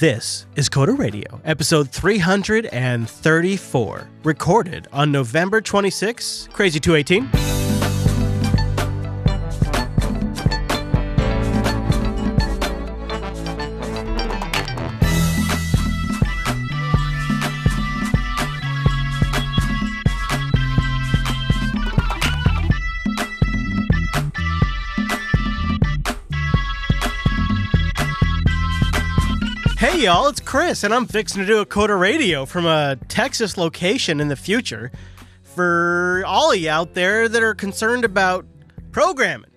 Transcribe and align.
This 0.00 0.46
is 0.56 0.68
Coder 0.70 0.96
Radio, 0.96 1.42
episode 1.44 1.90
334, 1.90 4.08
recorded 4.24 4.88
on 4.94 5.12
November 5.12 5.60
26, 5.60 6.48
Crazy 6.54 6.80
218. 6.80 7.59
Hey 30.00 30.06
y'all, 30.06 30.28
it's 30.28 30.40
Chris, 30.40 30.82
and 30.82 30.94
I'm 30.94 31.04
fixing 31.04 31.42
to 31.42 31.46
do 31.46 31.58
a 31.58 31.66
Coder 31.66 32.00
Radio 32.00 32.46
from 32.46 32.64
a 32.64 32.96
Texas 33.08 33.58
location 33.58 34.18
in 34.18 34.28
the 34.28 34.34
future 34.34 34.90
for 35.42 36.24
all 36.26 36.52
of 36.52 36.56
you 36.56 36.70
out 36.70 36.94
there 36.94 37.28
that 37.28 37.42
are 37.42 37.54
concerned 37.54 38.06
about 38.06 38.46
programming 38.92 39.50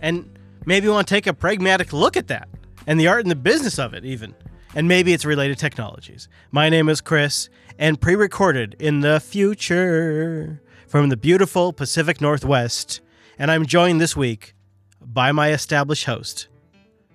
and 0.00 0.38
maybe 0.64 0.88
want 0.88 1.06
to 1.06 1.14
take 1.14 1.26
a 1.26 1.34
pragmatic 1.34 1.92
look 1.92 2.16
at 2.16 2.28
that 2.28 2.48
and 2.86 2.98
the 2.98 3.06
art 3.06 3.20
and 3.20 3.30
the 3.30 3.36
business 3.36 3.78
of 3.78 3.92
it, 3.92 4.02
even. 4.06 4.34
And 4.74 4.88
maybe 4.88 5.12
it's 5.12 5.26
related 5.26 5.58
technologies. 5.58 6.26
My 6.50 6.70
name 6.70 6.88
is 6.88 7.02
Chris, 7.02 7.50
and 7.78 8.00
pre 8.00 8.14
recorded 8.14 8.74
in 8.78 9.00
the 9.00 9.20
future 9.20 10.62
from 10.86 11.10
the 11.10 11.18
beautiful 11.18 11.74
Pacific 11.74 12.18
Northwest, 12.18 13.02
and 13.38 13.50
I'm 13.50 13.66
joined 13.66 14.00
this 14.00 14.16
week 14.16 14.54
by 15.02 15.32
my 15.32 15.52
established 15.52 16.06
host, 16.06 16.48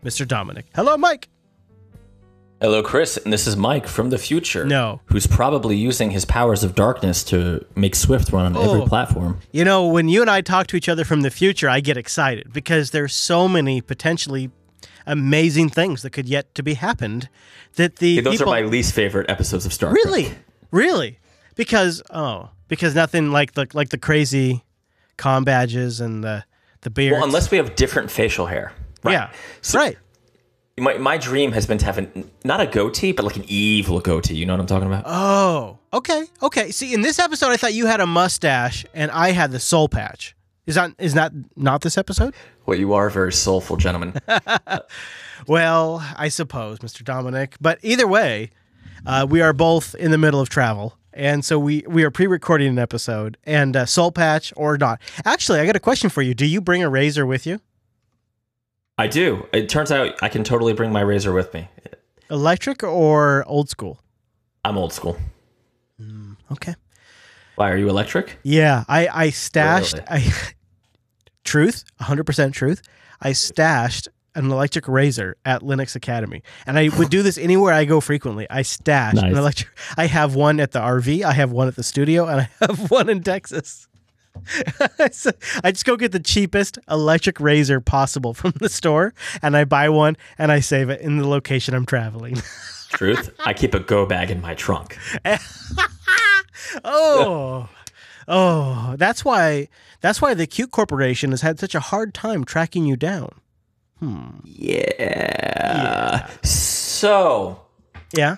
Mr. 0.03 0.27
Dominick. 0.27 0.67
Hello, 0.75 0.95
Mike. 0.95 1.27
Hello, 2.59 2.81
Chris, 2.81 3.17
and 3.17 3.31
this 3.31 3.45
is 3.45 3.55
Mike 3.55 3.85
from 3.85 4.09
the 4.09 4.17
future. 4.17 4.65
No. 4.65 4.99
Who's 5.05 5.27
probably 5.27 5.75
using 5.77 6.09
his 6.09 6.25
powers 6.25 6.63
of 6.63 6.73
darkness 6.73 7.23
to 7.25 7.63
make 7.75 7.93
Swift 7.95 8.31
run 8.31 8.45
on 8.47 8.57
Oh. 8.57 8.73
every 8.73 8.87
platform. 8.87 9.39
You 9.51 9.63
know, 9.63 9.85
when 9.85 10.09
you 10.09 10.21
and 10.21 10.29
I 10.29 10.41
talk 10.41 10.65
to 10.67 10.75
each 10.75 10.89
other 10.89 11.05
from 11.05 11.21
the 11.21 11.29
future, 11.29 11.69
I 11.69 11.81
get 11.81 11.97
excited 11.97 12.51
because 12.51 12.89
there's 12.89 13.13
so 13.13 13.47
many 13.47 13.79
potentially 13.79 14.49
amazing 15.05 15.69
things 15.69 16.01
that 16.01 16.09
could 16.09 16.27
yet 16.27 16.53
to 16.55 16.63
be 16.63 16.73
happened 16.73 17.29
that 17.75 17.97
the 17.97 18.15
Hey, 18.15 18.21
those 18.21 18.39
people 18.39 18.51
are 18.53 18.61
my 18.61 18.67
least 18.67 18.93
favorite 18.95 19.29
episodes 19.29 19.65
of 19.67 19.71
Star 19.71 19.91
Trek. 19.91 20.03
really, 20.05 20.31
really, 20.71 21.19
because 21.55 22.01
oh, 22.09 22.49
because 22.67 22.95
nothing 22.95 23.31
like 23.31 23.53
the 23.53 23.67
like 23.73 23.89
the 23.89 23.97
crazy 23.99 24.63
com 25.15 25.43
badges 25.43 26.01
and 26.01 26.23
the 26.23 26.43
the 26.81 26.89
beards. 26.89 27.13
Well, 27.17 27.23
unless 27.23 27.51
we 27.51 27.57
have 27.57 27.75
different 27.75 28.09
facial 28.09 28.47
hair. 28.47 28.73
Right. 29.03 29.13
yeah, 29.13 29.29
So 29.61 29.77
right. 29.79 29.97
My, 30.79 30.97
my 30.97 31.17
dream 31.17 31.53
has 31.53 31.65
been 31.65 31.79
to 31.79 31.85
have 31.85 31.97
an, 31.97 32.29
not 32.43 32.61
a 32.61 32.67
goatee, 32.67 33.11
but 33.11 33.25
like 33.25 33.35
an 33.35 33.45
evil 33.47 33.99
goatee. 33.99 34.35
You 34.35 34.45
know 34.45 34.53
what 34.53 34.59
I'm 34.59 34.67
talking 34.67 34.87
about? 34.87 35.03
Oh, 35.07 35.79
okay, 35.91 36.25
okay. 36.43 36.69
See, 36.71 36.93
in 36.93 37.01
this 37.01 37.17
episode, 37.17 37.49
I 37.49 37.57
thought 37.57 37.73
you 37.73 37.87
had 37.87 37.99
a 37.99 38.05
mustache 38.05 38.85
and 38.93 39.09
I 39.11 39.31
had 39.31 39.51
the 39.51 39.59
soul 39.59 39.89
patch. 39.89 40.35
Is 40.67 40.75
that 40.75 40.93
is 40.99 41.13
that 41.13 41.31
not 41.55 41.81
this 41.81 41.97
episode? 41.97 42.35
well, 42.65 42.77
you 42.77 42.93
are 42.93 43.07
a 43.07 43.11
very 43.11 43.31
soulful 43.33 43.77
gentleman. 43.77 44.13
Well, 45.45 46.03
I 46.17 46.29
suppose, 46.29 46.79
Mr. 46.79 47.03
Dominick. 47.03 47.55
But 47.61 47.79
either 47.83 48.07
way, 48.07 48.49
uh, 49.05 49.27
we 49.29 49.41
are 49.41 49.53
both 49.53 49.93
in 49.95 50.11
the 50.11 50.17
middle 50.17 50.39
of 50.41 50.49
travel. 50.49 50.97
And 51.13 51.45
so 51.45 51.57
we, 51.57 51.83
we 51.87 52.03
are 52.03 52.11
pre 52.11 52.27
recording 52.27 52.67
an 52.69 52.79
episode 52.79 53.37
and 53.45 53.75
uh, 53.75 53.85
soul 53.85 54.11
patch 54.11 54.51
or 54.55 54.77
not. 54.77 54.99
Actually, 55.25 55.59
I 55.59 55.65
got 55.65 55.75
a 55.75 55.79
question 55.79 56.09
for 56.09 56.21
you. 56.21 56.33
Do 56.33 56.45
you 56.45 56.59
bring 56.61 56.83
a 56.83 56.89
razor 56.89 57.25
with 57.25 57.45
you? 57.47 57.59
I 58.97 59.07
do. 59.07 59.47
It 59.53 59.69
turns 59.69 59.91
out 59.91 60.15
I 60.21 60.29
can 60.29 60.43
totally 60.43 60.73
bring 60.73 60.91
my 60.91 61.01
razor 61.01 61.31
with 61.31 61.53
me. 61.53 61.69
Electric 62.29 62.83
or 62.83 63.43
old 63.47 63.69
school? 63.69 63.99
I'm 64.65 64.77
old 64.77 64.91
school. 64.91 65.17
Mm, 66.01 66.35
okay. 66.51 66.75
Why, 67.55 67.71
are 67.71 67.77
you 67.77 67.89
electric? 67.89 68.37
Yeah, 68.43 68.83
I, 68.87 69.07
I 69.07 69.29
stashed, 69.29 69.93
Really? 69.93 70.05
I, 70.07 70.33
truth, 71.43 71.83
100% 72.01 72.53
truth. 72.53 72.81
I 73.21 73.33
stashed 73.33 74.07
an 74.35 74.51
electric 74.51 74.87
razor 74.87 75.35
at 75.45 75.61
Linux 75.61 75.95
Academy. 75.95 76.43
And 76.67 76.77
I 76.77 76.89
would 76.89 77.09
do 77.09 77.23
this 77.23 77.37
anywhere 77.39 77.73
I 77.73 77.85
go 77.85 77.99
frequently. 77.99 78.45
I 78.49 78.61
stash 78.61 79.15
an 79.15 79.35
electric. 79.35 79.69
I 79.97 80.05
have 80.05 80.35
one 80.35 80.59
at 80.59 80.71
the 80.71 80.79
RV, 80.79 81.23
I 81.23 81.33
have 81.33 81.51
one 81.51 81.67
at 81.67 81.75
the 81.75 81.83
studio, 81.83 82.27
and 82.27 82.41
I 82.41 82.49
have 82.65 82.91
one 82.91 83.09
in 83.09 83.23
Texas. 83.23 83.86
So 85.11 85.31
I 85.63 85.71
just 85.71 85.85
go 85.85 85.95
get 85.97 86.11
the 86.11 86.19
cheapest 86.19 86.77
electric 86.89 87.39
razor 87.39 87.79
possible 87.81 88.33
from 88.33 88.51
the 88.59 88.69
store 88.69 89.13
and 89.41 89.55
I 89.57 89.63
buy 89.65 89.89
one 89.89 90.17
and 90.37 90.51
I 90.51 90.59
save 90.59 90.89
it 90.89 91.01
in 91.01 91.17
the 91.17 91.27
location 91.27 91.73
I'm 91.73 91.85
traveling. 91.85 92.35
Truth? 92.89 93.35
I 93.45 93.53
keep 93.53 93.73
a 93.73 93.79
go 93.79 94.05
bag 94.05 94.31
in 94.31 94.39
my 94.41 94.53
trunk. 94.55 94.97
Oh, 96.83 97.69
oh, 98.27 98.95
that's 98.97 99.23
why. 99.23 99.69
That's 100.01 100.21
why 100.21 100.33
the 100.33 100.45
Qt 100.47 100.71
Corporation 100.71 101.31
has 101.31 101.41
had 101.41 101.59
such 101.59 101.73
a 101.75 101.79
hard 101.79 102.13
time 102.13 102.43
tracking 102.43 102.85
you 102.85 102.95
down. 102.97 103.31
Hmm. 103.99 104.39
Yeah. 104.43 106.27
So, 106.43 107.61
Yeah. 108.13 108.37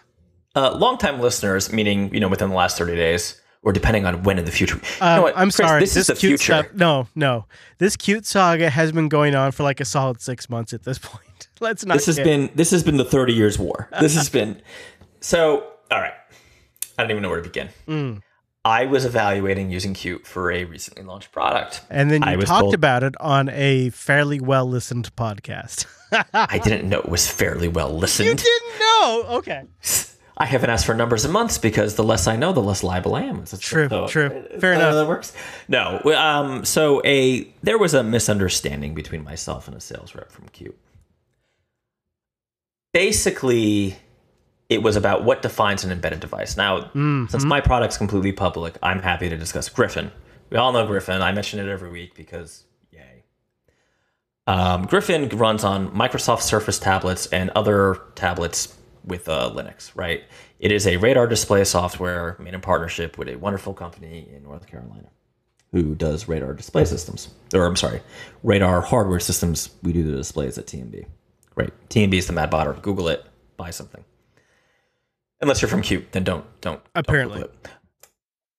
uh, 0.55 0.75
longtime 0.77 1.19
listeners, 1.19 1.71
meaning 1.71 2.13
you 2.13 2.19
know 2.19 2.27
within 2.27 2.49
the 2.49 2.55
last 2.55 2.77
thirty 2.77 2.95
days, 2.95 3.39
or 3.61 3.73
depending 3.73 4.05
on 4.05 4.23
when 4.23 4.39
in 4.39 4.45
the 4.45 4.51
future. 4.51 4.75
You 4.75 4.81
know 5.01 5.15
Um, 5.17 5.21
what, 5.23 5.37
I'm 5.37 5.47
Chris, 5.51 5.55
sorry. 5.67 5.79
This, 5.81 5.95
is 5.97 6.07
the 6.07 6.13
Qt 6.13 6.19
future. 6.19 6.37
stuff. 6.37 6.67
No, 6.73 7.07
no. 7.15 7.45
This 7.77 7.97
Qt 7.97 8.25
saga 8.25 8.69
has 8.69 8.91
been 8.91 9.09
going 9.09 9.35
on 9.35 9.51
for 9.51 9.63
like 9.63 9.79
a 9.79 9.85
solid 9.85 10.21
six 10.21 10.49
months 10.49 10.73
at 10.73 10.83
this 10.83 10.97
point. 11.01 11.49
Let's 11.59 11.85
not. 11.85 11.95
This 11.95 12.05
has 12.05 12.15
kid. 12.17 12.23
been 12.23 12.49
this 12.55 12.71
has 12.71 12.83
been 12.83 12.97
the 12.97 13.05
Thirty 13.05 13.33
Years' 13.33 13.59
War. 13.59 13.89
This 13.99 14.15
has 14.15 14.29
been 14.39 14.61
so. 15.21 15.65
All 15.91 15.99
right, 15.99 16.13
I 16.97 17.01
don't 17.03 17.11
even 17.11 17.23
know 17.23 17.29
where 17.29 17.41
to 17.41 17.43
begin. 17.43 17.69
Mm. 17.87 18.21
I 18.65 18.85
was 18.85 19.05
evaluating 19.05 19.71
using 19.71 19.93
Qt 19.93 20.25
for 20.27 20.51
a 20.51 20.65
recently 20.65 21.03
launched 21.03 21.31
product. 21.31 21.81
And 21.89 22.11
then 22.11 22.21
you 22.23 22.37
talked 22.41 22.61
told- 22.61 22.73
about 22.75 23.03
it 23.03 23.15
on 23.19 23.49
a 23.49 23.89
fairly 23.89 24.39
well 24.39 24.65
listened 24.69 25.13
podcast. 25.15 25.85
I 26.33 26.59
didn't 26.59 26.87
know 26.89 26.99
it 26.99 27.09
was 27.09 27.29
fairly 27.29 27.67
well 27.67 27.89
listened. 27.97 28.27
you 28.27 28.35
didn't 28.35 28.79
know? 28.79 29.25
Okay. 29.37 29.63
I 30.41 30.45
haven't 30.45 30.69
asked 30.69 30.85
for 30.85 30.93
numbers 30.93 31.25
in 31.25 31.31
months 31.31 31.57
because 31.57 31.95
the 31.95 32.03
less 32.03 32.25
I 32.25 32.37
know, 32.37 32.53
the 32.53 32.61
less 32.61 32.81
liable 32.81 33.13
I 33.15 33.23
am. 33.23 33.37
It's- 33.41 33.59
True, 33.59 33.89
so- 33.89 34.07
true. 34.07 34.27
is 34.51 34.61
Fair 34.61 34.71
enough. 34.73 34.93
That 34.93 35.07
works. 35.07 35.33
No. 35.67 35.99
Um. 36.15 36.63
So 36.65 37.01
a 37.05 37.53
there 37.61 37.77
was 37.77 37.93
a 37.93 38.03
misunderstanding 38.03 38.93
between 38.93 39.23
myself 39.23 39.67
and 39.67 39.75
a 39.75 39.81
sales 39.81 40.15
rep 40.15 40.31
from 40.31 40.45
Qt. 40.49 40.73
Basically, 42.93 43.97
it 44.69 44.81
was 44.81 44.95
about 44.95 45.23
what 45.23 45.41
defines 45.41 45.83
an 45.83 45.91
embedded 45.91 46.19
device. 46.21 46.57
Now, 46.57 46.79
Mm-hmm. 46.81 47.25
since 47.27 47.43
my 47.43 47.61
product's 47.61 47.97
completely 47.97 48.31
public, 48.31 48.77
I'm 48.81 49.01
happy 49.01 49.29
to 49.29 49.37
discuss 49.37 49.69
Griffin. 49.69 50.11
We 50.49 50.57
all 50.57 50.71
know 50.71 50.87
Griffin. 50.87 51.21
I 51.21 51.31
mention 51.31 51.59
it 51.59 51.67
every 51.69 51.91
week 51.91 52.15
because 52.15 52.63
yay. 52.91 53.23
Um, 54.47 54.85
Griffin 54.85 55.29
runs 55.29 55.63
on 55.63 55.89
Microsoft 55.91 56.41
Surface 56.41 56.79
tablets 56.79 57.27
and 57.27 57.51
other 57.51 57.97
tablets 58.15 58.75
with 59.09 59.27
uh, 59.27 59.51
Linux, 59.53 59.91
right? 59.95 60.23
It 60.59 60.71
is 60.71 60.87
a 60.87 60.97
radar 60.97 61.27
display 61.27 61.63
software 61.65 62.37
made 62.39 62.53
in 62.53 62.61
partnership 62.61 63.17
with 63.17 63.27
a 63.27 63.35
wonderful 63.35 63.73
company 63.73 64.29
in 64.33 64.43
North 64.43 64.67
Carolina 64.67 65.09
who 65.71 65.95
does 65.95 66.27
radar 66.27 66.53
display 66.53 66.85
systems. 66.85 67.29
Or, 67.53 67.65
I'm 67.65 67.75
sorry, 67.75 68.01
radar 68.43 68.81
hardware 68.81 69.19
systems. 69.19 69.69
We 69.83 69.93
do 69.93 70.09
the 70.09 70.17
displays 70.17 70.57
at 70.57 70.65
TMB. 70.65 71.05
Great. 71.53 71.71
TMB 71.89 72.13
is 72.13 72.27
the 72.27 72.33
mad 72.33 72.51
botter. 72.51 72.81
Google 72.81 73.07
it, 73.09 73.25
buy 73.57 73.69
something. 73.69 74.03
Unless 75.41 75.61
you're 75.61 75.69
from 75.69 75.81
Qt, 75.81 76.11
then 76.11 76.23
don't, 76.23 76.45
don't. 76.61 76.81
don't 76.83 76.91
Apparently. 76.95 77.41
Google. 77.41 77.55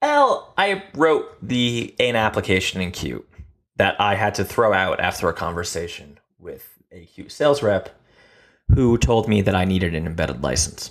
Well, 0.03 0.55
I 0.57 0.85
wrote 0.95 1.37
the 1.47 1.95
an 2.01 2.17
application 2.17 2.81
in 2.81 2.93
Qt 2.93 3.23
that 3.77 4.01
I 4.01 4.15
had 4.15 4.35
to 4.37 4.45
throw 4.45 4.73
out 4.73 5.01
after 5.01 5.29
a 5.29 5.33
conversation 5.33 6.19
with 6.39 6.79
a 6.91 7.07
Qt 7.07 7.31
sales 7.31 7.63
rep 7.63 8.00
who 8.75 8.97
told 8.99 9.29
me 9.29 9.43
that 9.43 9.55
I 9.55 9.65
needed 9.65 9.95
an 9.95 10.07
embedded 10.07 10.43
license. 10.43 10.91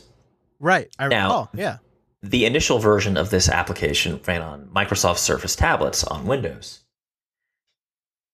Right. 0.59 0.89
I 0.99 1.07
Now- 1.07 1.27
recall. 1.27 1.49
Yeah. 1.53 1.77
The 2.21 2.45
initial 2.45 2.79
version 2.79 3.15
of 3.15 3.29
this 3.29 3.47
application 3.47 4.19
ran 4.27 4.41
on 4.41 4.65
Microsoft 4.75 5.19
Surface 5.19 5.55
tablets 5.55 6.03
on 6.03 6.25
Windows. 6.25 6.81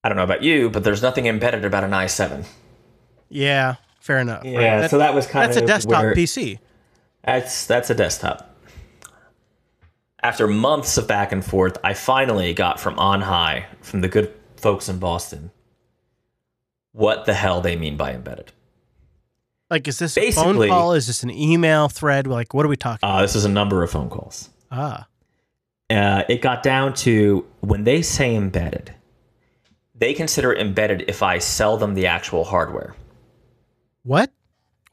I 0.04 0.10
don't 0.10 0.18
know 0.18 0.24
about 0.24 0.42
you, 0.44 0.70
but 0.72 0.84
there's 0.84 1.02
nothing 1.04 1.28
embedded 1.28 1.64
about 1.66 1.84
an 1.84 1.92
i7. 1.94 2.46
Yeah. 3.30 3.76
Fair 4.00 4.20
enough. 4.20 4.44
right. 4.44 4.54
Yeah, 4.54 4.82
That- 4.82 4.90
so 4.92 4.98
that 4.98 5.14
was 5.14 5.28
kind 5.28 5.46
of 5.46 5.50
that's 5.50 5.58
of 5.58 5.64
a 5.64 5.68
desktop 5.68 6.04
where- 6.04 6.16
PC. 6.16 6.60
That's 7.24 7.66
that's 7.66 7.90
a 7.90 7.96
desktop. 7.96 8.52
After 10.22 10.48
months 10.48 10.98
of 10.98 11.08
back 11.08 11.32
and 11.32 11.44
forth, 11.46 11.78
I 11.84 11.94
finally 11.94 12.54
got 12.54 12.80
from 12.80 12.98
on 12.98 13.22
high, 13.22 13.68
from 13.82 14.02
the 14.02 14.08
good 14.08 14.34
folks 14.58 14.90
in 14.90 14.98
Boston, 15.00 15.52
what 16.92 17.26
the 17.26 17.34
hell 17.36 17.62
they 17.62 17.76
mean 17.76 17.98
by 17.98 18.14
embedded. 18.14 18.52
Like, 19.76 19.90
is 19.90 20.00
this 20.00 20.18
a 20.18 20.32
phone 20.32 20.46
Basically- 20.46 20.70
call? 20.70 20.94
Is 20.94 21.08
this 21.08 21.22
an 21.24 21.32
email 21.32 21.90
thread? 21.90 22.28
Like, 22.28 22.54
what 22.54 22.66
are 22.66 22.70
we 22.70 22.78
talking? 22.78 23.00
Uh, 23.08 23.22
this 23.22 23.36
is 23.36 23.44
a 23.44 23.50
number 23.50 23.84
of 23.84 23.92
phone 23.92 24.10
calls. 24.10 24.50
ah. 24.72 25.06
Uh, 25.90 26.24
it 26.30 26.42
got 26.42 26.64
down 26.64 26.94
to 26.94 27.46
when 27.60 27.84
they 27.84 28.02
say 28.02 28.34
embedded, 28.36 28.94
they 29.94 30.14
consider 30.14 30.54
it 30.54 30.62
embedded 30.62 31.04
if 31.10 31.22
I 31.22 31.40
sell 31.40 31.76
them 31.76 31.94
the 31.94 32.08
actual 32.08 32.46
hardware. 32.46 32.96
What? 34.04 34.32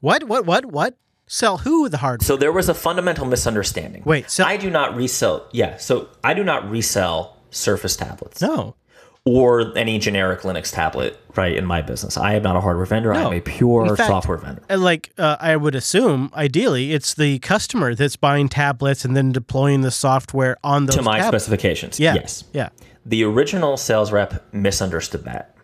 What? 0.01 0.25
What? 0.25 0.45
What? 0.45 0.65
What? 0.65 0.97
Sell 1.27 1.59
who 1.59 1.87
the 1.87 1.99
hardware? 1.99 2.25
So 2.27 2.35
there 2.35 2.51
was 2.51 2.67
a 2.67 2.73
fundamental 2.73 3.25
misunderstanding. 3.25 4.03
Wait, 4.05 4.29
so- 4.29 4.43
I 4.43 4.57
do 4.57 4.69
not 4.69 4.97
resell. 4.97 5.47
Yeah, 5.53 5.77
so 5.77 6.09
I 6.25 6.33
do 6.33 6.43
not 6.43 6.69
resell 6.69 7.37
Surface 7.51 7.95
tablets 7.95 8.41
no. 8.41 8.75
Or 9.25 9.75
any 9.77 9.99
generic 9.99 10.41
Linux 10.41 10.73
tablet. 10.73 11.19
Right 11.35 11.55
in 11.55 11.65
my 11.65 11.81
business, 11.81 12.17
I 12.17 12.35
am 12.35 12.43
not 12.43 12.55
a 12.55 12.61
hardware 12.61 12.85
vendor. 12.85 13.13
No. 13.13 13.27
I'm 13.27 13.33
a 13.37 13.41
pure 13.41 13.95
fact- 13.95 14.07
software 14.07 14.37
vendor. 14.37 14.61
Like 14.75 15.11
uh, 15.17 15.37
I 15.39 15.55
would 15.55 15.75
assume, 15.75 16.29
ideally, 16.35 16.93
it's 16.93 17.13
the 17.15 17.39
customer 17.39 17.95
that's 17.95 18.15
buying 18.15 18.49
tablets 18.49 19.03
and 19.05 19.15
then 19.15 19.31
deploying 19.31 19.81
the 19.81 19.91
software 19.91 20.57
on 20.63 20.85
those 20.85 20.95
To 20.97 21.01
my 21.01 21.19
tablets. 21.19 21.45
specifications, 21.45 21.99
Yeah. 21.99 22.15
yes. 22.15 22.43
Yeah. 22.53 22.69
The 23.05 23.23
original 23.23 23.77
sales 23.77 24.11
rep 24.11 24.45
misunderstood 24.53 25.23
that 25.25 25.55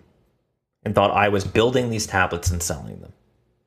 and 0.84 0.96
thought 0.96 1.12
I 1.12 1.30
was 1.30 1.46
building 1.46 1.90
these 1.90 2.08
tablets 2.08 2.50
and 2.50 2.64
selling 2.64 3.02
them. 3.02 3.14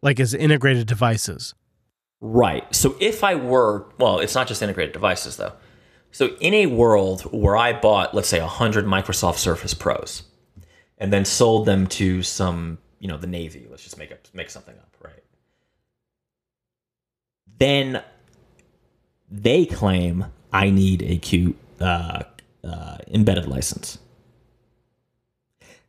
Like 0.03 0.19
as 0.19 0.35
integrated 0.35 0.87
devices. 0.87 1.55
Right. 2.21 2.65
So 2.75 2.97
if 3.01 3.23
I 3.23 3.35
were, 3.35 3.87
well, 3.99 4.19
it's 4.19 4.35
not 4.35 4.49
just 4.49 4.63
integrated 4.63 4.93
devices 4.93 5.37
though. 5.37 5.53
So 6.13 6.37
in 6.41 6.53
a 6.53 6.67
world 6.67 7.23
where 7.33 7.57
I 7.57 7.73
bought, 7.73 8.15
let's 8.15 8.29
say, 8.29 8.41
100 8.41 8.85
Microsoft 8.85 9.39
Surface 9.39 9.73
Pros 9.73 10.25
and 10.99 11.11
then 11.13 11.25
sold 11.25 11.67
them 11.67 11.87
to 11.89 12.23
some, 12.23 12.79
you 13.01 13.09
know, 13.09 13.17
the 13.17 13.27
Navy, 13.27 13.67
let's 13.71 13.83
just 13.83 13.99
make 13.99 14.13
up 14.13 14.19
make 14.35 14.51
something 14.51 14.77
up, 14.77 14.95
right? 15.01 15.25
Then 17.59 18.03
they 19.31 19.65
claim 19.65 20.27
I 20.53 20.69
need 20.69 21.03
a 21.03 21.17
Q 21.17 21.57
uh, 21.81 22.25
uh, 22.63 22.99
embedded 23.09 23.47
license. 23.47 23.99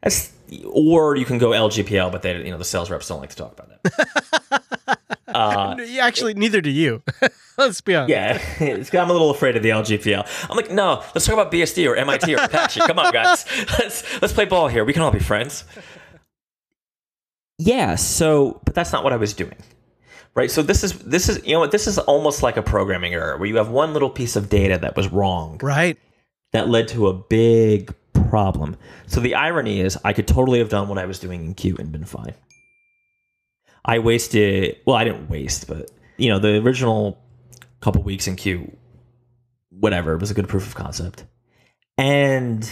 That's, 0.02 0.32
or 0.66 1.18
you 1.18 1.26
can 1.26 1.38
go 1.38 1.50
LGPL, 1.50 2.12
but 2.12 2.22
they, 2.22 2.46
you 2.46 2.52
know, 2.52 2.58
the 2.58 2.66
sales 2.66 2.90
reps 2.90 3.10
don't 3.10 3.20
like 3.20 3.30
to 3.32 3.36
talk 3.36 3.60
about 3.60 3.84
that. 3.84 4.63
uh, 5.34 5.76
Actually, 6.02 6.34
neither 6.34 6.62
do 6.62 6.70
you. 6.70 7.02
Let's 7.58 7.82
be 7.82 7.96
honest. 7.96 8.10
yeah, 8.10 8.40
it's, 8.60 8.94
I'm 8.94 9.10
a 9.10 9.14
little 9.14 9.30
afraid 9.30 9.56
of 9.56 9.64
the 9.64 9.70
LGPL. 9.70 10.48
I'm 10.50 10.58
like, 10.58 10.72
no, 10.72 11.04
let's 11.14 11.26
talk 11.28 11.34
about 11.34 11.52
BSD 11.52 11.88
or 11.88 11.96
MIT 11.96 12.34
or 12.34 12.40
Apache. 12.40 12.80
Come 12.80 12.98
on, 12.98 13.14
guys, 13.14 13.46
let's 13.78 14.22
let's 14.24 14.34
play 14.34 14.46
ball 14.46 14.68
here. 14.70 14.84
We 14.84 14.92
can 14.92 15.04
all 15.04 15.12
be 15.12 15.20
friends. 15.20 15.64
Yeah. 17.60 17.96
So, 17.96 18.60
but 18.66 18.74
that's 18.74 18.92
not 18.92 19.04
what 19.04 19.14
I 19.14 19.18
was 19.18 19.34
doing, 19.34 19.56
right? 20.36 20.50
So 20.50 20.64
this 20.64 20.84
is 20.84 20.98
this 21.00 21.30
is 21.30 21.46
you 21.46 21.54
know 21.54 21.60
what 21.60 21.70
this 21.72 21.86
is 21.86 22.00
almost 22.00 22.42
like 22.42 22.58
a 22.58 22.64
programming 22.64 23.14
error 23.14 23.38
where 23.38 23.48
you 23.48 23.58
have 23.58 23.70
one 23.70 23.94
little 23.94 24.10
piece 24.10 24.36
of 24.36 24.50
data 24.50 24.78
that 24.80 24.96
was 24.96 25.08
wrong 25.10 25.60
Right. 25.62 25.98
that 26.54 26.70
led 26.70 26.88
to 26.90 27.08
a 27.08 27.14
big 27.14 27.94
problem. 28.30 28.78
So 29.06 29.20
the 29.20 29.36
irony 29.36 29.80
is, 29.80 29.96
I 30.04 30.14
could 30.14 30.28
totally 30.28 30.58
have 30.58 30.70
done 30.70 30.88
what 30.88 30.98
I 30.98 31.06
was 31.06 31.20
doing 31.20 31.46
in 31.46 31.54
Qt 31.54 31.78
and 31.78 31.92
been 31.92 32.06
fine. 32.06 32.34
I 33.86 34.00
wasted, 34.00 34.78
well, 34.86 34.96
I 34.96 35.04
didn't 35.04 35.30
waste, 35.30 35.68
but 35.68 35.92
you 36.18 36.30
know, 36.30 36.40
the 36.40 36.58
original 36.58 37.20
couple 37.82 38.02
weeks 38.04 38.28
in 38.28 38.36
Qt, 38.36 38.74
whatever, 39.70 40.14
it 40.14 40.20
was 40.20 40.32
a 40.32 40.34
good 40.34 40.48
proof 40.48 40.66
of 40.68 40.76
concept, 40.76 41.26
and 41.98 42.70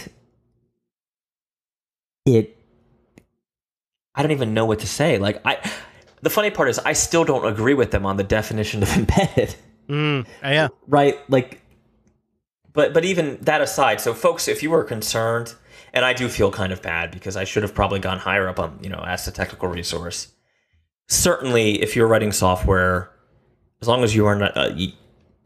it, 2.24 2.56
I 4.14 4.22
don't 4.22 4.32
even 4.32 4.54
know 4.54 4.64
what 4.64 4.78
to 4.80 4.86
say. 4.86 5.18
Like 5.18 5.40
I, 5.44 5.58
the 6.22 6.30
funny 6.30 6.50
part 6.50 6.68
is, 6.68 6.78
I 6.78 6.92
still 6.92 7.24
don't 7.24 7.46
agree 7.46 7.74
with 7.74 7.90
them 7.90 8.06
on 8.06 8.16
the 8.16 8.24
definition 8.24 8.82
of 8.82 8.90
embedded 8.96 9.54
Mm, 9.88 10.26
yeah. 10.42 10.68
right 10.86 11.18
like 11.28 11.60
but 12.72 12.94
but 12.94 13.04
even 13.04 13.36
that 13.42 13.60
aside 13.60 14.00
so 14.00 14.14
folks 14.14 14.46
if 14.46 14.62
you 14.62 14.70
were 14.70 14.84
concerned 14.84 15.54
and 15.92 16.04
i 16.04 16.12
do 16.12 16.28
feel 16.28 16.52
kind 16.52 16.72
of 16.72 16.80
bad 16.80 17.10
because 17.10 17.36
i 17.36 17.42
should 17.42 17.64
have 17.64 17.74
probably 17.74 17.98
gone 17.98 18.18
higher 18.20 18.48
up 18.48 18.60
on 18.60 18.78
you 18.80 18.88
know 18.88 19.02
as 19.04 19.26
a 19.26 19.32
technical 19.32 19.68
resource 19.68 20.32
certainly 21.12 21.82
if 21.82 21.94
you're 21.96 22.06
writing 22.08 22.32
software 22.32 23.10
as 23.80 23.88
long 23.88 24.02
as 24.04 24.14
you 24.14 24.26
are 24.26 24.34
not 24.36 24.56
uh, 24.56 24.70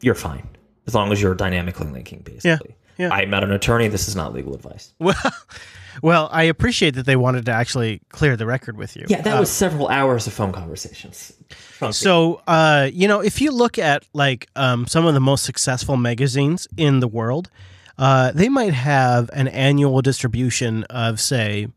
you're 0.00 0.14
fine 0.14 0.46
as 0.86 0.94
long 0.94 1.10
as 1.12 1.20
you're 1.20 1.34
dynamically 1.34 1.86
linking 1.88 2.20
basically 2.20 2.76
yeah. 2.98 3.08
yeah. 3.08 3.14
i'm 3.14 3.30
not 3.30 3.42
an 3.42 3.50
attorney 3.52 3.88
this 3.88 4.06
is 4.08 4.14
not 4.16 4.32
legal 4.32 4.54
advice 4.54 4.92
Well, 5.00 5.14
well, 6.02 6.28
I 6.30 6.42
appreciate 6.42 6.94
that 6.96 7.06
they 7.06 7.16
wanted 7.16 7.46
to 7.46 7.52
actually 7.52 8.02
clear 8.10 8.36
the 8.36 8.44
record 8.44 8.76
with 8.76 8.96
you. 8.96 9.06
yeah 9.08 9.22
that 9.22 9.36
Uh, 9.36 9.40
was 9.40 9.50
several 9.50 9.88
hours 9.88 10.26
of 10.26 10.34
phone 10.34 10.52
conversations 10.52 11.32
So, 11.90 12.42
uh, 12.46 12.88
you 12.92 13.08
know, 13.08 13.20
if 13.20 13.40
you 13.40 13.50
look 13.50 13.78
at 13.78 14.04
like 14.12 14.46
um, 14.56 14.86
some 14.86 15.06
of 15.06 15.14
the 15.14 15.20
most 15.20 15.44
successful 15.44 15.96
magazines 15.96 16.68
in 16.76 17.00
the 17.00 17.08
world, 17.08 17.48
uh, 17.98 18.30
they 18.32 18.50
might 18.50 18.74
have 18.74 19.30
an 19.32 19.48
annual 19.48 20.02
distribution 20.02 20.84
of, 20.90 21.18
say, 21.18 21.68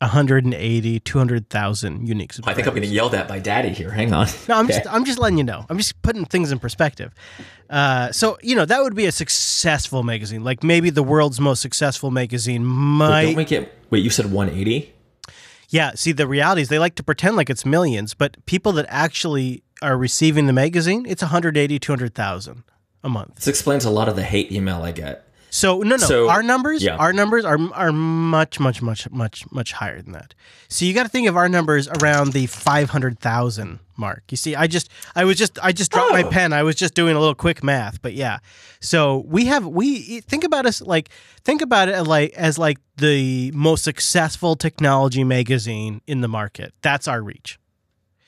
180, 0.00 1.00
200,000 1.00 2.08
unique 2.08 2.32
subscribers. 2.32 2.52
i 2.52 2.56
think 2.56 2.66
i'm 2.68 2.74
getting 2.74 2.90
yelled 2.90 3.14
at 3.14 3.28
by 3.28 3.38
daddy 3.38 3.68
here 3.70 3.90
hang 3.90 4.12
on 4.12 4.26
No, 4.48 4.56
I'm 4.56 4.64
Okay. 4.66 4.74
just 4.78 4.88
I'm 4.94 5.04
just 5.04 5.18
letting 5.18 5.38
you 5.38 5.44
know. 5.44 5.66
I'm 5.68 5.76
just 5.78 6.00
putting 6.02 6.24
things 6.24 6.50
in 6.52 6.58
perspective. 6.58 7.12
Uh, 7.68 8.10
so 8.10 8.38
you 8.42 8.56
know 8.56 8.64
that 8.64 8.82
would 8.82 8.94
be 8.96 9.06
a 9.06 9.12
successful 9.12 10.02
magazine, 10.02 10.42
like 10.42 10.64
maybe 10.64 10.90
the 10.90 11.02
world's 11.02 11.38
most 11.40 11.60
successful 11.60 12.10
magazine 12.10 12.62
Wait, 12.62 12.68
might. 12.98 13.22
don't 13.22 13.34
we 13.36 13.44
get 13.44 13.72
wait 13.90 14.02
you 14.02 14.10
said 14.10 14.32
180 14.32 14.92
Yeah, 15.68 15.92
see, 15.94 16.12
the 16.12 16.26
reality 16.26 16.62
is 16.62 16.68
they 16.68 16.78
like 16.80 16.94
to 16.96 17.02
pretend 17.02 17.36
like 17.36 17.48
it's 17.50 17.64
millions, 17.66 18.14
but 18.14 18.44
people 18.46 18.72
that 18.72 18.86
actually 18.88 19.62
are 19.82 19.96
receiving 19.96 20.46
the 20.46 20.52
magazine, 20.52 21.06
it's 21.06 21.22
180, 21.22 21.78
200,000 21.78 22.64
a 23.04 23.08
month. 23.08 23.36
this 23.36 23.46
explains 23.48 23.84
a 23.84 23.90
lot 23.90 24.08
of 24.08 24.16
the 24.16 24.22
hate 24.24 24.50
email 24.52 24.82
i 24.82 24.92
get 24.92 25.26
So 25.50 25.78
no, 25.82 25.96
no, 25.96 26.06
So- 26.06 26.28
our 26.30 26.42
numbers, 26.42 26.82
yeah. 26.82 26.96
our 26.96 27.12
numbers 27.12 27.44
are 27.44 27.58
are 27.74 27.92
much, 27.92 28.58
much, 28.60 28.80
much, 28.82 29.10
much, 29.10 29.44
much 29.50 29.72
higher 29.72 30.00
than 30.00 30.12
that. 30.12 30.34
So 30.68 30.84
you 30.84 30.94
got 30.94 31.02
to 31.02 31.08
think 31.08 31.28
of 31.28 31.36
our 31.36 31.48
numbers 31.48 31.88
around 31.88 32.32
the 32.32 32.46
500,000 32.46 33.78
mark. 33.96 34.22
You 34.30 34.36
see, 34.36 34.54
I 34.56 34.66
just, 34.66 34.88
I 35.14 35.24
was 35.24 35.36
just, 35.36 35.58
I 35.62 35.72
just 35.72 35.90
dropped 35.92 36.12
my 36.12 36.22
Oh. 36.22 36.30
pen. 36.30 36.52
I 36.52 36.62
was 36.62 36.74
just 36.76 36.94
doing 36.94 37.14
a 37.16 37.18
little 37.20 37.34
quick 37.34 37.62
math, 37.62 38.00
but 38.02 38.14
yeah. 38.14 38.38
So 38.80 39.24
we 39.28 39.46
have, 39.46 39.66
we 39.66 40.20
think 40.22 40.42
about 40.44 40.66
us 40.66 40.80
like, 40.80 41.10
think 41.44 41.60
about 41.62 41.88
it 41.88 42.02
like 42.04 42.32
as 42.34 42.58
like 42.58 42.78
the 42.96 43.50
most 43.52 43.84
successful 43.84 44.56
technology 44.56 45.24
magazine 45.24 46.00
in 46.06 46.20
the 46.22 46.28
market. 46.28 46.72
That's 46.82 47.06
our 47.08 47.22
reach. 47.22 47.58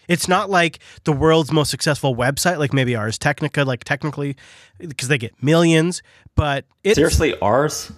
It's 0.08 0.28
not 0.28 0.50
like 0.50 0.78
the 1.04 1.12
world's 1.12 1.52
most 1.52 1.70
successful 1.70 2.14
website, 2.14 2.58
like 2.58 2.72
maybe 2.72 2.94
Ars 2.94 3.18
Technica, 3.18 3.64
like 3.64 3.84
technically, 3.84 4.36
because 4.78 5.08
they 5.08 5.18
get 5.18 5.42
millions. 5.42 6.02
But 6.34 6.64
it's 6.82 6.96
Seriously, 6.96 7.38
ours? 7.40 7.92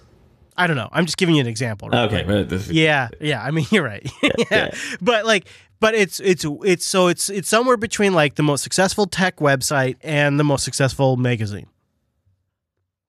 I 0.57 0.67
don't 0.67 0.77
know. 0.77 0.89
I'm 0.91 1.05
just 1.05 1.17
giving 1.17 1.35
you 1.35 1.41
an 1.41 1.47
example. 1.47 1.89
Right? 1.89 2.11
Okay, 2.11 2.23
Yeah, 2.71 3.09
yeah. 3.19 3.43
I 3.43 3.51
mean, 3.51 3.65
you're 3.71 3.83
right. 3.83 4.09
yeah. 4.51 4.71
but 5.01 5.25
like, 5.25 5.47
but 5.79 5.93
it's 5.95 6.19
it's 6.19 6.45
it's 6.63 6.85
so 6.85 7.07
it's 7.07 7.29
it's 7.29 7.49
somewhere 7.49 7.77
between 7.77 8.13
like 8.13 8.35
the 8.35 8.43
most 8.43 8.63
successful 8.63 9.05
tech 9.05 9.37
website 9.37 9.97
and 10.01 10.39
the 10.39 10.43
most 10.43 10.63
successful 10.63 11.17
magazine. 11.17 11.67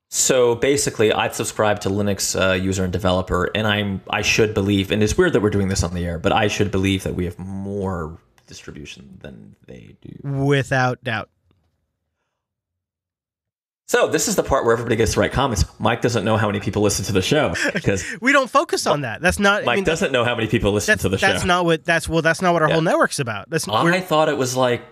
So 0.08 0.54
basically, 0.54 1.12
I've 1.12 1.34
subscribed 1.34 1.82
to 1.82 1.88
Linux 1.88 2.40
uh, 2.40 2.54
user 2.54 2.84
and 2.84 2.92
developer, 2.92 3.50
and 3.54 3.66
I'm 3.66 4.00
I 4.10 4.22
should 4.22 4.54
believe, 4.54 4.90
and 4.90 5.02
it's 5.02 5.16
weird 5.16 5.32
that 5.32 5.40
we're 5.40 5.50
doing 5.50 5.68
this 5.68 5.82
on 5.82 5.94
the 5.94 6.04
air, 6.04 6.18
but 6.18 6.32
I 6.32 6.48
should 6.48 6.70
believe 6.70 7.02
that 7.04 7.14
we 7.14 7.24
have 7.24 7.38
more 7.38 8.18
distribution 8.46 9.18
than 9.20 9.56
they 9.66 9.96
do. 10.00 10.28
Without 10.28 11.02
doubt. 11.04 11.28
So 13.88 14.08
this 14.08 14.26
is 14.26 14.34
the 14.34 14.42
part 14.42 14.64
where 14.64 14.72
everybody 14.72 14.96
gets 14.96 15.12
to 15.14 15.20
write 15.20 15.30
comments. 15.30 15.64
Mike 15.78 16.00
doesn't 16.02 16.24
know 16.24 16.36
how 16.36 16.48
many 16.48 16.58
people 16.58 16.82
listen 16.82 17.04
to 17.04 17.12
the 17.12 17.22
show 17.22 17.54
because 17.72 18.04
We 18.20 18.32
don't 18.32 18.50
focus 18.50 18.84
on 18.86 19.02
that. 19.02 19.20
That's 19.20 19.38
not. 19.38 19.64
Mike 19.64 19.74
I 19.74 19.76
mean, 19.76 19.84
doesn't 19.84 20.10
know 20.10 20.24
how 20.24 20.34
many 20.34 20.48
people 20.48 20.72
listen 20.72 20.98
to 20.98 21.08
the 21.08 21.10
that's 21.10 21.20
show. 21.20 21.28
That's 21.28 21.44
not 21.44 21.64
what 21.64 21.84
that's 21.84 22.08
well. 22.08 22.22
That's 22.22 22.42
not 22.42 22.52
what 22.52 22.62
our 22.62 22.68
whole 22.68 22.80
network's 22.80 23.20
about. 23.20 23.48
That's 23.48 23.68
I 23.68 24.00
thought 24.00 24.28
it 24.28 24.36
was 24.36 24.56
like 24.56 24.82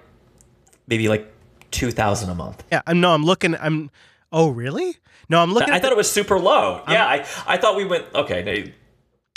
maybe 0.86 1.08
like 1.08 1.32
two 1.72 1.90
thousand 1.90 2.30
a 2.30 2.34
month. 2.36 2.62
yeah. 2.70 2.82
I'm 2.86 3.00
no. 3.00 3.12
I'm 3.12 3.24
looking. 3.24 3.56
I'm. 3.56 3.90
Oh 4.30 4.48
really? 4.48 4.96
No, 5.28 5.40
I'm 5.40 5.52
looking. 5.52 5.72
I 5.72 5.80
thought 5.80 5.90
it 5.90 5.96
was 5.96 6.10
super 6.10 6.38
low. 6.38 6.82
Yeah, 6.88 7.04
I 7.04 7.26
I 7.46 7.56
thought 7.56 7.76
we 7.76 7.84
went 7.84 8.06
okay. 8.14 8.74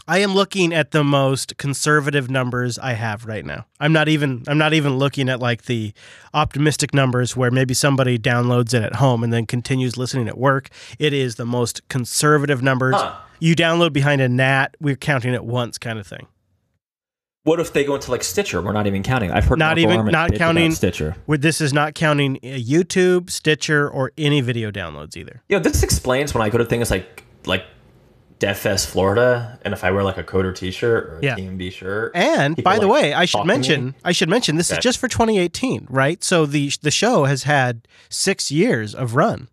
I 0.09 0.19
am 0.19 0.33
looking 0.33 0.73
at 0.73 0.91
the 0.91 1.03
most 1.03 1.57
conservative 1.57 2.29
numbers 2.29 2.79
I 2.79 2.93
have 2.93 3.25
right 3.25 3.45
now. 3.45 3.65
I'm 3.79 3.91
not 3.91 4.07
even 4.07 4.43
I'm 4.47 4.57
not 4.57 4.73
even 4.73 4.97
looking 4.97 5.27
at 5.27 5.39
like 5.41 5.63
the 5.63 5.93
optimistic 6.33 6.93
numbers 6.93 7.35
where 7.35 7.51
maybe 7.51 7.73
somebody 7.73 8.17
downloads 8.17 8.73
it 8.73 8.83
at 8.83 8.95
home 8.95 9.21
and 9.23 9.33
then 9.33 9.45
continues 9.45 9.97
listening 9.97 10.27
at 10.29 10.37
work. 10.37 10.69
It 10.97 11.11
is 11.11 11.35
the 11.35 11.45
most 11.45 11.87
conservative 11.89 12.61
numbers. 12.63 12.95
Huh. 12.95 13.15
You 13.39 13.55
download 13.55 13.91
behind 13.93 14.21
a 14.21 14.29
NAT, 14.29 14.75
we're 14.79 14.95
counting 14.95 15.33
it 15.33 15.43
once 15.43 15.77
kind 15.77 15.99
of 15.99 16.07
thing. 16.07 16.25
What 17.43 17.59
if 17.59 17.71
they 17.71 17.83
go 17.85 17.95
into 17.95 18.09
like 18.11 18.23
Stitcher? 18.23 18.61
We're 18.61 18.73
not 18.73 18.87
even 18.87 19.03
counting. 19.03 19.31
I've 19.31 19.45
heard 19.45 19.59
Not 19.59 19.77
even- 19.77 20.05
not 20.07 20.33
counting- 20.35 20.71
Stitcher. 20.71 21.15
Where 21.27 21.37
this 21.37 21.61
is 21.61 21.71
not 21.71 21.95
counting 21.95 22.37
uh, 22.37 22.47
YouTube, 22.57 23.29
Stitcher, 23.29 23.89
or 23.89 24.11
any 24.17 24.41
video 24.41 24.69
downloads 24.71 25.15
either. 25.15 25.41
You 25.47 25.57
know, 25.57 25.63
this 25.63 25.83
explains 25.83 26.33
when 26.33 26.41
I 26.41 26.49
go 26.49 26.57
to 26.57 26.65
things 26.65 26.91
like 26.91 27.23
like 27.45 27.63
DevFest 28.39 28.87
Florida, 28.87 29.57
and 29.63 29.73
if 29.73 29.83
I 29.83 29.91
wear 29.91 30.03
like 30.03 30.17
a 30.17 30.23
Coder 30.23 30.55
T-shirt 30.55 31.05
or 31.09 31.17
a 31.19 31.23
Yeah. 31.23 31.35
TMB 31.35 31.71
shirt, 31.71 32.11
And 32.15 32.55
by 32.63 32.77
the 32.79 32.85
like, 32.87 33.01
way, 33.03 33.13
I 33.13 33.25
should 33.25 33.45
mention 33.45 33.95
I 34.03 34.11
should 34.11 34.29
mention 34.29 34.55
this 34.57 34.71
is 34.71 34.77
just 34.77 34.99
for 34.99 35.07
2018, 35.07 35.87
right? 35.89 36.23
So 36.23 36.45
the 36.45 36.71
the 36.81 36.91
show 36.91 37.25
has 37.25 37.43
had 37.43 37.87
6 38.09 38.51
years 38.51 38.93
of 38.93 39.15
run. 39.15 39.49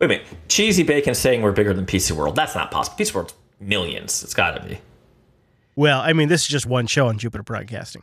Wait 0.00 0.06
a 0.06 0.08
minute, 0.08 0.26
Cheesy 0.48 0.82
Bacon 0.82 1.14
saying 1.14 1.42
we're 1.42 1.52
bigger 1.52 1.72
than 1.72 1.86
PC 1.86 2.12
World. 2.12 2.36
That's 2.36 2.54
not 2.54 2.70
possible. 2.70 2.96
PC 2.98 3.14
World's 3.14 3.34
millions. 3.60 4.22
It's 4.24 4.34
got 4.34 4.56
to 4.60 4.68
be. 4.68 4.78
Well, 5.76 6.00
I 6.00 6.12
mean, 6.12 6.28
this 6.28 6.42
is 6.42 6.48
just 6.48 6.66
one 6.66 6.86
show 6.86 7.06
on 7.08 7.18
Jupiter 7.18 7.42
Broadcasting. 7.42 8.02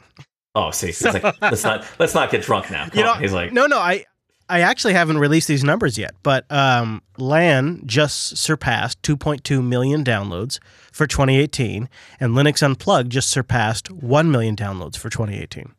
Oh, 0.55 0.71
see, 0.71 0.87
he's 0.87 1.03
like, 1.03 1.23
let's 1.41 1.63
not 1.63 1.85
let's 1.99 2.15
not 2.15 2.31
get 2.31 2.41
drunk 2.41 2.71
now. 2.71 2.85
Come 2.89 2.97
You 2.97 3.03
know, 3.03 3.11
on. 3.11 3.21
He's 3.21 3.33
like, 3.33 3.53
no, 3.53 3.67
no, 3.67 3.77
I, 3.77 4.05
I 4.49 4.61
actually 4.61 4.93
haven't 4.93 5.19
released 5.19 5.47
these 5.47 5.63
numbers 5.63 5.97
yet, 5.97 6.15
but 6.23 6.51
um, 6.51 7.01
LAN 7.17 7.83
just 7.85 8.37
surpassed 8.37 9.01
2.2 9.03 9.63
million 9.63 10.03
downloads 10.03 10.59
for 10.91 11.05
2018, 11.05 11.87
and 12.19 12.33
Linux 12.33 12.63
Unplugged 12.63 13.11
just 13.11 13.29
surpassed 13.29 13.91
1 13.91 14.31
million 14.31 14.55
downloads 14.55 14.97
for 14.97 15.09
2018. 15.09 15.73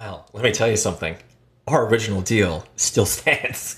well, 0.00 0.28
let 0.32 0.42
me 0.42 0.50
tell 0.52 0.68
you 0.68 0.76
something. 0.76 1.16
Our 1.68 1.86
original 1.86 2.20
deal 2.20 2.66
still 2.76 3.06
stands. 3.06 3.76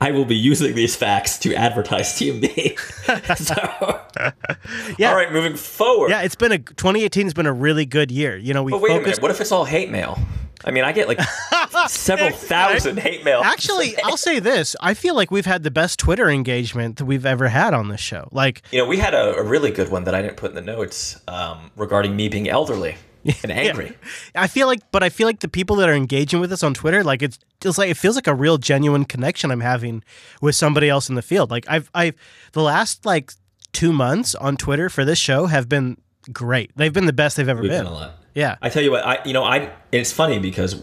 I 0.00 0.12
will 0.12 0.24
be 0.24 0.36
using 0.36 0.74
these 0.74 0.94
facts 0.94 1.38
to 1.38 1.54
advertise 1.54 2.12
TMB. 2.12 2.78
so, 3.38 4.00
Yeah. 4.98 5.10
all 5.10 5.16
right, 5.16 5.32
moving 5.32 5.56
forward. 5.56 6.10
Yeah, 6.10 6.22
it's 6.22 6.36
been 6.36 6.52
a 6.52 6.58
2018 6.58 7.26
has 7.26 7.34
been 7.34 7.46
a 7.46 7.52
really 7.52 7.86
good 7.86 8.10
year. 8.10 8.36
You 8.36 8.54
know, 8.54 8.62
we 8.62 8.72
But 8.72 8.82
wait 8.82 8.92
a 8.96 9.00
minute. 9.00 9.20
What 9.22 9.30
if 9.30 9.40
it's 9.40 9.50
all 9.52 9.64
hate 9.64 9.90
mail? 9.90 10.18
I 10.64 10.70
mean, 10.70 10.84
I 10.84 10.92
get 10.92 11.08
like 11.08 11.20
several 11.88 12.30
thousand 12.30 12.98
hate 12.98 13.24
mail. 13.24 13.42
Actually, 13.44 13.96
I'll 14.04 14.16
say 14.16 14.38
this: 14.38 14.74
I 14.80 14.94
feel 14.94 15.14
like 15.14 15.30
we've 15.30 15.46
had 15.46 15.62
the 15.62 15.70
best 15.70 15.98
Twitter 15.98 16.28
engagement 16.28 16.96
that 16.96 17.04
we've 17.04 17.26
ever 17.26 17.48
had 17.48 17.74
on 17.74 17.88
this 17.88 18.00
show. 18.00 18.28
Like, 18.32 18.62
You 18.72 18.78
know, 18.78 18.86
we 18.86 18.96
had 18.98 19.14
a, 19.14 19.36
a 19.36 19.42
really 19.42 19.70
good 19.70 19.90
one 19.90 20.04
that 20.04 20.14
I 20.14 20.22
didn't 20.22 20.36
put 20.36 20.50
in 20.50 20.54
the 20.54 20.62
notes 20.62 21.20
um, 21.28 21.70
regarding 21.76 22.16
me 22.16 22.28
being 22.28 22.48
elderly 22.48 22.96
and 23.42 23.52
angry. 23.52 23.92
I 24.34 24.46
feel 24.46 24.66
like, 24.66 24.80
but 24.90 25.02
I 25.02 25.10
feel 25.10 25.26
like 25.26 25.40
the 25.40 25.48
people 25.48 25.76
that 25.76 25.88
are 25.88 25.94
engaging 25.94 26.40
with 26.40 26.52
us 26.52 26.62
on 26.62 26.72
Twitter, 26.74 27.04
like 27.04 27.22
it's 27.22 27.38
just 27.60 27.78
like 27.78 27.90
it 27.90 27.96
feels 27.96 28.16
like 28.16 28.26
a 28.26 28.34
real 28.34 28.58
genuine 28.58 29.04
connection 29.04 29.50
I'm 29.50 29.60
having 29.60 30.02
with 30.40 30.54
somebody 30.54 30.88
else 30.88 31.08
in 31.08 31.14
the 31.14 31.22
field. 31.22 31.50
Like 31.50 31.66
I've, 31.68 31.90
I've 31.94 32.14
the 32.52 32.62
last 32.62 33.04
like 33.04 33.32
two 33.72 33.92
months 33.92 34.34
on 34.34 34.56
Twitter 34.56 34.88
for 34.88 35.04
this 35.04 35.18
show 35.18 35.46
have 35.46 35.68
been 35.68 35.98
great. 36.32 36.70
They've 36.76 36.92
been 36.92 37.06
the 37.06 37.12
best 37.12 37.36
they've 37.36 37.48
ever 37.48 37.62
We've 37.62 37.70
been. 37.70 37.86
lot. 37.86 38.14
Yeah, 38.34 38.56
I 38.60 38.68
tell 38.68 38.82
you 38.82 38.90
what, 38.90 39.04
I 39.06 39.18
you 39.24 39.32
know, 39.32 39.44
I 39.44 39.70
it's 39.92 40.12
funny 40.12 40.38
because 40.38 40.82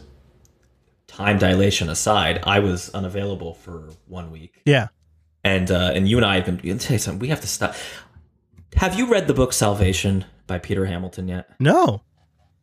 time 1.07 1.37
dilation 1.37 1.89
aside, 1.89 2.39
I 2.43 2.59
was 2.59 2.89
unavailable 2.91 3.53
for 3.55 3.89
one 4.07 4.31
week, 4.31 4.61
yeah. 4.65 4.87
and 5.43 5.69
uh, 5.69 5.91
and 5.93 6.07
you 6.07 6.17
and 6.17 6.25
I 6.25 6.35
have 6.39 6.45
been. 6.45 6.61
I'll 6.71 6.77
tell 6.79 6.93
you 6.93 6.99
something. 6.99 7.19
We 7.19 7.27
have 7.27 7.41
to 7.41 7.47
stop. 7.47 7.75
Have 8.75 8.97
you 8.97 9.11
read 9.11 9.27
the 9.27 9.33
book 9.33 9.51
Salvation 9.51 10.23
by 10.47 10.57
Peter 10.59 10.85
Hamilton 10.85 11.27
yet? 11.27 11.49
No. 11.59 11.75
All 11.75 12.01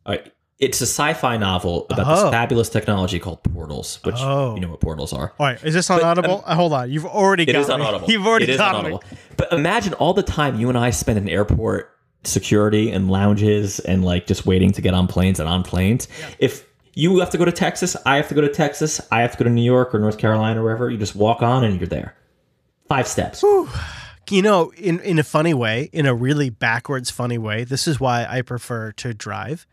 right. 0.07 0.33
It's 0.57 0.81
a 0.81 0.85
sci-fi 0.87 1.37
novel 1.37 1.85
about 1.89 2.05
Oh. 2.07 2.23
this 2.23 2.31
fabulous 2.31 2.67
technology 2.67 3.17
called 3.19 3.43
portals, 3.43 3.99
which 4.03 4.15
Oh. 4.17 4.55
you 4.55 4.59
know 4.61 4.69
what 4.69 4.81
portals 4.81 5.13
are. 5.13 5.31
All 5.39 5.45
right. 5.45 5.63
Is 5.63 5.73
this 5.73 5.89
on 5.89 6.03
Audible? 6.03 6.43
Uh, 6.45 6.55
hold 6.55 6.73
on. 6.73 6.91
You've 6.91 7.05
already 7.05 7.43
It 7.43 7.53
got 7.53 7.61
is 7.61 7.69
on 7.69 7.79
Audible. 7.81 8.07
You've 8.11 8.25
already 8.27 8.43
it 8.45 8.49
is 8.49 8.57
got 8.57 8.75
on 8.75 8.83
me. 8.85 8.91
Audible. 8.93 9.03
But 9.37 9.53
imagine 9.53 9.93
all 9.93 10.13
the 10.13 10.23
time 10.23 10.59
you 10.59 10.67
and 10.67 10.77
I 10.77 10.89
spend 10.89 11.17
in 11.17 11.29
airport 11.29 11.95
security 12.23 12.91
and 12.91 13.09
lounges 13.09 13.79
and 13.79 14.03
like 14.03 14.27
just 14.27 14.45
waiting 14.45 14.71
to 14.73 14.81
get 14.81 14.93
on 14.93 15.07
planes 15.07 15.39
and 15.39 15.47
on 15.47 15.63
planes. 15.63 16.07
If 16.37 16.65
you 16.93 17.19
have 17.19 17.29
to 17.29 17.37
go 17.37 17.45
to 17.45 17.51
Texas, 17.51 17.95
I 18.05 18.17
have 18.17 18.27
to 18.29 18.35
go 18.35 18.41
to 18.41 18.49
Texas, 18.49 18.99
I 19.11 19.21
have 19.21 19.31
to 19.33 19.37
go 19.37 19.43
to 19.45 19.49
New 19.49 19.63
York 19.63 19.95
or 19.95 19.99
North 19.99 20.17
Carolina 20.17 20.61
or 20.61 20.63
wherever, 20.65 20.89
you 20.89 20.97
just 20.97 21.15
walk 21.15 21.41
on 21.41 21.63
and 21.63 21.79
you're 21.79 21.87
there. 21.87 22.15
Five 22.87 23.07
steps. 23.07 23.43
You 24.29 24.41
know, 24.41 24.71
in 24.77 24.99
in 24.99 25.17
a 25.17 25.23
funny 25.23 25.53
way, 25.53 25.89
in 25.91 26.05
a 26.05 26.13
really 26.13 26.49
backwards 26.49 27.09
funny 27.09 27.37
way, 27.37 27.63
this 27.63 27.87
is 27.87 27.99
why 27.99 28.25
I 28.29 28.41
prefer 28.41 28.91
to 28.93 29.13
drive 29.13 29.65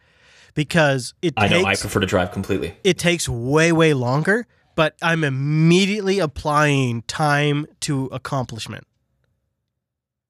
because 0.54 1.12
it 1.20 1.34
I 1.36 1.48
takes 1.48 1.62
know, 1.62 1.68
I 1.68 1.74
prefer 1.76 2.00
to 2.00 2.06
drive 2.06 2.32
completely. 2.32 2.74
it 2.82 2.98
takes 2.98 3.28
way 3.28 3.72
way 3.72 3.92
longer, 3.92 4.46
but 4.74 4.94
I'm 5.02 5.24
immediately 5.24 6.18
applying 6.20 7.02
time 7.02 7.66
to 7.80 8.06
accomplishment. 8.06 8.86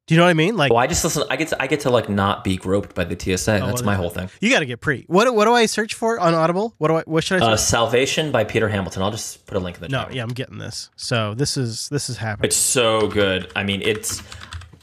Do 0.07 0.15
you 0.15 0.19
know 0.21 0.25
what 0.25 0.31
I 0.31 0.35
mean? 0.35 0.57
Like 0.57 0.71
Oh, 0.71 0.77
I 0.77 0.87
just 0.87 1.03
listen. 1.03 1.25
I 1.31 1.35
get 1.37 1.49
to, 1.49 1.61
I 1.61 1.67
get 1.67 1.81
to 1.81 1.91
like 1.91 2.09
not 2.09 2.45
be 2.45 2.57
groped 2.57 2.95
by 2.95 3.03
the 3.05 3.19
TSA. 3.19 3.61
That's 3.67 3.83
my 3.83 3.97
whole 3.97 4.09
thing. 4.11 4.31
you 4.41 4.51
got 4.51 4.61
to 4.61 4.67
get 4.67 4.81
pre. 4.81 5.05
What 5.09 5.35
what 5.35 5.47
do 5.47 5.53
I 5.53 5.67
search 5.67 5.95
for 5.95 6.21
on 6.21 6.33
Audible? 6.33 6.75
What 6.79 6.89
do 6.89 6.97
I 6.99 7.03
what 7.07 7.25
should 7.25 7.43
I 7.43 7.47
Uh, 7.47 7.57
search? 7.57 7.67
Salvation 7.67 8.31
by 8.31 8.45
Peter 8.45 8.69
Hamilton. 8.69 9.03
I'll 9.03 9.11
just 9.11 9.45
put 9.47 9.57
a 9.57 9.61
link 9.61 9.77
in 9.79 9.83
the 9.83 9.89
chat. 9.89 10.09
no, 10.11 10.15
yeah, 10.15 10.23
I'm 10.23 10.29
getting 10.29 10.59
this. 10.59 10.91
So 10.95 11.35
this 11.35 11.57
is 11.57 11.89
this 11.89 12.09
is 12.09 12.19
happening. 12.19 12.47
It's 12.47 12.57
so 12.57 13.09
good. 13.09 13.51
I 13.57 13.65
mean, 13.65 13.83
it's. 13.83 14.23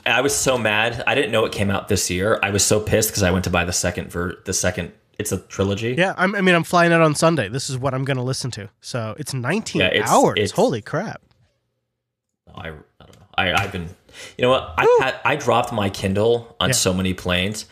I 0.05 0.19
was 0.19 0.35
so 0.35 0.57
mad. 0.57 1.01
I 1.07 1.15
didn't 1.15 1.31
know 1.31 1.45
it 1.45 1.53
came 1.53 1.69
out 1.71 1.87
this 1.87 2.09
year. 2.09 2.37
I 2.43 2.49
was 2.49 2.61
so 2.65 2.81
pissed 2.81 3.07
because 3.09 3.23
I 3.23 3.31
went 3.31 3.45
to 3.45 3.49
buy 3.49 3.63
the 3.63 3.71
second 3.71 4.11
ver 4.11 4.35
the 4.43 4.51
second. 4.53 4.91
It's 5.17 5.31
a 5.31 5.37
trilogy. 5.37 5.95
Yeah, 5.97 6.15
I'm, 6.17 6.35
I 6.35 6.41
mean, 6.41 6.55
I'm 6.55 6.63
flying 6.65 6.91
out 6.91 6.99
on 6.99 7.15
Sunday. 7.15 7.47
This 7.47 7.69
is 7.69 7.77
what 7.77 7.93
I'm 7.93 8.03
going 8.03 8.17
to 8.17 8.23
listen 8.23 8.51
to. 8.51 8.67
So 8.81 9.15
it's 9.17 9.33
19 9.33 9.79
Yeah, 9.79 9.87
it's- 9.87 10.09
hours. 10.09 10.33
it's- 10.37 10.51
Holy 10.51 10.81
crap! 10.81 11.21
I, 12.53 12.67
I 12.67 12.71
don't 12.71 12.79
know. 12.99 13.25
I, 13.35 13.53
I've 13.53 13.71
been. 13.71 13.89
You 14.37 14.43
know 14.43 14.49
what? 14.49 14.73
I 14.77 14.97
had, 15.01 15.15
I 15.25 15.35
dropped 15.35 15.71
my 15.71 15.89
Kindle 15.89 16.55
on 16.59 16.69
Yeah. 16.69 16.73
so 16.73 16.93
many 16.93 17.13
planes. 17.13 17.65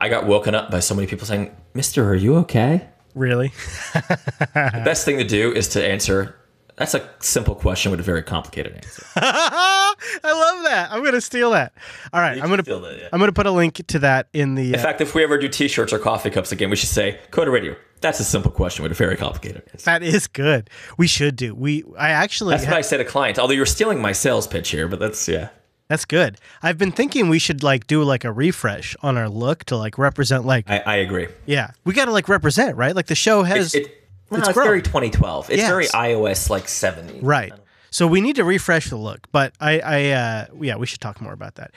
I 0.00 0.08
got 0.08 0.26
woken 0.26 0.54
up 0.54 0.70
by 0.70 0.80
so 0.80 0.94
many 0.94 1.06
people 1.06 1.26
saying, 1.26 1.54
"Mister, 1.74 2.08
are 2.08 2.14
you 2.14 2.36
okay?" 2.38 2.88
Really? 3.14 3.52
The 3.92 4.82
best 4.84 5.04
thing 5.04 5.18
to 5.18 5.24
do 5.24 5.52
is 5.52 5.68
to 5.68 5.84
answer. 5.84 6.36
That's 6.76 6.94
a 6.94 7.06
simple 7.20 7.54
question 7.54 7.90
with 7.90 8.00
a 8.00 8.02
very 8.02 8.22
complicated 8.22 8.74
answer. 8.74 9.04
I 9.16 9.94
love 10.24 10.64
that. 10.64 10.88
I'm 10.90 11.00
going 11.02 11.12
to 11.12 11.20
steal 11.20 11.50
that. 11.50 11.72
All 12.12 12.20
right, 12.20 12.40
I'm 12.42 12.46
going 12.48 12.56
to 12.58 12.64
Feel 12.64 12.80
that, 12.80 12.98
yeah. 12.98 13.08
I'm 13.12 13.18
going 13.18 13.28
to 13.28 13.34
put 13.34 13.46
a 13.46 13.50
link 13.50 13.86
to 13.88 13.98
that 14.00 14.28
in 14.32 14.54
the. 14.54 14.70
In 14.72 14.74
Uh, 14.80 14.82
fact, 14.82 15.00
if 15.00 15.14
we 15.14 15.22
ever 15.22 15.38
do 15.38 15.48
T-shirts 15.48 15.92
or 15.92 15.98
coffee 15.98 16.30
cups 16.30 16.50
again, 16.50 16.70
we 16.70 16.76
should 16.76 16.88
say 16.88 17.20
Coder 17.30 17.52
Radio. 17.52 17.76
That's 18.00 18.18
a 18.18 18.24
simple 18.24 18.50
question 18.50 18.82
with 18.82 18.90
a 18.90 18.94
very 18.96 19.16
complicated 19.16 19.62
answer. 19.72 19.84
that 19.84 20.02
is 20.02 20.26
good. 20.26 20.68
We 20.98 21.06
should 21.06 21.36
do. 21.36 21.54
We 21.54 21.84
I 21.96 22.10
actually 22.10 22.54
That's 22.56 22.66
what 22.66 22.74
I 22.74 22.80
say 22.80 22.96
to 22.96 23.04
clients. 23.04 23.38
Although 23.38 23.54
you're 23.54 23.66
stealing 23.66 24.00
my 24.00 24.12
sales 24.12 24.46
pitch 24.48 24.70
here, 24.70 24.88
but 24.88 24.98
that's 24.98 25.28
yeah. 25.28 25.50
That's 25.88 26.04
good. 26.04 26.38
I've 26.62 26.78
been 26.78 26.92
thinking 26.92 27.28
we 27.28 27.38
should 27.38 27.62
like 27.62 27.86
do 27.86 28.02
like 28.02 28.24
a 28.24 28.32
refresh 28.32 28.96
on 29.02 29.18
our 29.18 29.28
look 29.28 29.64
to 29.64 29.76
like 29.76 29.98
represent 29.98 30.44
like 30.46 30.70
I, 30.70 30.78
I 30.78 30.96
agree. 30.96 31.28
yeah 31.46 31.72
we 31.84 31.92
got 31.92 32.06
to 32.06 32.12
like 32.12 32.28
represent 32.28 32.76
right 32.76 32.96
like 32.96 33.06
the 33.06 33.14
show 33.14 33.42
has 33.42 33.74
It, 33.74 33.88
well, 34.30 34.40
It's 34.40 34.48
it's, 34.48 34.58
very 34.58 34.80
2012. 34.80 35.50
It's 35.50 35.58
Yes. 35.58 35.68
very 35.68 35.86
iOS 35.88 36.48
like 36.48 36.66
70. 36.68 37.20
right. 37.20 37.52
So 37.90 38.06
we 38.06 38.22
need 38.22 38.36
to 38.36 38.44
refresh 38.44 38.88
the 38.88 38.96
look, 38.96 39.26
but 39.32 39.52
I 39.60 39.78
I 39.80 40.10
uh, 40.12 40.46
yeah 40.58 40.76
we 40.76 40.86
should 40.86 41.02
talk 41.02 41.20
more 41.20 41.34
about 41.34 41.56
that. 41.56 41.72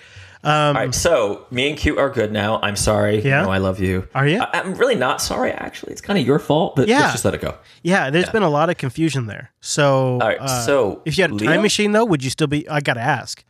Um, 0.45 0.53
All 0.77 0.83
right, 0.83 0.95
so 0.95 1.45
me 1.51 1.69
and 1.69 1.77
Qt 1.77 1.97
are 1.97 2.09
good 2.09 2.31
now. 2.31 2.61
I'm 2.61 2.77
sorry. 2.77 3.19
Yeah? 3.19 3.41
Know, 3.41 3.49
I 3.49 3.57
love 3.57 3.81
you. 3.81 4.07
Are 4.15 4.25
you? 4.25 4.39
I, 4.39 4.59
am 4.59 4.75
really 4.75 4.95
not 4.95 5.19
sorry. 5.21 5.51
Actually, 5.51 5.91
it's 5.91 5.99
kind 5.99 6.17
of 6.17 6.25
your 6.25 6.39
fault. 6.39 6.77
But 6.77 6.87
Yeah. 6.87 6.99
let's 7.01 7.13
just 7.13 7.25
let 7.25 7.33
it 7.33 7.41
go. 7.41 7.57
Yeah, 7.83 8.11
there's 8.11 8.29
been 8.29 8.43
a 8.43 8.49
lot 8.49 8.69
of 8.69 8.77
confusion 8.77 9.25
there. 9.25 9.51
So, 9.59 10.13
All 10.13 10.19
right, 10.19 10.37
uh, 10.39 10.61
so 10.65 11.01
if 11.03 11.17
you 11.17 11.23
had 11.23 11.31
a 11.33 11.37
time 11.37 11.47
Leo? 11.49 11.61
machine, 11.61 11.91
though, 11.91 12.05
would 12.05 12.23
you 12.23 12.29
still 12.29 12.47
be? 12.47 12.65
I 12.69 12.79
gotta 12.79 13.01
ask. 13.01 13.43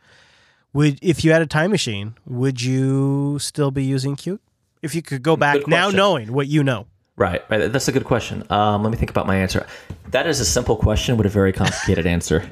Would 0.76 0.98
if 1.00 1.24
you 1.24 1.32
had 1.32 1.40
a 1.40 1.46
time 1.46 1.70
machine, 1.70 2.16
would 2.26 2.60
you 2.60 3.38
still 3.38 3.70
be 3.70 3.82
using 3.82 4.14
Qt? 4.14 4.40
If 4.82 4.94
you 4.94 5.00
could 5.00 5.22
go 5.22 5.34
back 5.34 5.66
now, 5.66 5.88
knowing 5.88 6.34
what 6.34 6.48
you 6.48 6.62
know. 6.62 6.86
Right, 7.16 7.42
right. 7.48 7.72
That's 7.72 7.88
a 7.88 7.92
good 7.92 8.04
question. 8.04 8.44
Um, 8.50 8.82
let 8.82 8.92
me 8.92 8.98
think 8.98 9.08
about 9.08 9.26
my 9.26 9.36
answer. 9.36 9.66
That 10.10 10.26
is 10.26 10.38
a 10.38 10.44
simple 10.44 10.76
question 10.76 11.16
with 11.16 11.24
a 11.24 11.30
very 11.30 11.54
complicated 11.54 12.06
answer. 12.06 12.50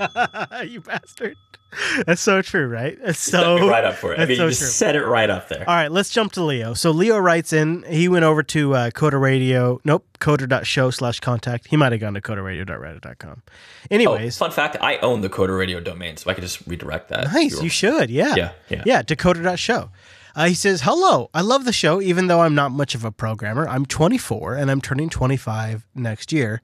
you 0.66 0.80
bastard. 0.80 1.36
That's 2.06 2.20
so 2.20 2.42
true, 2.42 2.66
right? 2.68 2.98
It's 3.02 3.18
so 3.18 3.68
right 3.68 3.84
up 3.84 3.94
for 3.94 4.12
it. 4.12 4.20
I 4.20 4.26
mean, 4.26 4.36
so 4.36 4.44
you 4.44 4.48
just 4.50 4.60
true. 4.60 4.68
set 4.68 4.96
it 4.96 5.04
right 5.04 5.30
up 5.30 5.48
there. 5.48 5.60
All 5.68 5.74
right, 5.74 5.90
let's 5.90 6.10
jump 6.10 6.32
to 6.32 6.42
Leo. 6.42 6.74
So 6.74 6.90
Leo 6.90 7.18
writes 7.18 7.52
in. 7.52 7.82
He 7.84 8.08
went 8.08 8.24
over 8.24 8.42
to 8.42 8.74
uh, 8.74 8.90
Coder 8.90 9.20
Radio. 9.20 9.80
Nope, 9.84 10.06
coder.show 10.20 10.90
slash 10.90 11.20
contact. 11.20 11.68
He 11.68 11.76
might 11.76 11.92
have 11.92 12.00
gone 12.00 12.14
to 12.14 12.20
coderadio.reddit.com. 12.20 13.42
Oh, 13.46 13.52
Anyways, 13.90 14.36
fun 14.36 14.50
fact: 14.50 14.76
I 14.80 14.98
own 14.98 15.20
the 15.22 15.30
Coder 15.30 15.58
Radio 15.58 15.80
domain, 15.80 16.16
so 16.16 16.30
I 16.30 16.34
could 16.34 16.42
just 16.44 16.66
redirect 16.66 17.08
that. 17.08 17.32
Nice. 17.32 17.52
You're- 17.52 17.64
You 17.64 17.70
should. 17.70 18.10
Yeah. 18.10 18.34
Yeah, 18.36 18.52
yeah. 18.68 18.82
Yeah. 18.84 19.02
Decoder.show. 19.02 19.90
Uh, 20.34 20.46
he 20.46 20.54
says, 20.54 20.80
Hello. 20.82 21.28
I 21.34 21.42
love 21.42 21.64
the 21.66 21.72
show, 21.74 22.00
even 22.00 22.26
though 22.26 22.40
I'm 22.40 22.54
not 22.54 22.70
much 22.72 22.94
of 22.94 23.04
a 23.04 23.12
programmer. 23.12 23.68
I'm 23.68 23.84
24 23.84 24.54
and 24.54 24.70
I'm 24.70 24.80
turning 24.80 25.10
25 25.10 25.86
next 25.94 26.32
year. 26.32 26.62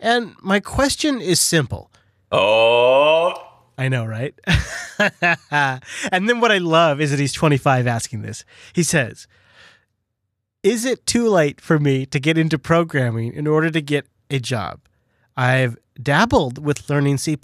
And 0.00 0.34
my 0.42 0.58
question 0.58 1.20
is 1.20 1.38
simple. 1.38 1.90
Oh, 2.32 3.34
I 3.80 3.88
know, 3.88 4.04
right? 4.04 4.38
and 6.12 6.28
then 6.28 6.38
what 6.38 6.52
I 6.52 6.58
love 6.58 7.00
is 7.00 7.12
that 7.12 7.18
he's 7.18 7.32
25 7.32 7.86
asking 7.86 8.20
this. 8.20 8.44
He 8.74 8.82
says, 8.82 9.26
Is 10.62 10.84
it 10.84 11.06
too 11.06 11.30
late 11.30 11.62
for 11.62 11.78
me 11.78 12.04
to 12.04 12.20
get 12.20 12.36
into 12.36 12.58
programming 12.58 13.32
in 13.32 13.46
order 13.46 13.70
to 13.70 13.80
get 13.80 14.06
a 14.28 14.38
job? 14.38 14.80
I've 15.34 15.78
dabbled 16.00 16.62
with 16.62 16.90
learning 16.90 17.16
C 17.16 17.38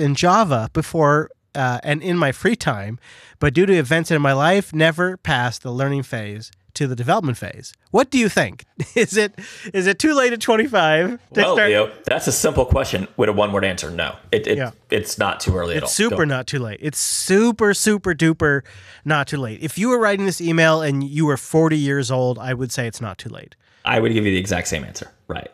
and 0.00 0.16
Java 0.16 0.70
before 0.72 1.30
uh, 1.54 1.78
and 1.84 2.02
in 2.02 2.18
my 2.18 2.32
free 2.32 2.56
time, 2.56 2.98
but 3.38 3.54
due 3.54 3.64
to 3.66 3.72
events 3.72 4.10
in 4.10 4.20
my 4.20 4.32
life, 4.32 4.74
never 4.74 5.16
passed 5.16 5.62
the 5.62 5.70
learning 5.70 6.02
phase 6.02 6.50
to 6.76 6.86
the 6.86 6.94
development 6.96 7.36
phase. 7.38 7.72
What 7.90 8.10
do 8.10 8.18
you 8.18 8.28
think? 8.28 8.64
Is 8.94 9.16
it 9.16 9.38
is 9.72 9.86
it 9.86 9.98
too 9.98 10.14
late 10.14 10.32
at 10.32 10.40
25 10.40 11.10
to 11.10 11.18
well, 11.34 11.54
start? 11.54 11.68
Leo, 11.68 11.92
that's 12.04 12.26
a 12.26 12.32
simple 12.32 12.64
question 12.64 13.08
with 13.16 13.28
a 13.28 13.32
one-word 13.32 13.64
answer. 13.64 13.90
No, 13.90 14.16
it, 14.30 14.46
it 14.46 14.58
Yeah. 14.58 14.70
it's 14.90 15.18
not 15.18 15.40
too 15.40 15.56
early 15.56 15.76
at 15.76 15.82
all. 15.82 15.86
It's 15.86 15.94
super 15.94 16.24
not 16.26 16.46
too 16.46 16.58
late. 16.58 16.78
It's 16.82 16.98
super, 16.98 17.74
super 17.74 18.14
duper 18.14 18.62
not 19.04 19.28
too 19.28 19.38
late. 19.38 19.62
If 19.62 19.78
you 19.78 19.88
were 19.88 19.98
writing 19.98 20.26
this 20.26 20.40
email 20.40 20.82
and 20.82 21.02
you 21.02 21.26
were 21.26 21.36
40 21.36 21.76
years 21.76 22.10
old, 22.10 22.38
I 22.38 22.54
would 22.54 22.70
say 22.72 22.86
it's 22.86 23.00
not 23.00 23.18
too 23.18 23.28
late. 23.28 23.54
I 23.84 24.00
would 24.00 24.12
give 24.12 24.24
you 24.24 24.32
the 24.32 24.38
exact 24.38 24.68
same 24.68 24.84
answer. 24.84 25.10
Right. 25.28 25.50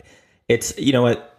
It's 0.48 0.76
you 0.78 0.92
know 0.92 1.02
what. 1.02 1.31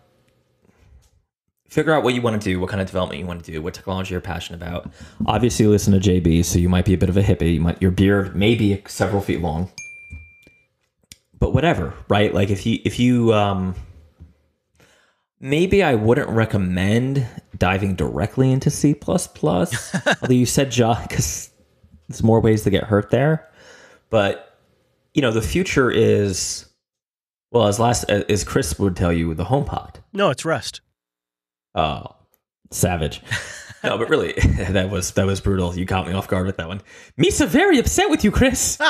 Figure 1.74 1.92
out 1.92 2.03
what 2.03 2.13
you 2.13 2.22
want 2.22 2.39
to 2.39 2.48
do, 2.48 2.60
what 2.60 2.70
kind 2.70 2.80
of 2.80 2.86
development 2.86 3.20
you 3.20 3.25
want 3.25 3.44
to 3.44 3.51
do, 3.51 3.60
what 3.60 3.74
technology 3.74 4.12
you're 4.12 4.22
passionate 4.22 4.62
about. 4.62 4.92
Obviously, 5.25 5.65
listen 5.65 6.00
to 6.00 6.00
JB, 6.00 6.46
so 6.46 6.60
you 6.60 6.70
might 6.70 6.86
be 6.86 6.94
a 6.94 7.00
bit 7.00 7.10
of 7.10 7.18
a 7.18 7.24
hippie. 7.24 7.56
You 7.56 7.62
might, 7.62 7.82
your 7.82 7.89
beard 7.89 8.36
may 8.36 8.53
be 8.53 8.84
several 8.86 9.24
feet 9.24 9.42
long, 9.42 9.72
but 11.39 11.51
whatever, 11.51 11.96
right? 12.10 12.32
Like 12.32 12.51
if 12.51 12.68
you 12.68 12.77
if 12.86 13.00
you 13.00 13.34
um 13.34 13.74
maybe 15.39 15.82
I 15.82 15.96
wouldn't 15.96 16.30
recommend 16.30 17.25
diving 17.58 17.96
directly 17.96 18.51
into 18.51 18.70
C++. 18.70 18.96
Although 19.08 19.89
you 20.30 20.46
said 20.46 20.70
Java 20.70 21.08
cuz 21.10 21.50
there's 22.08 22.22
more 22.22 22.39
ways 22.39 22.62
to 22.65 22.70
get 22.70 22.84
hurt 22.84 23.10
there. 23.10 23.50
But 24.12 24.60
you 25.15 25.24
know, 25.24 25.32
the 25.32 25.42
future 25.42 25.89
is 25.89 26.68
well, 27.50 27.65
as 27.68 27.80
last 27.80 28.03
as 28.03 28.44
Chris 28.44 28.77
would 28.77 28.96
tell 28.96 29.12
you, 29.12 29.34
the 29.34 29.46
home 29.46 29.65
HomePod. 29.65 29.96
No, 30.13 30.30
it's 30.30 30.46
Rust. 30.46 30.82
Oh, 31.75 32.15
savage. 32.72 33.22
no, 33.84 33.98
but 33.98 34.10
really, 34.10 34.34
that 34.70 34.89
was 34.89 35.12
that 35.12 35.25
was 35.25 35.42
brutal. 35.42 35.75
You 35.75 35.86
caught 35.86 36.08
me 36.08 36.13
off 36.13 36.27
guard 36.27 36.46
with 36.46 36.58
that 36.58 36.68
one. 36.68 36.82
Misa 37.20 37.48
very 37.48 37.80
upset 37.80 38.10
with 38.10 38.24
you, 38.24 38.32
Chris. 38.32 38.77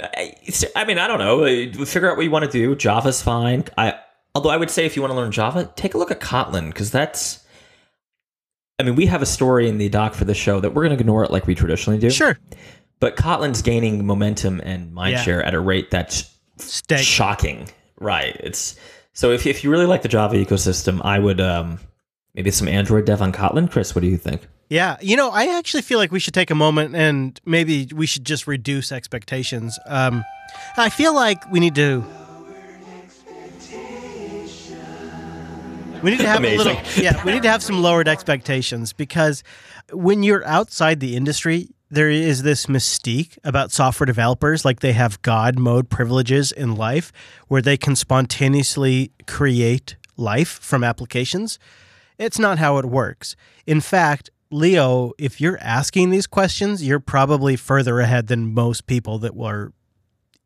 I, 0.00 0.34
I 0.74 0.84
mean, 0.84 0.98
I 0.98 1.06
don't 1.06 1.18
know. 1.18 1.44
Uh, 1.44 1.84
figure 1.84 2.10
out 2.10 2.16
what 2.16 2.24
you 2.24 2.30
want 2.30 2.44
to 2.44 2.50
do. 2.50 2.74
Java's 2.74 3.22
fine. 3.22 3.64
I 3.78 3.94
although 4.34 4.50
I 4.50 4.56
would 4.56 4.70
say 4.70 4.84
if 4.84 4.96
you 4.96 5.02
want 5.02 5.12
to 5.12 5.16
learn 5.16 5.30
Java, 5.30 5.70
take 5.76 5.94
a 5.94 5.98
look 5.98 6.10
at 6.10 6.20
Kotlin 6.20 6.66
because 6.68 6.90
that's. 6.90 7.40
I 8.78 8.84
mean, 8.84 8.96
we 8.96 9.06
have 9.06 9.22
a 9.22 9.26
story 9.26 9.68
in 9.68 9.78
the 9.78 9.88
doc 9.88 10.14
for 10.14 10.24
the 10.24 10.34
show 10.34 10.58
that 10.58 10.70
we're 10.74 10.82
going 10.82 10.96
to 10.96 11.00
ignore 11.00 11.22
it 11.22 11.30
like 11.30 11.46
we 11.46 11.54
traditionally 11.54 12.00
do. 12.00 12.10
Sure. 12.10 12.36
But 12.98 13.16
Kotlin's 13.16 13.62
gaining 13.62 14.04
momentum 14.06 14.60
and 14.64 14.92
mindshare 14.92 15.40
Yeah. 15.40 15.46
at 15.46 15.54
a 15.54 15.60
rate 15.60 15.90
that's 15.92 16.28
Stag- 16.56 17.04
shocking. 17.04 17.68
Right. 18.00 18.34
It's 18.40 18.74
so 19.12 19.30
if 19.30 19.46
if 19.46 19.64
you 19.64 19.70
really 19.70 19.86
like 19.86 20.02
the 20.02 20.08
Java 20.08 20.36
ecosystem, 20.36 21.00
I 21.04 21.18
would 21.18 21.40
um 21.40 21.78
maybe 22.34 22.50
some 22.50 22.68
Android 22.68 23.04
dev 23.04 23.22
on 23.22 23.32
Kotlin. 23.32 23.70
Chris, 23.70 23.94
what 23.94 24.02
do 24.02 24.08
you 24.08 24.16
think? 24.16 24.46
Yeah, 24.68 24.96
you 25.02 25.16
know, 25.16 25.30
I 25.30 25.58
actually 25.58 25.82
feel 25.82 25.98
like 25.98 26.10
we 26.12 26.18
should 26.18 26.32
take 26.32 26.50
a 26.50 26.54
moment 26.54 26.94
and 26.94 27.38
maybe 27.44 27.88
we 27.94 28.06
should 28.06 28.24
just 28.24 28.46
reduce 28.46 28.90
expectations. 28.90 29.78
Um, 29.86 30.24
I 30.78 30.88
feel 30.88 31.14
like 31.14 31.50
we 31.50 31.60
need 31.60 31.74
to. 31.74 32.04
We 36.02 36.10
need 36.10 36.20
to 36.20 36.26
have 36.26 36.42
a 36.44 36.56
little, 36.56 36.76
yeah. 36.96 37.22
We 37.24 37.32
need 37.32 37.42
to 37.42 37.50
have 37.50 37.62
some 37.62 37.80
lowered 37.80 38.08
expectations 38.08 38.92
because 38.92 39.44
when 39.92 40.22
you're 40.22 40.44
outside 40.44 40.98
the 41.00 41.16
industry, 41.16 41.68
there 41.92 42.08
is 42.08 42.42
this 42.42 42.66
mystique 42.66 43.36
about 43.44 43.70
software 43.70 44.06
developers, 44.06 44.64
like 44.64 44.80
they 44.80 44.94
have 44.94 45.20
God 45.20 45.58
mode 45.58 45.90
privileges 45.90 46.50
in 46.50 46.74
life, 46.74 47.12
where 47.48 47.60
they 47.60 47.76
can 47.76 47.96
spontaneously 47.96 49.12
create 49.26 49.96
life 50.16 50.48
from 50.48 50.82
applications. 50.82 51.58
It's 52.16 52.38
not 52.38 52.58
how 52.58 52.78
it 52.78 52.86
works. 52.86 53.36
In 53.66 53.82
fact, 53.82 54.30
Leo, 54.50 55.12
if 55.18 55.38
you're 55.38 55.58
asking 55.60 56.08
these 56.08 56.26
questions, 56.26 56.82
you're 56.82 56.98
probably 56.98 57.56
further 57.56 58.00
ahead 58.00 58.26
than 58.26 58.54
most 58.54 58.86
people 58.86 59.18
that 59.18 59.36
were 59.36 59.74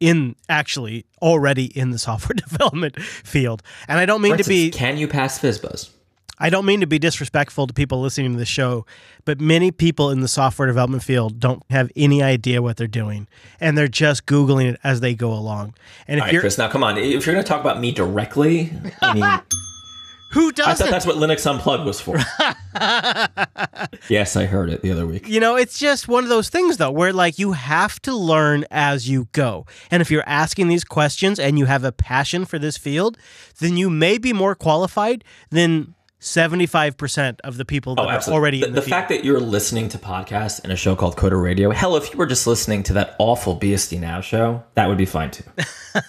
in 0.00 0.34
actually 0.48 1.06
already 1.22 1.66
in 1.78 1.92
the 1.92 1.98
software 1.98 2.34
development 2.48 3.00
field. 3.00 3.62
And 3.86 4.00
I 4.00 4.04
don't 4.06 4.20
mean 4.20 4.36
For 4.36 4.42
to 4.42 4.48
be 4.48 4.70
can 4.70 4.98
you 4.98 5.06
pass 5.06 5.38
FizzBuzz? 5.38 5.90
I 6.38 6.50
don't 6.50 6.66
mean 6.66 6.81
to 6.81 6.87
be 6.87 6.99
disrespectful 6.99 7.66
to 7.66 7.75
people 7.75 8.00
listening 8.00 8.33
to 8.33 8.38
the 8.38 8.45
show, 8.45 8.85
but 9.25 9.40
many 9.40 9.71
people 9.71 10.11
in 10.11 10.21
the 10.21 10.28
software 10.28 10.66
development 10.66 11.02
field 11.02 11.40
don't 11.40 11.62
have 11.71 11.90
any 11.97 12.23
idea 12.23 12.61
what 12.62 12.76
they're 12.76 12.87
doing, 12.87 13.26
and 13.61 13.76
they're 13.76 13.88
just 13.88 14.26
googling 14.26 14.73
it 14.73 14.81
as 14.85 15.00
they 15.00 15.14
go 15.14 15.33
along. 15.33 15.75
And 16.07 16.19
if 16.19 16.25
right, 16.25 16.33
you're 16.33 16.43
Chris. 16.43 16.59
Now, 16.59 16.69
come 16.69 16.85
on. 16.85 16.99
If 16.99 17.26
you're 17.26 17.35
going 17.35 17.45
to 17.45 17.49
talk 17.49 17.61
about 17.61 17.81
me 17.81 17.90
directly, 17.90 18.73
I 19.00 19.14
mean, 19.14 19.25
who 20.33 20.52
doesn't, 20.52 20.71
I 20.71 20.75
thought 20.75 20.90
that's 20.90 21.07
what 21.07 21.16
Linux 21.16 21.50
Unplugged 21.50 21.87
was 21.87 22.00
for. 22.00 22.16
yes, 24.11 24.37
I 24.37 24.45
heard 24.45 24.69
it 24.69 24.83
the 24.83 24.93
other 24.93 25.07
week. 25.07 25.26
you 25.26 25.40
know, 25.40 25.57
it's 25.57 25.78
just 25.78 26.07
one 26.09 26.23
of 26.23 26.28
those 26.28 26.50
things 26.50 26.76
though, 26.76 26.90
where 26.90 27.12
like 27.12 27.38
you 27.38 27.52
have 27.52 28.00
to 28.02 28.14
learn 28.14 28.66
as 28.71 29.09
you 29.09 29.28
go. 29.33 29.64
And 29.90 30.02
if 30.02 30.11
you're 30.11 30.25
asking 30.26 30.69
these 30.69 30.85
questions 30.85 31.38
and 31.38 31.59
you 31.59 31.64
have 31.64 31.85
a 31.85 31.93
passion 31.93 32.45
for 32.45 32.59
this 32.59 32.76
field, 32.76 33.16
then 33.61 33.78
you 33.78 33.88
may 33.88 34.19
be 34.19 34.35
more 34.35 34.55
qualified 34.55 35.25
than 35.50 35.95
75% 36.20 37.40
of 37.44 37.57
the 37.57 37.64
people 37.64 37.94
that 37.96 38.02
Oh, 38.02 38.09
are 38.09 38.35
already 38.35 38.61
the, 38.61 38.66
in 38.68 38.72
the, 38.74 38.81
the 38.81 38.88
fact 38.88 39.09
that 39.11 39.24
you're 39.24 39.40
listening 39.40 39.88
to 39.90 39.98
podcasts 39.98 40.64
in 40.64 40.70
a 40.70 40.76
show 40.76 40.96
called 40.96 41.16
Coder 41.16 41.42
Radio. 41.42 41.70
Hell, 41.70 41.96
if 41.96 42.12
you 42.12 42.18
were 42.18 42.26
just 42.26 42.46
listening 42.46 42.83
to 42.85 42.94
that 42.94 43.16
awful 43.18 43.59
BSD 43.59 44.00
Now 44.00 44.20
show, 44.20 44.64
that 44.74 44.88
would 44.88 44.98
be 44.98 45.07
fine 45.07 45.31
too. 45.31 45.44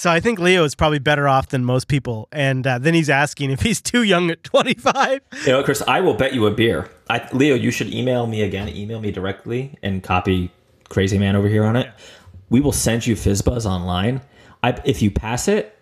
So 0.00 0.10
I 0.10 0.18
think 0.18 0.38
Leo 0.38 0.64
is 0.64 0.74
probably 0.74 0.98
better 0.98 1.28
off 1.28 1.48
than 1.50 1.62
most 1.62 1.86
people. 1.86 2.26
And 2.32 2.66
uh, 2.66 2.78
then 2.78 2.94
he's 2.94 3.10
asking 3.10 3.50
if 3.50 3.60
he's 3.60 3.82
too 3.82 4.02
young 4.02 4.30
at 4.30 4.42
25. 4.44 5.20
You 5.44 5.52
know, 5.52 5.62
Chris, 5.62 5.82
I 5.86 6.00
will 6.00 6.14
bet 6.14 6.32
you 6.32 6.46
a 6.46 6.50
beer. 6.50 6.88
I, 7.10 7.28
Leo, 7.34 7.54
you 7.54 7.70
should 7.70 7.92
email 7.92 8.26
me 8.26 8.40
again. 8.40 8.70
Email 8.70 8.98
me 9.00 9.10
directly 9.10 9.76
and 9.82 10.02
copy 10.02 10.52
Crazy 10.88 11.18
Man 11.18 11.36
over 11.36 11.48
here 11.48 11.64
on 11.64 11.76
it. 11.76 11.92
We 12.48 12.60
will 12.60 12.72
send 12.72 13.06
you 13.06 13.14
FizzBuzz 13.14 13.66
online. 13.66 14.22
I, 14.62 14.80
if 14.86 15.02
you 15.02 15.10
pass 15.10 15.48
it, 15.48 15.78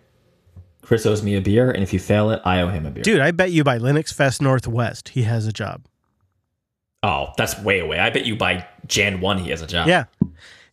Chris 0.88 1.05
owes 1.05 1.22
me 1.22 1.37
a 1.37 1.40
beer, 1.42 1.70
and 1.70 1.83
if 1.83 1.92
you 1.92 1.98
fail 1.98 2.31
it, 2.31 2.40
I 2.46 2.62
owe 2.62 2.68
him 2.68 2.87
a 2.87 2.90
beer. 2.90 3.03
Dude, 3.03 3.20
I 3.20 3.31
bet 3.31 3.53
you 3.53 3.62
by 3.62 3.79
Linux 3.79 4.11
Fest 4.11 4.40
Northwest, 4.40 5.11
he 5.11 5.24
has 5.24 5.46
a 5.46 5.53
job. 5.53 5.85
Oh, 7.03 7.35
that's 7.37 7.59
way 7.61 7.81
away. 7.81 7.98
I 7.98 8.09
bet 8.09 8.24
you 8.24 8.37
by 8.37 8.66
Jan 8.87 9.20
one 9.20 9.37
he 9.37 9.51
has 9.51 9.61
a 9.61 9.66
job. 9.66 9.87
Yeah. 9.87 10.07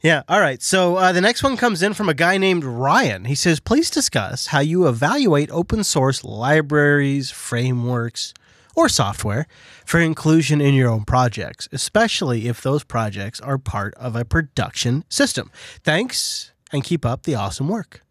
Yeah. 0.01 0.23
All 0.29 0.39
right. 0.39 0.61
So 0.61 0.95
uh, 0.95 1.11
the 1.11 1.19
next 1.19 1.43
one 1.43 1.57
comes 1.57 1.83
in 1.83 1.93
from 1.93 2.07
a 2.07 2.13
guy 2.13 2.37
named 2.37 2.63
Ryan. 2.63 3.25
He 3.25 3.35
says, 3.35 3.59
please 3.59 3.89
discuss 3.89 4.47
how 4.47 4.61
you 4.61 4.87
evaluate 4.87 5.51
open 5.51 5.83
source 5.83 6.23
libraries, 6.23 7.29
frameworks, 7.29 8.33
or 8.73 8.87
software 8.87 9.47
for 9.85 9.99
inclusion 9.99 10.61
in 10.61 10.73
your 10.73 10.89
own 10.89 11.03
projects, 11.03 11.67
especially 11.73 12.47
if 12.47 12.61
those 12.61 12.85
projects 12.85 13.41
are 13.41 13.57
part 13.57 13.93
of 13.95 14.15
a 14.15 14.23
production 14.23 15.03
system. 15.09 15.51
Thanks 15.83 16.53
and 16.71 16.85
keep 16.85 17.05
up 17.05 17.23
the 17.23 17.35
awesome 17.35 17.67
work. 17.67 18.04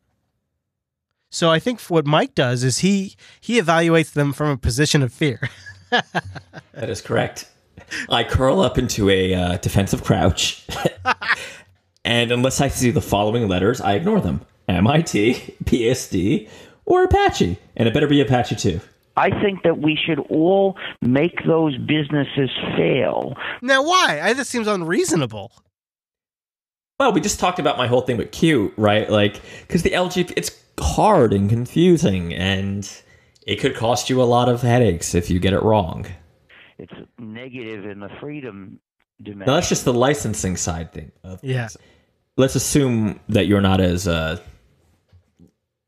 So 1.34 1.50
I 1.50 1.58
think 1.58 1.80
what 1.82 2.06
Mike 2.06 2.36
does 2.36 2.62
is 2.62 2.78
he 2.78 3.16
he 3.40 3.60
evaluates 3.60 4.12
them 4.12 4.32
from 4.32 4.50
a 4.50 4.56
position 4.56 5.02
of 5.02 5.12
fear. 5.12 5.50
That 6.72 6.90
is 6.90 7.00
correct. 7.00 7.48
I 8.08 8.24
curl 8.24 8.60
up 8.60 8.78
into 8.78 9.08
a 9.08 9.32
uh, 9.32 9.56
defensive 9.58 10.02
crouch, 10.02 10.66
and 12.04 12.32
unless 12.32 12.60
I 12.60 12.66
see 12.66 12.90
the 12.90 13.00
following 13.00 13.46
letters, 13.46 13.80
I 13.80 13.92
ignore 13.94 14.20
them: 14.20 14.40
MIT, 14.68 15.54
BSD, 15.62 16.48
or 16.84 17.04
Apache, 17.04 17.56
and 17.76 17.86
it 17.86 17.94
better 17.94 18.08
be 18.08 18.20
Apache 18.20 18.56
too. 18.56 18.80
I 19.16 19.30
think 19.40 19.62
that 19.62 19.78
we 19.78 19.96
should 19.96 20.18
all 20.18 20.76
make 21.00 21.44
those 21.46 21.78
businesses 21.78 22.50
fail. 22.76 23.36
now, 23.62 23.84
why? 23.84 24.20
I, 24.20 24.32
this 24.32 24.48
seems 24.48 24.66
unreasonable. 24.66 25.52
Well, 26.98 27.12
we 27.12 27.20
just 27.20 27.38
talked 27.38 27.60
about 27.60 27.78
my 27.78 27.86
whole 27.86 28.00
thing 28.00 28.16
with 28.16 28.32
Qt, 28.32 28.72
right? 28.76 29.08
Like, 29.08 29.40
because 29.62 29.82
the 29.82 29.90
LG, 29.90 30.32
it's 30.36 30.50
hard 30.78 31.32
and 31.32 31.48
confusing, 31.48 32.34
and 32.34 32.90
it 33.46 33.56
could 33.56 33.74
cost 33.74 34.10
you 34.10 34.22
a 34.22 34.24
lot 34.24 34.48
of 34.48 34.62
headaches 34.62 35.14
if 35.14 35.30
you 35.30 35.38
get 35.38 35.52
it 35.52 35.62
wrong. 35.62 36.06
It's 36.78 36.92
negative 37.18 37.84
in 37.84 38.00
the 38.00 38.10
freedom 38.20 38.80
dimension. 39.22 39.46
Now, 39.46 39.54
that's 39.54 39.68
just 39.68 39.84
the 39.84 39.94
licensing 39.94 40.56
side 40.56 40.92
thing. 40.92 41.12
Of 41.22 41.42
Yeah. 41.42 41.68
Let's 42.36 42.56
assume 42.56 43.20
that 43.28 43.46
you're 43.46 43.60
not 43.60 43.80
as, 43.80 44.08
uh, 44.08 44.40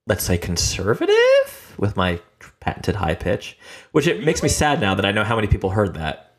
let's 0.06 0.22
say, 0.22 0.38
conservative 0.38 1.74
with 1.76 1.96
my 1.96 2.20
patented 2.60 2.96
high 2.96 3.14
pitch, 3.14 3.58
which 3.92 4.06
it 4.06 4.24
makes 4.24 4.42
me 4.42 4.48
sad 4.48 4.80
now 4.80 4.94
that 4.94 5.04
I 5.04 5.10
know 5.12 5.24
how 5.24 5.34
many 5.34 5.48
people 5.48 5.70
heard 5.70 5.94
that. 5.94 6.34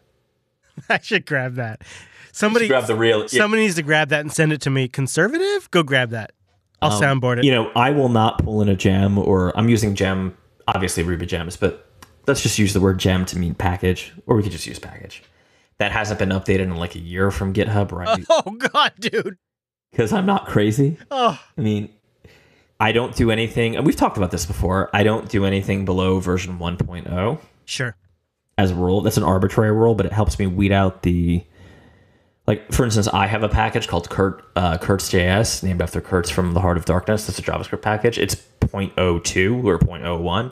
I 0.90 1.00
should 1.00 1.26
grab 1.26 1.56
that. 1.56 1.82
Somebody 2.32 2.68
Grab 2.68 2.86
the 2.86 2.96
real. 2.96 3.28
Somebody 3.28 3.64
needs 3.64 3.76
to 3.76 3.82
grab 3.82 4.10
that 4.10 4.22
and 4.22 4.32
send 4.32 4.54
it 4.54 4.62
to 4.62 4.70
me. 4.70 4.88
Conservative? 4.88 5.70
Go 5.72 5.82
grab 5.82 6.12
that. 6.12 6.34
I'll 6.82 6.92
Um, 6.92 7.02
soundboard 7.22 7.40
it. 7.40 7.46
You 7.46 7.52
know, 7.52 7.72
I 7.76 7.92
will 7.92 8.10
not 8.10 8.44
pull 8.44 8.62
in 8.62 8.70
a 8.70 8.76
gem, 8.76 9.18
or 9.18 9.58
I'm 9.58 9.70
using 9.70 9.96
gem, 9.96 10.38
obviously 10.68 11.04
Ruby 11.04 11.26
gems, 11.26 11.58
but 11.58 11.90
let's 12.28 12.42
just 12.44 12.60
use 12.60 12.74
the 12.74 12.82
word 12.82 13.00
gem 13.00 13.26
to 13.26 13.38
mean 13.40 13.56
package, 13.56 14.14
or 14.26 14.36
we 14.36 14.44
could 14.44 14.52
just 14.52 14.68
use 14.68 14.80
package. 14.80 15.24
That 15.80 15.92
hasn't 15.92 16.20
been 16.20 16.30
updated 16.30 16.62
in 16.62 16.76
like 16.76 16.96
a 16.96 17.00
year 17.00 17.32
from 17.32 17.54
GitHub, 17.54 17.92
right? 17.92 18.24
oh 18.30 18.52
God, 18.52 18.94
dude. 19.00 19.38
Because 19.92 20.12
I'm 20.12 20.26
not 20.26 20.48
crazy. 20.48 20.98
Oh, 21.10 21.40
I 21.58 21.62
mean, 21.62 21.90
I 22.80 22.92
don't 22.92 23.16
do 23.16 23.32
anything, 23.32 23.76
and 23.76 23.86
we've 23.86 23.96
talked 23.96 24.18
about 24.18 24.32
this 24.32 24.46
before. 24.46 24.90
I 24.94 25.04
don't 25.04 25.30
do 25.30 25.46
anything 25.46 25.86
below 25.86 26.20
version 26.20 26.60
1.0 26.60 27.40
sure. 27.66 27.96
as 28.58 28.72
a 28.72 28.76
rule. 28.76 29.02
That's 29.02 29.18
an 29.18 29.24
arbitrary 29.24 29.72
rule, 29.72 29.96
but 29.96 30.06
it 30.06 30.14
helps 30.14 30.38
me 30.38 30.46
weed 30.48 30.72
out 30.72 31.02
the. 31.04 31.44
Like, 32.48 32.72
for 32.72 32.86
instance, 32.86 33.10
I 33.10 33.28
have 33.28 33.44
a 33.44 33.50
package 33.50 33.88
called 33.90 34.10
Kurt, 34.10 34.42
uh, 34.56 34.78
Kurtz.js, 34.78 35.64
named 35.64 35.82
after 35.82 36.00
Kurtz 36.00 36.30
from 36.30 36.54
the 36.54 36.62
Heart 36.62 36.78
of 36.78 36.86
Darkness. 36.86 37.28
That's 37.28 37.38
a 37.40 37.42
JavaScript 37.42 37.82
package. 37.82 38.18
It's 38.18 38.36
0.02 38.62 39.66
or 39.66 39.78
0.01 39.78 40.52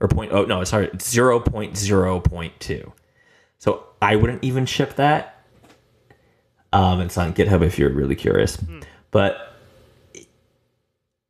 or 0.00 0.08
0.0. 0.08 0.48
No, 0.48 0.62
sorry, 0.62 0.90
it's 0.92 1.12
0.0.2. 1.12 2.92
So 3.58 3.86
I 4.00 4.14
wouldn't 4.16 4.44
even 4.44 4.64
ship 4.64 4.94
that. 4.94 5.44
Um, 6.72 7.00
it's 7.00 7.18
on 7.18 7.34
GitHub 7.34 7.62
if 7.62 7.78
you're 7.78 7.90
really 7.90 8.16
curious. 8.16 8.56
But 9.10 9.54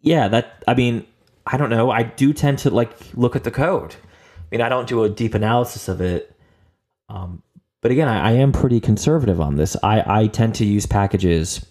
yeah, 0.00 0.28
that 0.28 0.64
I 0.66 0.74
mean, 0.74 1.06
I 1.46 1.56
don't 1.56 1.70
know. 1.70 1.90
I 1.90 2.02
do 2.02 2.32
tend 2.32 2.58
to 2.60 2.70
like 2.70 2.90
look 3.14 3.36
at 3.36 3.44
the 3.44 3.50
code. 3.50 3.94
I 3.94 4.44
mean, 4.50 4.60
I 4.60 4.68
don't 4.68 4.88
do 4.88 5.04
a 5.04 5.08
deep 5.08 5.34
analysis 5.34 5.88
of 5.88 6.00
it. 6.00 6.34
Um, 7.08 7.42
but 7.84 7.90
again, 7.90 8.08
I, 8.08 8.30
I 8.30 8.32
am 8.32 8.50
pretty 8.50 8.80
conservative 8.80 9.42
on 9.42 9.56
this. 9.56 9.76
I, 9.82 10.22
I 10.22 10.26
tend 10.28 10.54
to 10.54 10.64
use 10.64 10.86
packages 10.86 11.66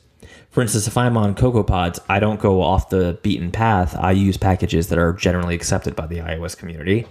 For 0.51 0.61
instance, 0.61 0.85
if 0.85 0.95
I'm 0.95 1.17
on 1.17 1.33
CocoaPods, 1.33 1.97
I 2.07 2.19
don't 2.19 2.39
go 2.39 2.61
off 2.61 2.89
the 2.89 3.17
beaten 3.23 3.49
path. 3.49 3.95
I 3.97 4.11
use 4.11 4.37
packages 4.37 4.89
that 4.89 4.99
are 4.99 5.13
generally 5.13 5.55
accepted 5.55 5.95
by 5.95 6.05
the 6.05 6.17
iOS 6.17 6.55
community. 6.55 7.07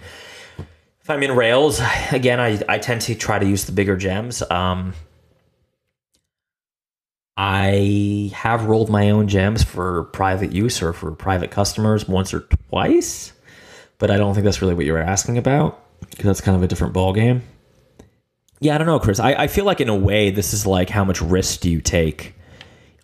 If 1.01 1.09
I'm 1.09 1.21
in 1.21 1.35
Rails, 1.35 1.81
again, 2.13 2.39
I, 2.39 2.61
I 2.69 2.77
tend 2.77 3.01
to 3.01 3.15
try 3.15 3.39
to 3.39 3.45
use 3.45 3.65
the 3.65 3.73
bigger 3.73 3.97
gems. 3.97 4.41
Um, 4.49 4.93
I 7.35 8.31
have 8.33 8.67
rolled 8.67 8.89
my 8.89 9.09
own 9.09 9.27
gems 9.27 9.65
for 9.65 10.05
private 10.05 10.53
use 10.53 10.81
or 10.81 10.93
for 10.93 11.11
private 11.11 11.51
customers 11.51 12.07
once 12.07 12.33
or 12.33 12.47
twice, 12.69 13.33
but 13.97 14.09
I 14.09 14.15
don't 14.15 14.33
think 14.33 14.45
that's 14.45 14.61
really 14.61 14.75
what 14.75 14.85
you 14.85 14.93
were 14.93 14.99
asking 14.99 15.37
about 15.37 15.83
because 16.09 16.23
that's 16.23 16.39
kind 16.39 16.55
of 16.55 16.63
a 16.63 16.67
different 16.67 16.93
ballgame. 16.93 17.41
Yeah, 18.63 18.75
I 18.75 18.77
don't 18.77 18.87
know, 18.87 18.97
Chris. 18.99 19.19
I, 19.19 19.33
I 19.33 19.47
feel 19.47 19.65
like 19.65 19.81
in 19.81 19.89
a 19.89 19.95
way, 19.95 20.29
this 20.29 20.53
is 20.53 20.65
like 20.65 20.89
how 20.89 21.03
much 21.03 21.21
risk 21.21 21.59
do 21.59 21.69
you 21.69 21.81
take 21.81 22.33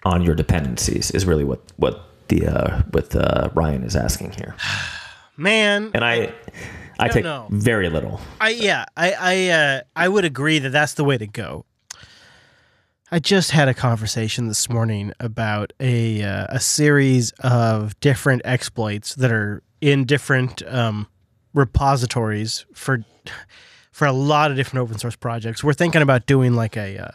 on 0.04 0.22
your 0.22 0.34
dependencies 0.34 1.12
is 1.12 1.26
really 1.26 1.44
what 1.44 1.60
what 1.76 2.06
the 2.30 2.48
uh, 2.48 2.82
what 2.92 3.14
uh, 3.14 3.50
Ryan 3.54 3.84
is 3.84 3.94
asking 3.96 4.32
here. 4.32 4.56
Man, 5.38 5.92
And 5.94 6.04
I 6.06 6.34
I, 6.98 7.08
don't 7.08 7.14
take 7.14 7.24
know. 7.26 7.48
very 7.50 7.90
little. 7.90 8.22
I 8.40 8.50
yeah, 8.52 8.86
I 8.96 9.12
I 9.20 9.50
uh, 9.50 9.82
I 9.98 10.08
would 10.08 10.24
agree 10.24 10.60
that 10.60 10.70
that's 10.70 10.94
the 10.94 11.04
way 11.04 11.18
to 11.18 11.28
go. 11.28 11.66
I 13.12 13.20
just 13.20 13.52
had 13.52 13.68
a 13.68 13.74
conversation 13.74 14.48
this 14.48 14.70
morning 14.70 15.12
about 15.20 15.74
a 15.82 16.22
uh, 16.24 16.46
a 16.50 16.60
series 16.62 17.32
of 17.40 18.00
different 18.00 18.44
exploits 18.46 19.16
that 19.16 19.32
are 19.32 19.62
in 19.82 20.06
different 20.06 20.62
um, 20.72 21.08
repositories 21.54 22.66
for 22.74 23.04
for 24.00 24.06
a 24.06 24.14
lot 24.14 24.50
of 24.50 24.56
different 24.56 24.82
open 24.82 24.98
source 24.98 25.18
projects. 25.18 25.62
We're 25.62 25.74
thinking 25.74 26.02
about 26.02 26.26
doing 26.26 26.54
like 26.54 26.78
a, 26.78 26.98
uh, 26.98 27.12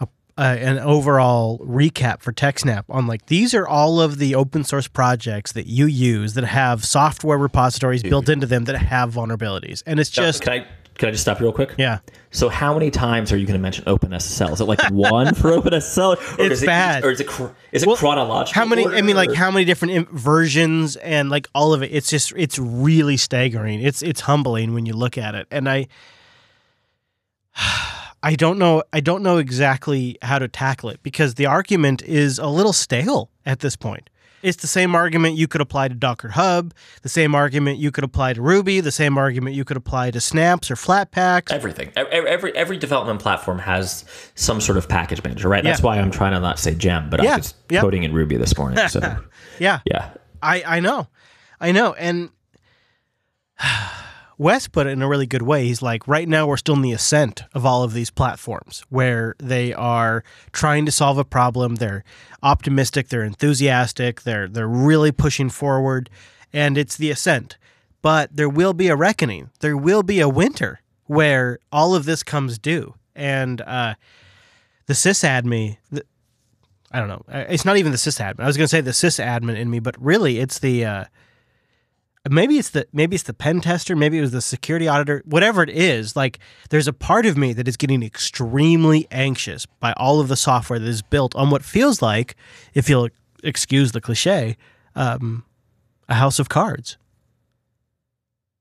a, 0.00 0.08
a 0.38 0.42
an 0.42 0.80
overall 0.80 1.60
recap 1.60 2.20
for 2.20 2.32
TechSnap 2.32 2.82
on 2.88 3.06
like 3.06 3.26
these 3.26 3.54
are 3.54 3.66
all 3.66 4.00
of 4.00 4.18
the 4.18 4.34
open 4.34 4.64
source 4.64 4.88
projects 4.88 5.52
that 5.52 5.68
you 5.68 5.86
use 5.86 6.34
that 6.34 6.42
have 6.42 6.84
software 6.84 7.38
repositories 7.38 8.02
built 8.02 8.28
into 8.28 8.44
them 8.44 8.64
that 8.64 8.76
have 8.76 9.14
vulnerabilities, 9.14 9.84
and 9.86 10.00
it's 10.00 10.10
just 10.10 10.42
can 10.42 10.52
I 10.52 10.66
can 11.00 11.08
I 11.08 11.12
just 11.12 11.22
stop 11.22 11.40
you 11.40 11.46
real 11.46 11.52
quick? 11.52 11.74
yeah. 11.78 11.98
So 12.30 12.48
how 12.48 12.74
many 12.74 12.92
times 12.92 13.32
are 13.32 13.36
you 13.36 13.44
going 13.46 13.58
to 13.58 13.62
mention 13.62 13.84
OpenSSL? 13.86 14.52
Is 14.52 14.60
it 14.60 14.64
like 14.66 14.80
one 14.92 15.34
for 15.34 15.50
OpenSSL? 15.50 16.38
Or 16.38 16.44
It's 16.44 16.52
is 16.52 16.62
it, 16.62 16.66
bad. 16.66 17.04
Or 17.04 17.10
is 17.10 17.18
it 17.20 17.26
cr- 17.26 17.46
is 17.72 17.82
it 17.82 17.86
Well, 17.88 17.96
chronological? 17.96 18.60
How 18.60 18.66
many? 18.68 18.86
I 18.86 19.00
mean, 19.02 19.16
like 19.16 19.32
how 19.32 19.50
many 19.50 19.64
different 19.64 19.94
im- 19.94 20.08
versions 20.12 20.94
and 20.96 21.28
like 21.30 21.48
all 21.54 21.72
of 21.72 21.82
it. 21.82 21.86
It's 21.92 22.08
just 22.08 22.32
it's 22.36 22.58
really 22.58 23.16
staggering. 23.16 23.80
It's 23.80 24.02
it's 24.02 24.20
humbling 24.20 24.74
when 24.74 24.86
you 24.86 24.92
look 24.92 25.18
at 25.18 25.34
it, 25.34 25.48
and 25.50 25.68
I 25.68 25.88
I 28.22 28.34
don't 28.36 28.58
know 28.58 28.82
I 28.92 29.00
don't 29.00 29.22
know 29.22 29.38
exactly 29.38 30.18
how 30.22 30.38
to 30.38 30.48
tackle 30.48 30.90
it 30.90 31.02
because 31.02 31.34
the 31.36 31.46
argument 31.46 32.02
is 32.02 32.38
a 32.38 32.46
little 32.48 32.74
stale 32.74 33.30
at 33.46 33.60
this 33.60 33.76
point. 33.76 34.09
It's 34.42 34.56
the 34.62 34.66
same 34.66 34.94
argument 34.94 35.36
you 35.36 35.46
could 35.46 35.60
apply 35.60 35.88
to 35.88 35.94
Docker 35.94 36.28
Hub, 36.30 36.72
the 37.02 37.08
same 37.08 37.34
argument 37.34 37.78
you 37.78 37.90
could 37.90 38.04
apply 38.04 38.32
to 38.32 38.40
Ruby, 38.42 38.80
the 38.80 38.90
same 38.92 39.18
argument 39.18 39.54
you 39.54 39.64
could 39.64 39.76
apply 39.76 40.10
to 40.12 40.20
Snaps 40.20 40.70
or 40.70 40.76
Flatpaks. 40.76 41.52
everything. 41.52 41.92
Every, 41.96 42.28
every 42.28 42.56
every 42.56 42.76
development 42.78 43.20
platform 43.20 43.58
has 43.58 44.04
some 44.34 44.60
sort 44.60 44.78
of 44.78 44.88
package 44.88 45.22
manager, 45.22 45.48
right? 45.48 45.62
That's 45.62 45.80
Yeah. 45.80 45.86
why 45.86 45.98
I'm 45.98 46.10
trying 46.10 46.32
to 46.32 46.40
not 46.40 46.58
say 46.58 46.74
gem, 46.74 47.10
but 47.10 47.22
Yeah. 47.22 47.34
I 47.34 47.36
was 47.36 47.54
Yep. 47.70 47.82
coding 47.82 48.02
in 48.04 48.12
Ruby 48.14 48.36
this 48.36 48.56
morning. 48.56 48.88
So 48.88 49.00
Yeah, 49.58 49.80
yeah, 49.84 50.10
I 50.42 50.62
I 50.66 50.80
know, 50.80 51.08
I 51.60 51.72
know, 51.72 51.92
and 51.94 52.30
Wes 54.40 54.68
put 54.68 54.86
it 54.86 54.90
in 54.90 55.02
a 55.02 55.06
really 55.06 55.26
good 55.26 55.42
way. 55.42 55.66
He's 55.66 55.82
like, 55.82 56.08
right 56.08 56.26
now 56.26 56.46
we're 56.46 56.56
still 56.56 56.74
in 56.74 56.80
the 56.80 56.92
ascent 56.92 57.42
of 57.52 57.66
all 57.66 57.82
of 57.82 57.92
these 57.92 58.10
platforms 58.10 58.82
where 58.88 59.34
they 59.38 59.74
are 59.74 60.24
trying 60.50 60.86
to 60.86 60.90
solve 60.90 61.18
a 61.18 61.26
problem. 61.26 61.74
They're 61.74 62.04
optimistic, 62.42 63.08
they're 63.08 63.22
enthusiastic, 63.22 64.22
they're 64.22 64.48
they're 64.48 64.66
really 64.66 65.12
pushing 65.12 65.50
forward, 65.50 66.08
and 66.54 66.78
it's 66.78 66.96
the 66.96 67.10
ascent. 67.10 67.58
But 68.00 68.34
there 68.34 68.48
will 68.48 68.72
be 68.72 68.88
a 68.88 68.96
reckoning. 68.96 69.50
There 69.60 69.76
will 69.76 70.02
be 70.02 70.20
a 70.20 70.28
winter 70.28 70.80
where 71.04 71.58
all 71.70 71.94
of 71.94 72.06
this 72.06 72.22
comes 72.22 72.58
due, 72.58 72.94
and 73.14 73.60
uh, 73.60 73.94
the 74.86 74.94
sysadmin. 74.94 75.76
The, 75.92 76.02
I 76.90 76.98
don't 76.98 77.08
know. 77.08 77.24
Uh, 77.30 77.44
It's 77.50 77.66
not 77.66 77.76
even 77.76 77.92
the 77.92 77.98
sysadmin. 77.98 78.40
I 78.40 78.46
was 78.46 78.56
going 78.56 78.64
to 78.64 78.68
say 78.68 78.80
the 78.80 78.92
sysadmin 78.92 79.58
in 79.58 79.68
me, 79.68 79.80
but 79.80 80.02
really 80.02 80.38
it's 80.38 80.60
the 80.60 80.86
uh, 80.86 81.04
maybe 82.28 82.58
it's 82.58 82.70
the 82.70 82.86
maybe 82.92 83.14
it's 83.14 83.24
the 83.24 83.32
pen 83.32 83.60
tester, 83.60 83.96
maybe 83.96 84.18
it 84.18 84.20
was 84.20 84.32
the 84.32 84.42
security 84.42 84.88
auditor, 84.88 85.22
whatever 85.24 85.62
it 85.62 85.70
is. 85.70 86.16
Like 86.16 86.38
there's 86.68 86.88
a 86.88 86.92
part 86.92 87.24
of 87.24 87.36
me 87.36 87.52
that 87.54 87.66
is 87.66 87.76
getting 87.76 88.02
extremely 88.02 89.06
anxious 89.10 89.66
by 89.66 89.92
all 89.96 90.20
of 90.20 90.28
the 90.28 90.36
software 90.36 90.78
that 90.78 90.88
is 90.88 91.02
built 91.02 91.34
on 91.34 91.50
what 91.50 91.62
feels 91.64 92.02
like, 92.02 92.36
if 92.74 92.88
you'll 92.88 93.08
excuse 93.42 93.92
the 93.92 94.00
cliche, 94.00 94.56
um, 94.94 95.44
a 96.08 96.14
house 96.14 96.38
of 96.38 96.48
cards. 96.48 96.98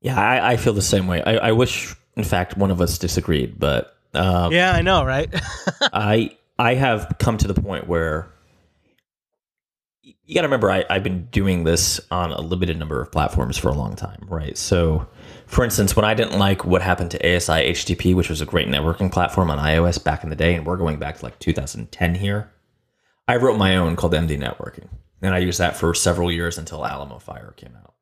yeah, 0.01 0.19
I, 0.19 0.53
I 0.53 0.57
feel 0.57 0.73
the 0.73 0.81
same 0.81 1.07
way. 1.07 1.21
I, 1.23 1.49
I 1.49 1.51
wish, 1.51 1.93
in 2.15 2.23
fact, 2.23 2.55
one 2.57 2.71
of 2.71 2.79
us 2.79 2.97
disagreed, 2.97 3.59
but 3.59 3.95
um, 4.13 4.53
Yeah, 4.53 4.71
I 4.71 4.81
know, 4.81 5.03
right? 5.03 5.29
I 5.93 6.37
I 6.57 6.75
have 6.75 7.15
come 7.19 7.37
to 7.37 7.47
the 7.47 7.59
point 7.59 7.87
where 7.87 8.31
you 10.29 10.35
got 10.35 10.41
to 10.41 10.47
remember 10.47 10.69
I, 10.69 10.85
I've 10.91 11.01
been 11.01 11.25
doing 11.31 11.63
this 11.63 11.99
on 12.11 12.31
a 12.31 12.39
limited 12.39 12.77
number 12.77 13.01
of 13.01 13.11
platforms 13.11 13.57
for 13.57 13.69
a 13.69 13.73
long 13.73 13.95
time, 13.95 14.27
right? 14.29 14.55
So, 14.55 15.07
for 15.47 15.65
instance, 15.65 15.95
when 15.95 16.05
I 16.05 16.13
didn't 16.13 16.37
like 16.37 16.63
what 16.63 16.83
happened 16.83 17.09
to 17.11 17.17
ASI 17.17 17.51
HTTP, 17.51 18.13
which 18.13 18.29
was 18.29 18.39
a 18.39 18.45
great 18.45 18.67
networking 18.67 19.11
platform 19.11 19.49
on 19.49 19.57
iOS 19.57 20.01
back 20.01 20.23
in 20.23 20.29
the 20.29 20.35
day, 20.35 20.53
and 20.53 20.67
we're 20.67 20.77
going 20.77 20.99
back 20.99 21.17
to 21.17 21.25
like 21.25 21.39
2010 21.39 22.13
here, 22.13 22.51
I 23.27 23.37
wrote 23.37 23.57
my 23.57 23.75
own 23.75 23.95
called 23.95 24.13
MD 24.13 24.39
Networking, 24.39 24.89
and 25.19 25.33
I 25.33 25.39
used 25.39 25.59
that 25.59 25.75
for 25.75 25.95
several 25.95 26.31
years 26.31 26.59
until 26.59 26.81
Alamofire 26.81 27.55
came 27.55 27.75
out. 27.75 27.95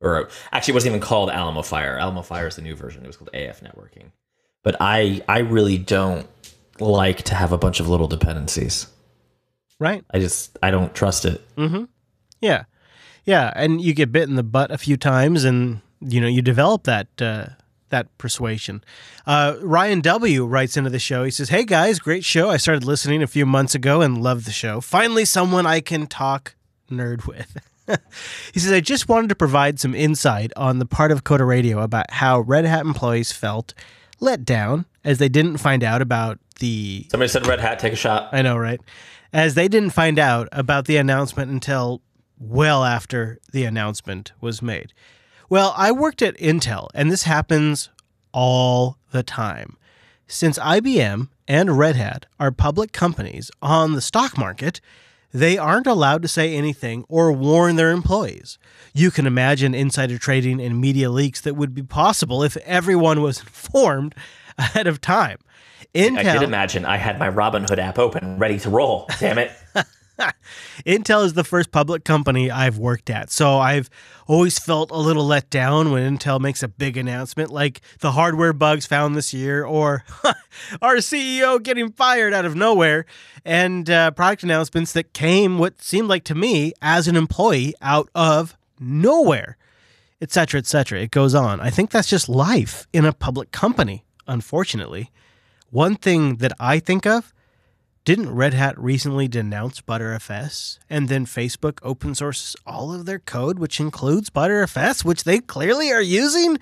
Or 0.00 0.30
actually, 0.52 0.72
it 0.72 0.76
wasn't 0.76 0.92
even 0.92 1.06
called 1.06 1.28
Alamofire. 1.28 2.00
Alamo 2.00 2.22
Fire 2.22 2.46
is 2.46 2.56
the 2.56 2.62
new 2.62 2.74
version. 2.74 3.04
It 3.04 3.06
was 3.06 3.18
called 3.18 3.32
AFNetworking. 3.34 4.12
But 4.62 4.76
I 4.80 5.22
I 5.28 5.40
really 5.40 5.76
don't 5.76 6.26
like 6.80 7.24
to 7.24 7.34
have 7.34 7.52
a 7.52 7.58
bunch 7.58 7.80
of 7.80 7.88
little 7.88 8.08
dependencies. 8.08 8.86
Right. 9.78 10.04
I 10.10 10.18
just 10.18 10.58
I 10.62 10.70
don't 10.70 10.94
trust 10.94 11.24
it. 11.24 11.42
Mm-hmm. 11.56 11.84
Yeah, 12.40 12.64
yeah, 13.24 13.52
and 13.56 13.80
you 13.80 13.92
get 13.92 14.12
bit 14.12 14.28
in 14.28 14.36
the 14.36 14.42
butt 14.42 14.70
a 14.70 14.78
few 14.78 14.96
times, 14.96 15.44
and 15.44 15.80
you 16.00 16.20
know 16.20 16.28
you 16.28 16.40
develop 16.42 16.84
that 16.84 17.08
uh, 17.20 17.46
that 17.90 18.16
persuasion. 18.18 18.82
Uh, 19.26 19.56
Ryan 19.60 20.00
W 20.00 20.46
writes 20.46 20.76
into 20.76 20.90
the 20.90 20.98
show. 20.98 21.24
He 21.24 21.30
says, 21.30 21.50
"Hey 21.50 21.64
guys, 21.64 21.98
great 21.98 22.24
show. 22.24 22.50
I 22.50 22.56
started 22.56 22.84
listening 22.84 23.22
a 23.22 23.26
few 23.26 23.44
months 23.44 23.74
ago 23.74 24.00
and 24.00 24.22
love 24.22 24.44
the 24.44 24.52
show. 24.52 24.80
Finally, 24.80 25.24
someone 25.24 25.66
I 25.66 25.80
can 25.80 26.06
talk 26.06 26.54
nerd 26.90 27.26
with." 27.26 27.58
he 28.54 28.60
says, 28.60 28.72
"I 28.72 28.80
just 28.80 29.08
wanted 29.08 29.28
to 29.28 29.34
provide 29.34 29.78
some 29.80 29.94
insight 29.94 30.52
on 30.56 30.78
the 30.78 30.86
part 30.86 31.12
of 31.12 31.24
Coder 31.24 31.46
Radio 31.46 31.80
about 31.80 32.10
how 32.12 32.40
Red 32.40 32.64
Hat 32.64 32.86
employees 32.86 33.32
felt 33.32 33.74
let 34.20 34.44
down 34.44 34.86
as 35.04 35.18
they 35.18 35.28
didn't 35.28 35.58
find 35.58 35.84
out 35.84 36.00
about 36.00 36.38
the 36.58 37.06
Somebody 37.10 37.28
said 37.28 37.46
red 37.46 37.60
hat, 37.60 37.78
take 37.78 37.92
a 37.92 37.96
shot. 37.96 38.30
I 38.32 38.42
know, 38.42 38.56
right? 38.56 38.80
As 39.36 39.52
they 39.52 39.68
didn't 39.68 39.90
find 39.90 40.18
out 40.18 40.48
about 40.50 40.86
the 40.86 40.96
announcement 40.96 41.50
until 41.50 42.00
well 42.38 42.84
after 42.84 43.38
the 43.52 43.64
announcement 43.64 44.32
was 44.40 44.62
made. 44.62 44.94
Well, 45.50 45.74
I 45.76 45.92
worked 45.92 46.22
at 46.22 46.38
Intel, 46.38 46.88
and 46.94 47.10
this 47.10 47.24
happens 47.24 47.90
all 48.32 48.96
the 49.10 49.22
time. 49.22 49.76
Since 50.26 50.58
IBM 50.58 51.28
and 51.46 51.76
Red 51.76 51.96
Hat 51.96 52.24
are 52.40 52.50
public 52.50 52.92
companies 52.92 53.50
on 53.60 53.92
the 53.92 54.00
stock 54.00 54.38
market, 54.38 54.80
they 55.34 55.58
aren't 55.58 55.86
allowed 55.86 56.22
to 56.22 56.28
say 56.28 56.54
anything 56.54 57.04
or 57.06 57.30
warn 57.30 57.76
their 57.76 57.90
employees. 57.90 58.56
You 58.94 59.10
can 59.10 59.26
imagine 59.26 59.74
insider 59.74 60.16
trading 60.16 60.62
and 60.62 60.80
media 60.80 61.10
leaks 61.10 61.42
that 61.42 61.56
would 61.56 61.74
be 61.74 61.82
possible 61.82 62.42
if 62.42 62.56
everyone 62.58 63.20
was 63.20 63.40
informed 63.42 64.14
ahead 64.58 64.86
of 64.86 65.00
time. 65.00 65.38
Intel, 65.94 66.18
I 66.18 66.32
did 66.34 66.42
imagine 66.42 66.84
I 66.84 66.96
had 66.96 67.18
my 67.18 67.30
Robinhood 67.30 67.78
app 67.78 67.98
open, 67.98 68.38
ready 68.38 68.58
to 68.60 68.70
roll. 68.70 69.08
Damn 69.18 69.38
it. 69.38 69.52
Intel 70.86 71.24
is 71.24 71.34
the 71.34 71.44
first 71.44 71.70
public 71.70 72.04
company 72.04 72.50
I've 72.50 72.78
worked 72.78 73.10
at, 73.10 73.30
so 73.30 73.58
I've 73.58 73.90
always 74.26 74.58
felt 74.58 74.90
a 74.90 74.96
little 74.96 75.26
let 75.26 75.50
down 75.50 75.90
when 75.90 76.18
Intel 76.18 76.40
makes 76.40 76.62
a 76.62 76.68
big 76.68 76.96
announcement 76.96 77.50
like 77.50 77.80
the 78.00 78.12
hardware 78.12 78.52
bugs 78.52 78.86
found 78.86 79.14
this 79.14 79.34
year 79.34 79.64
or 79.64 80.04
our 80.82 80.96
CEO 80.96 81.62
getting 81.62 81.92
fired 81.92 82.32
out 82.32 82.44
of 82.44 82.54
nowhere 82.54 83.04
and 83.44 83.88
uh, 83.90 84.10
product 84.10 84.42
announcements 84.42 84.92
that 84.92 85.12
came 85.12 85.58
what 85.58 85.82
seemed 85.82 86.08
like 86.08 86.24
to 86.24 86.34
me 86.34 86.72
as 86.80 87.08
an 87.08 87.16
employee 87.16 87.74
out 87.82 88.08
of 88.14 88.56
nowhere, 88.80 89.56
etc., 90.20 90.58
etc. 90.58 91.00
It 91.00 91.10
goes 91.10 91.34
on. 91.34 91.60
I 91.60 91.70
think 91.70 91.90
that's 91.90 92.08
just 92.08 92.28
life 92.28 92.86
in 92.92 93.04
a 93.04 93.12
public 93.12 93.52
company, 93.52 94.04
unfortunately. 94.26 95.10
One 95.70 95.96
thing 95.96 96.36
that 96.36 96.52
I 96.60 96.78
think 96.78 97.06
of 97.06 97.32
didn't 98.04 98.34
Red 98.34 98.54
Hat 98.54 98.78
recently 98.78 99.26
denounce 99.26 99.80
Btrfs 99.80 100.78
and 100.88 101.08
then 101.08 101.26
Facebook 101.26 101.78
open 101.82 102.14
sources 102.14 102.54
all 102.64 102.94
of 102.94 103.04
their 103.04 103.18
code, 103.18 103.58
which 103.58 103.80
includes 103.80 104.30
Btrfs, 104.30 105.04
which 105.04 105.24
they 105.24 105.40
clearly 105.40 105.90
are 105.90 106.00
using, 106.00 106.58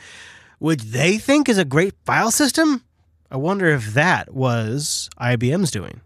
which 0.59 0.83
they 0.83 1.19
think 1.19 1.49
is 1.49 1.59
a 1.59 1.65
great 1.65 1.95
file 2.07 2.31
system? 2.31 2.83
I 3.31 3.37
wonder 3.37 3.67
if 3.67 3.93
that 3.93 4.33
was 4.33 5.11
IBM's 5.21 5.71
doing. 5.71 6.01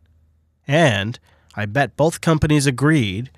And 0.66 1.18
I 1.54 1.66
bet 1.66 1.96
both 1.96 2.20
companies 2.20 2.66
agreed 2.66 3.30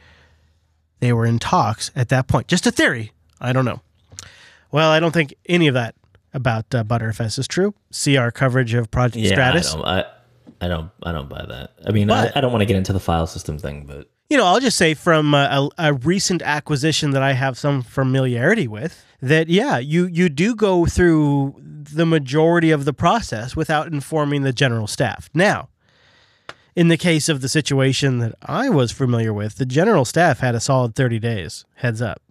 they 1.00 1.12
were 1.12 1.26
in 1.26 1.38
talks 1.38 1.90
at 1.94 2.08
that 2.08 2.28
point. 2.28 2.48
Just 2.48 2.66
a 2.66 2.72
theory. 2.72 3.12
I 3.40 3.52
don't 3.52 3.64
know. 3.64 3.80
Well, 4.72 4.90
I 4.90 5.00
don't 5.00 5.12
think 5.12 5.34
any 5.46 5.66
of 5.68 5.74
that 5.74 5.94
about 6.32 6.72
uh, 6.74 6.84
Btrfs 6.84 7.38
is 7.38 7.48
true. 7.48 7.74
See 7.90 8.16
our 8.16 8.30
coverage 8.30 8.74
of 8.74 8.90
Project 8.90 9.24
Yeah, 9.26 9.36
Stratis. 9.36 9.70
I 9.74 9.76
don't, 9.76 9.84
I, 9.86 10.04
I 10.62 10.68
don't, 10.68 10.90
I 11.02 11.12
don't 11.12 11.28
buy 11.28 11.44
that. 11.46 11.72
I 11.86 11.90
mean, 11.92 12.08
But- 12.08 12.34
I, 12.36 12.38
I 12.38 12.40
don't 12.40 12.52
want 12.52 12.62
to 12.62 12.66
get 12.66 12.76
into 12.76 12.92
the 12.92 13.00
file 13.00 13.26
system 13.26 13.58
thing, 13.58 13.84
but 13.86 14.08
You 14.28 14.36
know, 14.36 14.46
I'll 14.46 14.60
just 14.60 14.76
say 14.78 14.94
from 14.94 15.34
a, 15.34 15.70
a, 15.78 15.88
a 15.88 15.92
recent 15.94 16.42
acquisition 16.42 17.10
that 17.12 17.22
I 17.22 17.32
have 17.32 17.58
some 17.58 17.82
familiarity 17.82 18.68
with 18.68 19.04
that, 19.22 19.48
yeah, 19.48 19.78
you, 19.78 20.06
you 20.06 20.28
do 20.28 20.54
go 20.54 20.86
through 20.86 21.54
the 21.62 22.06
majority 22.06 22.70
of 22.70 22.84
the 22.84 22.92
process 22.92 23.56
without 23.56 23.88
informing 23.88 24.42
the 24.42 24.52
general 24.52 24.86
staff. 24.86 25.28
Now, 25.34 25.68
in 26.76 26.88
the 26.88 26.96
case 26.96 27.28
of 27.28 27.40
the 27.40 27.48
situation 27.48 28.18
that 28.18 28.34
I 28.42 28.68
was 28.68 28.92
familiar 28.92 29.32
with, 29.34 29.56
the 29.56 29.66
general 29.66 30.04
staff 30.04 30.38
had 30.38 30.54
a 30.54 30.60
solid 30.60 30.94
30 30.94 31.18
days, 31.18 31.64
heads 31.74 32.00
up. 32.00 32.22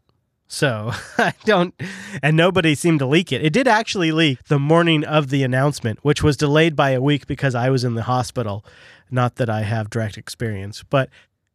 So 0.49 0.91
I 1.17 1.33
don't, 1.45 1.73
and 2.21 2.35
nobody 2.35 2.75
seemed 2.75 2.99
to 2.99 3.05
leak 3.05 3.31
it. 3.31 3.45
It 3.45 3.53
did 3.53 3.67
actually 3.67 4.11
leak 4.11 4.43
the 4.45 4.59
morning 4.59 5.05
of 5.05 5.29
the 5.29 5.43
announcement, 5.43 5.99
which 6.01 6.21
was 6.21 6.35
delayed 6.35 6.75
by 6.75 6.89
a 6.89 7.01
week 7.01 7.27
because 7.27 7.55
I 7.55 7.69
was 7.69 7.83
in 7.85 7.93
the 7.93 8.03
hospital. 8.03 8.65
Not 9.11 9.35
that 9.35 9.49
I 9.49 9.61
have 9.61 9.89
direct 9.89 10.17
experience, 10.17 10.83
but 10.83 11.09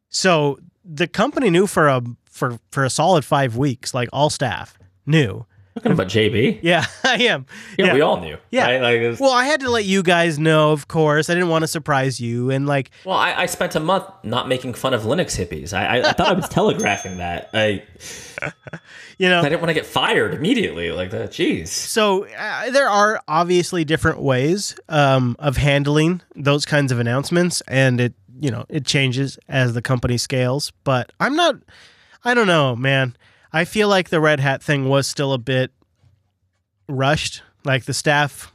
so 0.09 0.59
the 0.85 1.07
company 1.07 1.51
knew 1.51 1.67
for 1.67 1.89
a 1.89 2.03
for 2.25 2.59
for 2.71 2.85
a 2.85 2.91
solid 2.91 3.25
five 3.25 3.57
weeks, 3.57 3.93
like 3.93 4.09
all 4.13 4.31
staff 4.31 4.79
knew. 5.05 5.45
Talking 5.75 5.93
about 5.93 6.07
JB. 6.09 6.61
Yeah, 6.63 6.85
I 7.05 7.15
am. 7.25 7.47
Yeah, 7.79 7.95
we 7.95 8.01
all 8.01 8.21
knew. 8.21 8.37
Yeah. 8.51 8.65
right? 8.67 8.81
Like, 8.81 8.95
it's- 8.97 9.21
Well, 9.21 9.33
I 9.33 9.45
had 9.45 9.61
to 9.61 9.71
let 9.71 9.85
you 9.85 10.03
guys 10.03 10.39
know, 10.39 10.73
of 10.73 10.89
course. 10.89 11.29
I 11.29 11.35
didn't 11.35 11.49
want 11.49 11.63
to 11.63 11.69
surprise 11.69 12.21
you, 12.21 12.51
and 12.51 12.67
like, 12.67 12.91
well, 13.05 13.17
I, 13.17 13.35
I 13.43 13.47
spent 13.47 13.75
a 13.75 13.81
month 13.81 14.05
not 14.23 14.49
making 14.49 14.75
fun 14.75 14.95
of 14.95 15.03
Linux 15.03 15.37
hippies. 15.39 15.73
I, 15.73 15.99
I, 15.99 16.09
I 16.11 16.13
thought 16.13 16.29
I 16.29 16.33
was 16.33 16.49
telegraphing 16.49 17.19
that. 17.19 17.51
I, 17.53 17.83
you 19.19 19.29
know, 19.29 19.41
I 19.41 19.45
didn't 19.49 19.61
want 19.61 19.69
to 19.71 19.75
get 19.75 19.87
fired 19.87 20.35
immediately. 20.35 20.91
Like 20.93 21.11
that. 21.11 21.31
Jeez. 21.31 21.69
So 21.69 22.27
uh, 22.27 22.71
there 22.71 22.89
are 22.89 23.21
obviously 23.29 23.85
different 23.85 24.21
ways 24.21 24.77
um, 24.89 25.37
of 25.39 25.57
handling 25.57 26.23
those 26.37 26.65
kinds 26.65 26.93
of 26.93 26.99
announcements, 26.99 27.63
and 27.69 28.01
it 28.01 28.15
you 28.41 28.51
know 28.51 28.65
it 28.69 28.85
changes 28.85 29.39
as 29.49 29.75
the 29.75 29.83
company 29.83 30.19
scales. 30.19 30.73
But 30.85 31.13
I'm 31.21 31.37
not. 31.37 31.57
I 32.25 32.33
don't 32.35 32.47
know, 32.47 32.75
man. 32.75 33.17
I 33.55 33.65
feel 33.65 33.89
like 33.89 34.09
the 34.09 34.21
Red 34.21 34.41
Hat 34.41 34.65
thing 34.65 34.89
was 34.89 35.07
still 35.07 35.33
a 35.33 35.39
bit 35.39 35.71
rushed. 36.89 37.41
Like 37.65 37.85
the 37.85 37.95
staff 37.95 38.53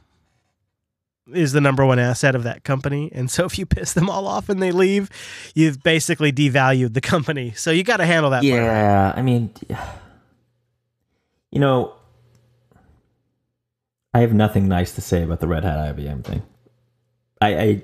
is 1.32 1.52
the 1.52 1.60
number 1.62 1.86
one 1.86 1.98
asset 1.98 2.34
of 2.34 2.42
that 2.42 2.64
company, 2.64 3.10
and 3.14 3.30
so 3.30 3.44
if 3.46 3.58
you 3.58 3.64
piss 3.64 3.94
them 3.94 4.10
all 4.10 4.26
off 4.26 4.50
and 4.50 4.62
they 4.62 4.72
leave, 4.72 5.08
you've 5.54 5.82
basically 5.82 6.30
devalued 6.30 6.92
the 6.92 7.00
company. 7.00 7.52
So 7.52 7.70
you 7.70 7.82
got 7.82 7.96
to 7.96 8.04
handle 8.04 8.30
that. 8.30 8.42
part. 8.42 8.44
Yeah, 8.44 9.14
I 9.16 9.22
mean, 9.22 9.54
you 11.50 11.60
know, 11.60 11.94
I 14.12 14.20
have 14.20 14.34
nothing 14.34 14.68
nice 14.68 14.94
to 14.96 15.00
say 15.00 15.22
about 15.22 15.40
the 15.40 15.48
Red 15.48 15.64
Hat 15.64 15.96
IBM 15.96 16.24
thing. 16.24 16.42
I, 17.40 17.82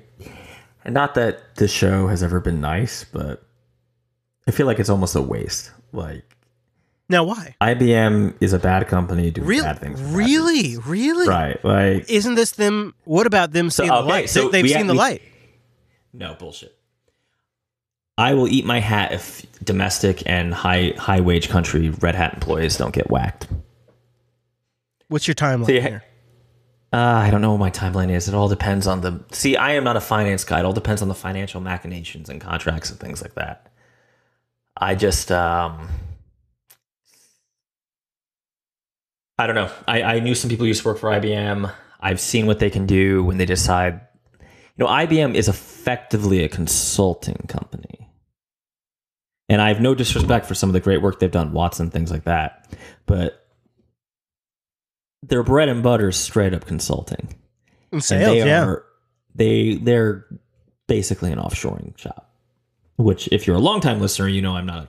I 0.84 0.90
not 0.90 1.14
that 1.14 1.54
this 1.56 1.72
show 1.72 2.08
has 2.08 2.22
ever 2.22 2.40
been 2.40 2.60
nice, 2.60 3.04
but 3.04 3.42
I 4.46 4.50
feel 4.50 4.66
like 4.66 4.78
it's 4.78 4.90
almost 4.90 5.16
a 5.16 5.22
waste. 5.22 5.70
Like 5.92 6.35
Now, 7.08 7.22
why? 7.24 7.54
IBM 7.60 8.34
is 8.40 8.52
a 8.52 8.58
bad 8.58 8.88
company 8.88 9.30
doing 9.30 9.46
Really? 9.46 9.62
bad 9.62 9.78
things. 9.78 10.00
Really? 10.02 10.76
Really? 10.78 11.28
Right. 11.28 11.64
Like 11.64 12.10
Isn't 12.10 12.34
this 12.34 12.52
them? 12.52 12.94
What 13.04 13.26
about 13.26 13.52
them 13.52 13.70
seeing 13.70 13.88
the 13.88 13.94
okay, 13.96 14.08
light? 14.08 14.30
so 14.30 14.48
they, 14.48 14.58
have 14.62 14.68
seen 14.70 14.86
the 14.88 14.92
we- 14.94 14.98
light. 14.98 15.22
no 16.12 16.34
bullshit. 16.34 16.72
I 18.18 18.32
will 18.34 18.48
eat 18.48 18.64
my 18.64 18.80
hat 18.80 19.12
if 19.12 19.44
domestic 19.62 20.22
and 20.26 20.52
high 20.54 20.94
high 20.96 21.20
wage 21.20 21.48
country 21.50 21.90
Red 21.90 22.14
Hat 22.14 22.32
employees 22.34 22.76
don't 22.78 22.94
get 22.94 23.10
whacked. 23.10 23.46
What's 25.08 25.28
your 25.28 25.34
timeline 25.34 25.66
So 25.66 25.74
ha- 25.80 25.88
here? 25.88 26.04
Uh, 26.92 26.96
I 26.96 27.30
don't 27.30 27.42
know 27.42 27.50
what 27.52 27.60
my 27.60 27.70
timeline 27.70 28.10
is. 28.10 28.26
It 28.26 28.34
all 28.34 28.48
depends 28.48 28.86
on 28.86 29.02
the. 29.02 29.22
See, 29.32 29.56
I 29.56 29.72
am 29.72 29.84
not 29.84 29.96
a 29.96 30.00
finance 30.00 30.44
guy. 30.44 30.60
It 30.60 30.64
all 30.64 30.72
depends 30.72 31.02
on 31.02 31.08
the 31.08 31.14
financial 31.14 31.60
machinations 31.60 32.30
and 32.30 32.40
contracts 32.40 32.90
and 32.90 32.98
things 32.98 33.20
like 33.20 33.34
that. 33.34 33.70
I 34.78 34.94
just, 34.94 35.30
um, 35.30 35.86
I 39.38 39.46
don't 39.46 39.56
know. 39.56 39.70
I, 39.86 40.02
I 40.02 40.20
knew 40.20 40.34
some 40.34 40.48
people 40.48 40.64
who 40.64 40.68
used 40.68 40.82
to 40.82 40.88
work 40.88 40.98
for 40.98 41.10
IBM. 41.10 41.72
I've 42.00 42.20
seen 42.20 42.46
what 42.46 42.58
they 42.58 42.70
can 42.70 42.86
do 42.86 43.24
when 43.24 43.36
they 43.38 43.44
decide. 43.44 44.00
You 44.76 44.84
know, 44.84 44.86
IBM 44.86 45.34
is 45.34 45.48
effectively 45.48 46.44
a 46.44 46.48
consulting 46.48 47.44
company. 47.48 48.10
And 49.48 49.62
I 49.62 49.68
have 49.68 49.80
no 49.80 49.94
disrespect 49.94 50.46
for 50.46 50.54
some 50.54 50.68
of 50.68 50.74
the 50.74 50.80
great 50.80 51.02
work 51.02 51.20
they've 51.20 51.30
done, 51.30 51.52
Watson, 51.52 51.90
things 51.90 52.10
like 52.10 52.24
that. 52.24 52.76
But 53.06 53.46
their 55.22 55.42
bread 55.42 55.68
and 55.68 55.82
butter 55.82 56.08
is 56.08 56.16
straight 56.16 56.52
up 56.52 56.66
consulting. 56.66 57.28
In 57.92 57.96
And 57.96 58.04
sales, 58.04 58.32
they 58.42 58.46
yeah. 58.46 58.64
are 58.64 58.84
they 59.34 59.76
they're 59.76 60.26
basically 60.88 61.30
an 61.30 61.38
offshoring 61.38 61.96
shop. 61.96 62.34
Which 62.96 63.28
if 63.30 63.46
you're 63.46 63.56
a 63.56 63.60
longtime 63.60 64.00
listener, 64.00 64.28
you 64.28 64.42
know 64.42 64.56
I'm 64.56 64.66
not 64.66 64.84
a 64.84 64.88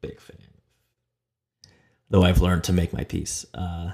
big 0.00 0.20
fan. 0.20 0.36
Though 2.10 2.24
I've 2.24 2.40
learned 2.40 2.64
to 2.64 2.72
make 2.72 2.92
my 2.92 3.04
peace. 3.04 3.46
Uh, 3.54 3.92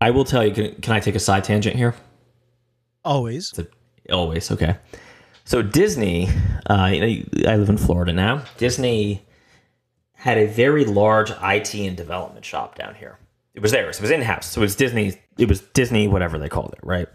I 0.00 0.10
will 0.10 0.24
tell 0.24 0.44
you, 0.44 0.52
can, 0.52 0.74
can 0.80 0.94
I 0.94 1.00
take 1.00 1.14
a 1.14 1.20
side 1.20 1.44
tangent 1.44 1.76
here? 1.76 1.94
Always. 3.04 3.58
A- 3.58 4.12
always 4.12 4.50
okay. 4.50 4.76
So 5.44 5.62
Disney, 5.62 6.28
uh, 6.68 6.86
you 6.86 7.00
know, 7.00 7.50
I 7.50 7.56
live 7.56 7.68
in 7.68 7.76
Florida 7.76 8.12
now. 8.12 8.42
Disney 8.56 9.22
had 10.14 10.38
a 10.38 10.46
very 10.46 10.84
large 10.84 11.30
IT 11.30 11.74
and 11.74 11.96
development 11.96 12.44
shop 12.44 12.76
down 12.76 12.94
here. 12.94 13.18
It 13.54 13.62
was 13.62 13.72
theirs. 13.72 13.98
It 13.98 14.02
was 14.02 14.10
in 14.10 14.22
house. 14.22 14.46
So 14.46 14.60
it 14.60 14.64
was 14.64 14.76
Disney. 14.76 15.14
It 15.38 15.48
was 15.48 15.60
Disney, 15.60 16.08
whatever 16.08 16.38
they 16.38 16.48
called 16.48 16.72
it, 16.72 16.80
right? 16.82 17.08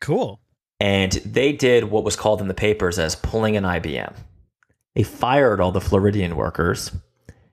Cool. 0.00 0.40
And 0.78 1.12
they 1.12 1.52
did 1.52 1.84
what 1.84 2.04
was 2.04 2.16
called 2.16 2.40
in 2.40 2.48
the 2.48 2.54
papers 2.54 2.98
as 2.98 3.16
pulling 3.16 3.56
an 3.56 3.64
IBM. 3.64 4.14
They 4.94 5.02
fired 5.02 5.60
all 5.60 5.72
the 5.72 5.80
Floridian 5.80 6.36
workers 6.36 6.92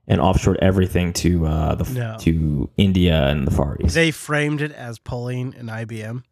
and 0.08 0.20
offshored 0.22 0.58
everything 0.62 1.14
to 1.14 1.46
uh, 1.46 1.76
the 1.76 1.92
No. 1.94 2.18
to 2.20 2.70
India 2.78 3.28
and 3.28 3.48
the 3.48 3.52
Far 3.52 3.78
East. 3.84 3.96
They 3.96 4.12
framed 4.12 4.62
it 4.62 4.72
as 4.72 5.00
pulling 5.00 5.56
an 5.56 5.68
IBM. 5.68 6.24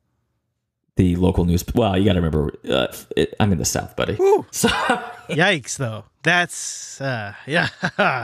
the 0.98 1.16
local 1.16 1.46
news. 1.46 1.64
Well, 1.74 1.98
you 1.98 2.04
got 2.06 2.14
to 2.14 2.20
remember, 2.22 2.52
uh, 2.70 2.88
it, 3.16 3.34
I'm 3.40 3.52
in 3.54 3.58
the 3.58 3.66
South, 3.66 3.96
buddy. 3.96 4.16
Woo. 4.16 4.46
So 4.52 4.68
Yikes, 5.30 5.78
though. 5.78 6.04
That's 6.24 7.00
uh, 7.02 7.34
yeah. 7.48 7.70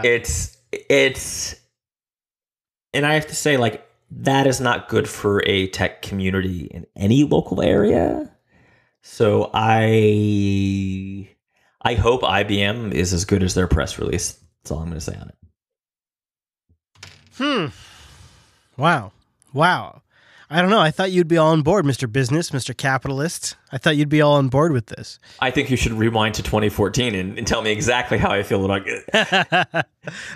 it's 0.04 0.58
it's 0.72 1.56
and 2.94 3.06
i 3.06 3.14
have 3.14 3.26
to 3.28 3.36
say 3.36 3.56
like 3.58 3.88
that 4.12 4.46
is 4.46 4.60
not 4.60 4.90
good 4.90 5.08
for 5.08 5.42
a 5.46 5.68
tech 5.68 6.02
community 6.02 6.66
in 6.66 6.86
any 6.96 7.24
local 7.24 7.62
area 7.62 8.30
so 9.02 9.50
i 9.54 11.28
i 11.82 11.94
hope 11.96 12.22
ibm 12.22 12.92
is 12.94 13.14
as 13.14 13.24
good 13.26 13.44
as 13.44 13.54
their 13.56 13.68
press 13.68 13.98
release 13.98 14.38
that's 14.68 14.72
all 14.72 14.80
i'm 14.80 14.90
going 14.90 15.00
to 15.00 15.02
say 15.02 15.16
on 15.16 15.30
it 15.30 15.36
hmm. 17.38 17.68
Wow. 18.78 19.12
Wow. 19.54 20.02
I 20.50 20.62
don't 20.62 20.70
know. 20.70 20.80
I 20.80 20.92
thought 20.92 21.12
you'd 21.12 21.28
be 21.28 21.38
all 21.38 21.52
on 21.52 21.62
board, 21.62 21.84
Mr. 21.84 22.10
Business, 22.12 22.52
Mr. 22.52 22.76
Capitalist. 22.78 23.56
I 23.72 23.78
thought 23.78 23.96
you'd 23.98 24.08
be 24.08 24.22
all 24.22 24.36
on 24.36 24.48
board 24.50 24.72
with 24.72 24.86
this. 24.88 25.20
i 25.40 25.50
think 25.52 25.70
you 25.70 25.78
should 25.78 25.94
rewind 25.94 26.36
to 26.36 26.44
2014 26.44 27.16
and, 27.16 27.38
and 27.38 27.48
tell 27.48 27.62
me 27.62 27.72
exactly 27.72 28.18
how 28.18 28.30
i 28.32 28.44
feel 28.44 28.64
about 28.64 28.84
it 28.86 29.04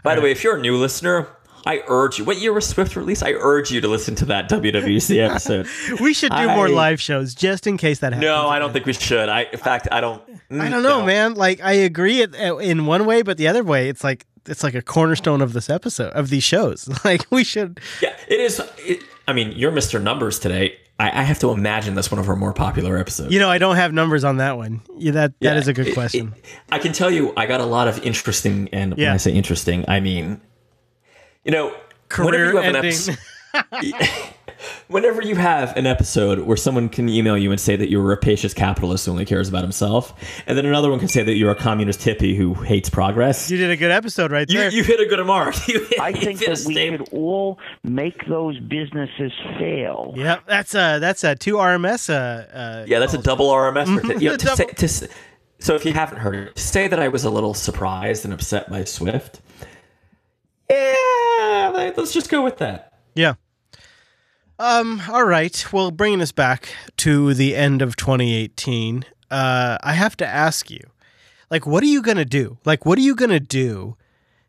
by 0.04 0.16
the 0.16 0.22
way 0.22 0.32
if 0.32 0.44
you're 0.44 0.58
a 0.58 0.62
new 0.62 0.76
listener 0.78 1.28
I 1.66 1.84
urge 1.88 2.18
you. 2.20 2.26
What 2.26 2.40
year 2.40 2.54
was 2.54 2.68
Swift 2.68 2.96
released? 2.96 3.24
I 3.24 3.34
urge 3.34 3.72
you 3.72 3.82
to 3.82 3.88
listen 3.88 4.16
to 4.16 4.26
that 4.26 4.50
WWC 4.50 5.18
episode. 5.30 5.68
we 6.00 6.14
should 6.14 6.32
do 6.32 6.48
more 6.48 6.70
live 6.70 7.00
shows 7.00 7.36
just 7.36 7.68
in 7.68 7.78
case 7.78 8.00
that 8.00 8.14
happens. 8.14 8.24
No, 8.28 8.48
I 8.48 8.60
don't 8.60 8.74
think 8.74 8.86
we 8.86 8.94
should. 8.94 9.30
I, 9.30 9.44
in 9.44 9.60
fact, 9.60 9.88
I 9.92 10.02
don't. 10.02 10.22
I 10.28 10.54
mm, 10.54 10.70
don't 10.72 10.84
know, 10.84 11.00
no. 11.00 11.06
man. 11.06 11.34
Like 11.36 11.62
I 11.62 11.74
agree 11.74 12.24
uh, 12.24 12.58
in 12.58 12.86
one 12.86 13.06
way, 13.06 13.22
but 13.22 13.38
the 13.38 13.48
other 13.48 13.64
way, 13.64 13.90
it's 13.90 14.04
like 14.04 14.26
it's 14.48 14.64
like 14.64 14.74
a 14.74 14.82
cornerstone 14.82 15.42
of 15.42 15.54
this 15.54 15.70
episode 15.70 16.12
of 16.14 16.30
these 16.30 16.44
shows. 16.44 16.90
Like 17.06 17.26
we 17.32 17.44
should. 17.44 17.80
Yeah, 18.02 18.16
it 18.28 18.40
is. 18.40 18.62
It, 18.80 19.04
I 19.28 19.34
mean, 19.34 19.52
you're 19.54 19.72
Mr. 19.72 20.02
Numbers 20.02 20.40
today. 20.40 20.78
I, 21.00 21.22
I 21.22 21.24
have 21.24 21.40
to 21.40 21.50
imagine 21.52 21.96
that's 21.96 22.12
one 22.12 22.20
of 22.20 22.28
our 22.30 22.36
more 22.36 22.54
popular 22.54 22.98
episodes. 22.98 23.34
You 23.34 23.40
know, 23.40 23.50
I 23.50 23.58
don't 23.58 23.76
have 23.76 23.92
numbers 23.94 24.24
on 24.24 24.38
that 24.38 24.58
one. 24.58 24.82
Yeah, 24.98 25.12
that 25.14 25.40
that 25.40 25.54
Yeah, 25.54 25.58
is 25.60 25.68
a 25.68 25.74
good 25.74 25.88
it- 25.88 25.94
question. 25.94 26.34
it- 26.36 26.46
I 26.72 26.80
can 26.80 26.92
tell 26.94 27.10
you, 27.10 27.34
I 27.38 27.46
got 27.46 27.62
a 27.62 27.66
lot 27.66 27.88
of 27.88 28.04
interesting, 28.04 28.70
and 28.74 28.96
when 28.96 29.08
I 29.08 29.18
say 29.18 29.32
interesting, 29.32 29.86
I 29.88 30.00
mean, 30.00 30.42
you 31.44 31.52
know, 31.52 31.76
whenever 32.18 32.32
Career 32.32 32.52
you 32.52 32.58
have 32.58 32.66
an 32.66 32.76
ending. 32.76 32.92
episode, 32.92 33.18
whenever 34.88 35.22
you 35.24 35.36
have 35.36 35.76
an 35.76 35.88
episode 35.88 36.40
where 36.40 36.56
someone 36.58 36.88
can 36.90 37.10
email 37.10 37.38
you 37.38 37.52
and 37.52 37.60
say 37.60 37.76
that 37.76 37.90
you're 37.90 38.02
a 38.02 38.06
rapacious 38.06 38.54
capitalist 38.54 39.06
who 39.06 39.12
only 39.12 39.26
cares 39.26 39.50
about 39.50 39.64
himself, 39.64 40.14
and 40.46 40.58
then 40.58 40.66
another 40.66 40.90
one 40.90 41.00
can 41.00 41.08
say 41.08 41.24
that 41.24 41.34
you're 41.36 41.52
a 41.52 41.56
communist 41.56 42.02
hippie 42.02 42.36
who 42.36 42.54
hates 42.54 42.90
progress. 42.90 43.50
you 43.50 43.58
did 43.58 43.72
a 43.72 43.78
good 43.78 43.92
episode 43.92 44.32
right 44.32 44.50
You, 44.50 44.60
there. 44.60 44.72
you 44.72 44.84
hit 44.84 45.00
a 45.00 45.06
good 45.06 45.26
mark. 45.26 45.56
You 45.68 45.84
hit, 45.86 46.00
I 46.00 46.12
think 46.14 46.40
hit 46.40 46.50
a 46.50 46.52
that 46.62 46.68
we 46.68 46.74
staple. 46.74 47.06
should 47.06 47.14
all 47.14 47.60
make 47.84 48.28
those 48.28 48.60
businesses 48.60 49.32
fail. 49.58 50.14
yeah, 50.16 50.40
that's 50.48 50.76
a 50.76 51.00
that's 51.00 51.24
a 51.24 51.36
two 51.36 51.56
RMS. 51.56 52.10
Uh, 52.10 52.14
uh, 52.56 52.86
Yeah, 52.88 53.00
that's 53.00 53.14
a 53.14 53.18
double 53.22 53.50
RMS. 53.50 53.88
You 54.22 54.30
know, 54.32 54.38
to, 54.38 54.46
Double- 54.46 54.58
say, 54.58 54.66
to, 54.66 54.88
So 55.60 55.76
if 55.76 55.86
you 55.86 55.94
haven't 55.94 56.20
heard 56.20 56.36
it, 56.36 56.56
to 56.56 56.62
say 56.62 56.88
that 56.88 57.00
I 57.00 57.08
was 57.08 57.24
a 57.24 57.30
little 57.30 57.54
surprised 57.54 58.26
and 58.26 58.34
upset 58.34 58.70
by 58.70 58.84
Swift, 58.84 59.40
yeah, 60.70 60.94
let's 61.98 62.14
just 62.14 62.30
go 62.30 62.42
with 62.44 62.58
that. 62.58 62.94
Yeah. 63.16 63.36
Um. 64.60 65.02
All 65.10 65.26
right. 65.26 65.66
Well, 65.74 65.92
bringing 65.92 66.22
us 66.22 66.32
back 66.32 66.70
to 66.98 67.34
the 67.34 67.56
end 67.56 67.82
of 67.82 67.96
2018, 67.96 69.06
uh, 69.32 69.78
I 69.82 69.94
have 69.94 70.16
to 70.18 70.28
ask 70.28 70.70
you, 70.70 70.82
like, 71.50 71.66
what 71.66 71.84
are 71.84 71.88
you 71.88 72.02
gonna 72.02 72.26
do? 72.26 72.58
Like, 72.64 72.86
what 72.86 72.98
are 72.98 73.02
you 73.02 73.16
gonna 73.16 73.40
do 73.40 73.98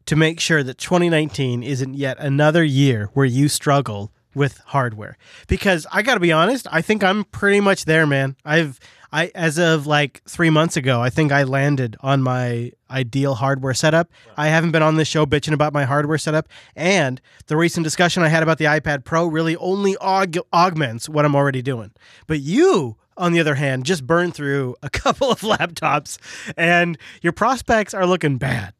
to 0.06 0.16
make 0.16 0.40
sure 0.40 0.62
that 0.62 0.78
2019 0.78 1.62
isn't 1.62 1.94
yet 1.94 2.18
another 2.18 2.62
year 2.62 3.08
where 3.14 3.26
you 3.26 3.48
struggle 3.48 4.12
with 4.34 4.58
hardware? 4.66 5.16
Because 5.46 5.86
I 5.90 6.02
got 6.02 6.14
to 6.14 6.20
be 6.20 6.32
honest, 6.32 6.66
I 6.70 6.82
think 6.82 7.02
I'm 7.02 7.24
pretty 7.24 7.60
much 7.60 7.86
there, 7.86 8.06
man. 8.06 8.36
I've 8.44 8.78
I 9.12 9.31
as 9.35 9.59
of 9.59 9.87
like 9.87 10.22
three 10.27 10.51
months 10.51 10.77
ago, 10.77 11.01
I 11.01 11.11
think 11.11 11.33
I 11.33 11.42
landed 11.42 11.96
on 12.01 12.22
my 12.22 12.72
ideal 12.90 13.35
hardware 13.35 13.75
setup. 13.75 14.11
I 14.37 14.48
haven't 14.48 14.70
been 14.70 14.83
on 14.83 14.96
this 14.96 15.09
show 15.09 15.27
bitching 15.27 15.53
about 15.53 15.72
my 15.72 15.85
hardware 15.85 16.18
setup, 16.18 16.48
and 16.75 17.20
the 17.46 17.57
recent 17.57 17.85
discussion 17.85 18.22
I 18.22 18.29
had 18.29 18.42
about 18.42 18.59
the 18.59 18.64
iPad 18.66 19.05
Pro 19.05 19.27
really 19.27 19.57
only 19.57 19.96
aug- 19.96 20.40
augments 20.53 21.09
what 21.09 21.25
I'm 21.25 21.37
already 21.37 21.62
doing. 21.62 21.92
But 22.27 22.40
you, 22.40 22.96
on 23.16 23.33
the 23.33 23.40
other 23.40 23.57
hand, 23.57 23.85
just 23.85 24.07
burned 24.07 24.35
through 24.35 24.77
a 24.83 24.88
couple 25.03 25.31
of 25.31 25.40
laptops, 25.40 26.18
and 26.57 26.96
your 27.20 27.33
prospects 27.33 27.92
are 27.94 28.07
looking 28.07 28.38
bad. 28.38 28.72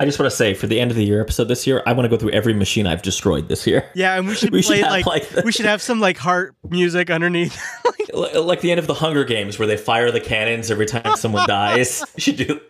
I 0.00 0.04
just 0.04 0.18
want 0.18 0.30
to 0.30 0.36
say 0.36 0.54
for 0.54 0.66
the 0.68 0.78
end 0.78 0.90
of 0.92 0.96
the 0.96 1.04
year 1.04 1.20
episode 1.20 1.44
this 1.48 1.66
year, 1.66 1.82
I 1.84 1.92
want 1.92 2.04
to 2.04 2.08
go 2.08 2.16
through 2.16 2.30
every 2.30 2.54
machine 2.54 2.86
I've 2.86 3.02
destroyed 3.02 3.48
this 3.48 3.66
year. 3.66 3.84
Yeah, 3.94 4.16
and 4.16 4.28
we 4.28 4.34
should 4.34 4.50
We 4.52 4.62
should 4.62 4.68
play 4.68 4.80
have, 4.82 4.90
like, 4.92 5.06
like, 5.06 5.28
the- 5.28 5.42
we 5.44 5.50
should 5.52 5.66
have 5.66 5.82
some 5.82 5.98
like 6.00 6.16
heart 6.18 6.54
music 6.68 7.10
underneath. 7.10 7.60
L- 8.14 8.44
like 8.44 8.60
the 8.60 8.70
end 8.70 8.78
of 8.78 8.86
the 8.86 8.94
Hunger 8.94 9.24
Games, 9.24 9.58
where 9.58 9.66
they 9.66 9.76
fire 9.76 10.10
the 10.12 10.20
cannons 10.20 10.70
every 10.70 10.86
time 10.86 11.16
someone 11.16 11.46
dies. 11.48 12.04
You 12.16 12.20
should 12.22 12.36
do. 12.36 12.60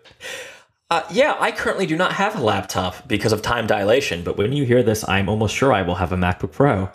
Uh, 0.91 1.03
yeah, 1.11 1.37
I 1.39 1.53
currently 1.53 1.85
do 1.85 1.97
not 1.99 2.13
have 2.13 2.35
a 2.39 2.43
laptop 2.43 3.07
because 3.07 3.33
of 3.35 3.43
time 3.43 3.67
dilation. 3.67 4.25
But 4.25 4.39
when 4.39 4.53
you 4.55 4.65
hear 4.65 4.83
this, 4.83 5.07
I'm 5.07 5.29
almost 5.29 5.55
sure 5.55 5.71
I 5.73 5.83
will 5.83 5.97
have 5.97 6.13
a 6.13 6.17
MacBook 6.17 6.53
Pro. 6.53 6.91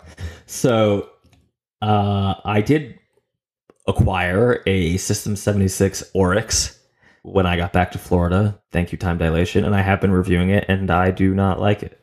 So 0.46 1.10
uh, 1.80 2.34
I 2.44 2.60
did 2.60 2.98
acquire 3.86 4.62
a 4.66 4.96
System 4.96 5.36
76 5.36 6.02
Oryx 6.12 6.78
when 7.24 7.46
I 7.46 7.56
got 7.56 7.72
back 7.72 7.90
to 7.92 7.98
Florida. 7.98 8.60
Thank 8.70 8.92
you, 8.92 8.98
time 8.98 9.16
dilation, 9.18 9.64
and 9.64 9.74
I 9.74 9.80
have 9.80 10.00
been 10.00 10.12
reviewing 10.12 10.50
it, 10.50 10.66
and 10.68 10.90
I 10.90 11.10
do 11.10 11.34
not 11.34 11.58
like 11.58 11.82
it. 11.82 11.98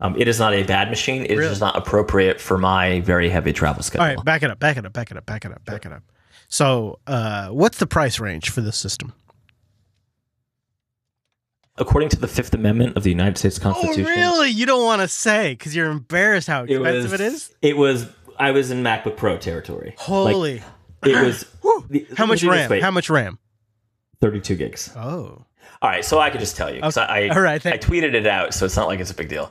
Um, 0.00 0.14
it 0.16 0.28
is 0.28 0.38
not 0.38 0.54
a 0.54 0.62
bad 0.62 0.90
machine. 0.90 1.22
It 1.24 1.32
is 1.32 1.38
Really? 1.38 1.48
just 1.50 1.60
not 1.60 1.76
appropriate 1.76 2.40
for 2.40 2.56
my 2.56 3.00
very 3.00 3.28
heavy 3.28 3.52
travel 3.52 3.82
schedule. 3.82 4.04
All 4.06 4.14
right, 4.14 4.24
back 4.24 4.44
it 4.44 4.50
up, 4.50 4.60
back 4.60 4.76
it 4.76 4.86
up, 4.86 4.92
back 4.92 5.10
it 5.10 5.16
up, 5.16 5.26
back 5.26 5.44
it 5.44 5.50
up, 5.50 5.64
back 5.64 5.84
it 5.84 5.92
up. 5.92 6.02
So, 6.46 7.00
uh, 7.08 7.48
what's 7.48 7.78
the 7.78 7.86
price 7.88 8.20
range 8.20 8.48
for 8.50 8.60
this 8.60 8.76
system? 8.76 9.12
According 11.76 12.08
to 12.10 12.16
the 12.16 12.28
Fifth 12.28 12.54
Amendment 12.54 12.96
of 12.96 13.02
the 13.04 13.10
United 13.10 13.38
States 13.38 13.58
Constitution, 13.58 14.04
Oh, 14.06 14.08
really? 14.08 14.50
You 14.50 14.66
don't 14.66 14.84
want 14.84 15.00
to 15.02 15.08
say 15.08 15.52
because 15.54 15.76
you're 15.76 15.90
embarrassed 15.90 16.48
how 16.48 16.62
it 16.64 16.70
expensive 16.70 17.10
was. 17.12 17.12
it 17.12 17.20
is. 17.20 17.54
It 17.62 17.76
was. 17.76 18.06
I 18.38 18.50
was 18.52 18.70
in 18.70 18.82
MacBook 18.82 19.16
Pro 19.16 19.36
territory. 19.36 19.90
Like, 19.90 19.98
Holy! 19.98 20.62
it 21.04 21.24
was. 21.24 21.44
The- 21.90 22.06
how 22.16 22.26
much 22.26 22.42
let 22.42 22.50
me 22.50 22.56
do 22.56 22.62
this, 22.62 22.70
RAM? 22.70 22.80
How 22.82 22.90
much 22.90 23.08
RAM? 23.10 23.38
Thirty-two 24.20 24.56
gigs. 24.56 24.90
Oh, 24.96 25.44
All 25.82 25.90
right, 25.90 26.04
so 26.04 26.18
I 26.18 26.30
could 26.30 26.40
just 26.40 26.56
tell 26.56 26.74
you 26.74 26.80
'cause 26.80 26.96
I, 26.96 27.28
All 27.28 27.40
right, 27.40 27.64
I 27.64 27.78
tweeted 27.78 28.14
it 28.14 28.26
out, 28.26 28.52
so 28.54 28.64
it's 28.66 28.76
not 28.76 28.88
like 28.88 29.00
it's 29.00 29.10
a 29.10 29.14
big 29.14 29.28
deal. 29.28 29.50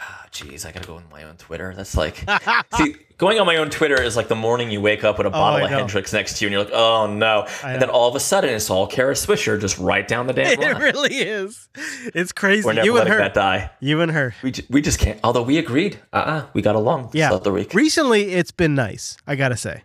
Ah, 0.00 0.26
Jeez, 0.32 0.66
I 0.66 0.72
gotta 0.72 0.86
go 0.86 0.96
on 0.96 1.04
my 1.12 1.22
own 1.24 1.36
Twitter. 1.36 1.72
That's 1.76 1.96
like, 1.96 2.24
see, 2.76 2.96
going 3.18 3.38
on 3.38 3.46
my 3.46 3.56
own 3.56 3.70
Twitter 3.70 4.00
is 4.02 4.16
like 4.16 4.28
the 4.28 4.34
morning 4.34 4.70
you 4.70 4.80
wake 4.80 5.04
up 5.04 5.18
with 5.18 5.26
a 5.26 5.30
bottle 5.30 5.60
Oh, 5.60 5.64
of 5.66 5.70
know. 5.70 5.78
Hendrick's 5.78 6.12
next 6.12 6.38
to 6.38 6.44
you, 6.44 6.48
and 6.48 6.52
you're 6.54 6.64
like, 6.64 6.72
oh 6.72 7.06
no, 7.14 7.46
and 7.62 7.80
then 7.80 7.90
all 7.90 8.08
of 8.08 8.14
a 8.16 8.20
sudden 8.20 8.50
it's 8.50 8.70
all 8.70 8.86
Kara 8.86 9.12
Swisher 9.14 9.60
just 9.60 9.78
right 9.78 10.06
down 10.08 10.26
the 10.26 10.32
damn 10.32 10.58
it 10.62 10.78
really 10.78 11.14
is. 11.16 11.68
It's 12.14 12.32
crazy. 12.32 12.64
We're 12.66 12.72
never 12.72 12.86
you 12.86 12.92
and 12.92 12.98
letting 13.00 13.12
her. 13.12 13.18
that 13.18 13.34
die. 13.34 13.70
You 13.80 14.00
and 14.00 14.10
her. 14.12 14.34
We, 14.42 14.52
we 14.70 14.80
just 14.82 14.98
can't. 14.98 15.20
Although 15.22 15.42
we 15.42 15.58
agreed, 15.58 15.98
uh, 16.12 16.16
uh 16.16 16.46
we 16.54 16.62
got 16.62 16.74
along 16.74 17.06
this 17.12 17.16
Yeah. 17.20 17.32
other 17.32 17.52
week. 17.52 17.72
Recently, 17.74 18.32
it's 18.32 18.50
been 18.50 18.74
nice. 18.74 19.16
I 19.26 19.36
gotta 19.36 19.56
say, 19.56 19.84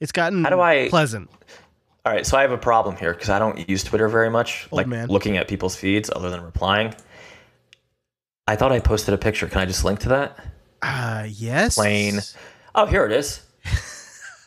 it's 0.00 0.12
gotten 0.12 0.44
How 0.44 0.50
do 0.50 0.60
I- 0.60 0.88
pleasant. 0.88 1.28
All 2.08 2.14
right, 2.14 2.24
so 2.26 2.38
I 2.38 2.40
have 2.40 2.52
a 2.52 2.56
problem 2.56 2.96
here 2.96 3.12
because 3.12 3.28
I 3.28 3.38
don't 3.38 3.68
use 3.68 3.84
Twitter 3.84 4.08
very 4.08 4.30
much, 4.30 4.66
like 4.72 4.86
man. 4.86 5.08
looking 5.08 5.36
at 5.36 5.46
people's 5.46 5.76
feeds 5.76 6.08
other 6.16 6.30
than 6.30 6.40
replying. 6.40 6.94
I 8.46 8.56
thought 8.56 8.72
I 8.72 8.80
posted 8.80 9.12
a 9.12 9.18
picture. 9.18 9.46
Can 9.46 9.60
I 9.60 9.66
just 9.66 9.84
link 9.84 10.00
to 10.00 10.08
that? 10.08 10.38
Uh, 10.80 11.26
yes. 11.28 11.74
Plain. 11.74 12.20
Oh, 12.74 12.86
here 12.86 13.04
it 13.04 13.12
is. 13.12 13.42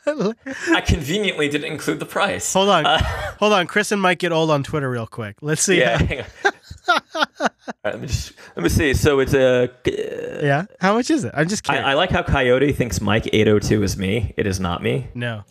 I 0.08 0.82
conveniently 0.82 1.50
didn't 1.50 1.72
include 1.72 2.00
the 2.00 2.08
price. 2.08 2.52
Hold 2.52 2.70
on, 2.70 2.84
hold 3.38 3.54
on. 3.54 3.68
Chris 3.68 3.92
and 3.92 4.02
Mike 4.02 4.18
get 4.18 4.32
old 4.32 4.50
on 4.50 4.64
Twitter 4.64 4.90
real 4.90 5.06
quick. 5.06 5.36
Let's 5.44 5.62
see. 5.62 5.78
Yeah. 5.78 6.00
how- 6.00 6.06
hang 6.08 6.20
on. 6.20 6.26
All 7.14 7.48
right, 7.86 7.94
let 7.94 8.02
me 8.02 8.08
just 8.08 8.34
let 8.56 8.64
me 8.64 8.70
see. 8.70 8.96
So 8.96 9.20
it's 9.20 9.36
a. 9.36 9.70
yeah. 10.42 10.66
How 10.80 10.96
much 10.96 11.12
is 11.12 11.26
it? 11.26 11.32
I'm 11.36 11.48
just 11.48 11.70
I, 11.70 11.74
kidding. 11.74 11.86
I 11.86 11.94
like 11.94 12.10
how 12.10 12.24
Coyote 12.24 12.72
thinks 12.74 13.00
Mike 13.00 13.30
eight 13.32 13.46
hundred 13.46 13.62
two 13.62 13.84
is 13.84 13.98
me. 13.98 14.34
It 14.36 14.48
is 14.48 14.60
not 14.60 14.82
me. 14.82 15.10
no. 15.14 15.44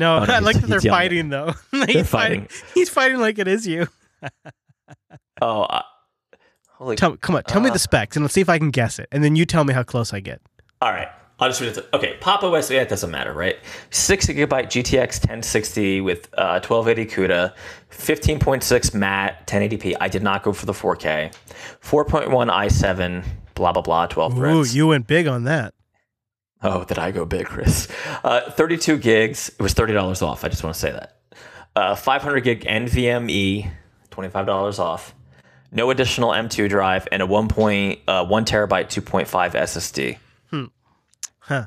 No, 0.00 0.16
Oh, 0.18 0.24
no, 0.24 0.34
I 0.34 0.38
like 0.40 0.56
that 0.60 0.66
they're 0.68 0.80
fighting 0.80 1.28
though. 1.28 1.52
he's 1.86 2.08
fighting. 2.08 2.48
He's 2.74 2.88
fighting 2.88 3.18
like 3.18 3.38
it 3.38 3.46
is 3.48 3.66
you. 3.66 3.86
Oh, 5.42 5.62
uh, 5.62 5.82
holy. 6.68 6.96
Tell, 6.96 7.16
come 7.16 7.34
on, 7.36 7.44
tell 7.44 7.60
me 7.62 7.70
Uh. 7.70 7.72
the 7.72 7.78
specs, 7.78 8.14
and 8.16 8.24
let's 8.24 8.34
see 8.34 8.42
if 8.42 8.48
I 8.50 8.58
can 8.58 8.70
guess 8.70 8.98
it, 8.98 9.08
and 9.12 9.24
then 9.24 9.36
you 9.36 9.46
tell 9.46 9.64
me 9.64 9.72
how 9.72 9.82
close 9.82 10.12
I 10.12 10.20
get. 10.20 10.40
All 10.82 10.90
right. 10.92 11.08
I'll 11.38 11.48
just 11.48 11.62
read 11.62 11.68
it. 11.70 11.74
To, 11.76 11.96
okay, 11.96 12.18
Pop 12.20 12.42
OS, 12.42 12.70
yeah, 12.70 12.82
it 12.82 12.90
doesn't 12.90 13.10
matter, 13.10 13.32
right? 13.32 13.56
6 13.88 14.26
gigabyte 14.26 14.66
GTX 14.66 15.20
1060 15.20 16.02
with 16.02 16.28
uh, 16.36 16.60
1280 16.60 17.06
CUDA, 17.06 17.54
15.6 17.90 18.94
matte, 18.94 19.46
1080p. 19.46 19.96
I 19.98 20.08
did 20.08 20.22
not 20.22 20.42
go 20.42 20.52
for 20.52 20.66
the 20.66 20.74
4K. 20.74 21.32
4.1 21.82 22.28
i7, 22.28 23.24
blah, 23.54 23.72
blah, 23.72 23.80
blah, 23.80 24.06
12 24.06 24.32
Ooh, 24.34 24.36
threads. 24.36 24.76
you 24.76 24.88
went 24.88 25.06
big 25.06 25.26
on 25.26 25.44
that. 25.44 25.72
Oh, 26.62 26.84
did 26.84 26.98
I 26.98 27.10
go 27.10 27.24
big, 27.24 27.46
Chris? 27.46 27.88
Uh, 28.24 28.50
32 28.50 28.98
gigs. 28.98 29.48
It 29.48 29.62
was 29.62 29.74
$30 29.74 30.22
off. 30.22 30.44
I 30.44 30.48
just 30.48 30.62
want 30.62 30.74
to 30.74 30.80
say 30.80 30.92
that. 30.92 31.16
Uh, 31.74 31.94
500 31.94 32.40
gig 32.40 32.64
NVMe, 32.64 33.70
$25 34.10 34.78
off. 34.78 35.14
No 35.72 35.90
additional 35.90 36.30
M2 36.30 36.68
drive, 36.68 37.06
and 37.12 37.22
a 37.22 37.26
1. 37.26 37.48
Point, 37.48 38.00
uh, 38.08 38.24
1 38.26 38.44
terabyte 38.44 38.88
2.5 38.88 39.52
SSD. 39.52 40.18
Huh. 41.50 41.66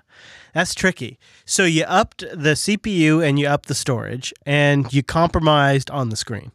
That's 0.53 0.73
tricky. 0.73 1.19
So 1.45 1.65
you 1.65 1.83
upped 1.83 2.19
the 2.19 2.53
CPU 2.53 3.27
and 3.27 3.37
you 3.37 3.47
upped 3.47 3.67
the 3.67 3.75
storage, 3.75 4.33
and 4.45 4.91
you 4.93 5.03
compromised 5.03 5.89
on 5.89 6.09
the 6.09 6.15
screen, 6.15 6.51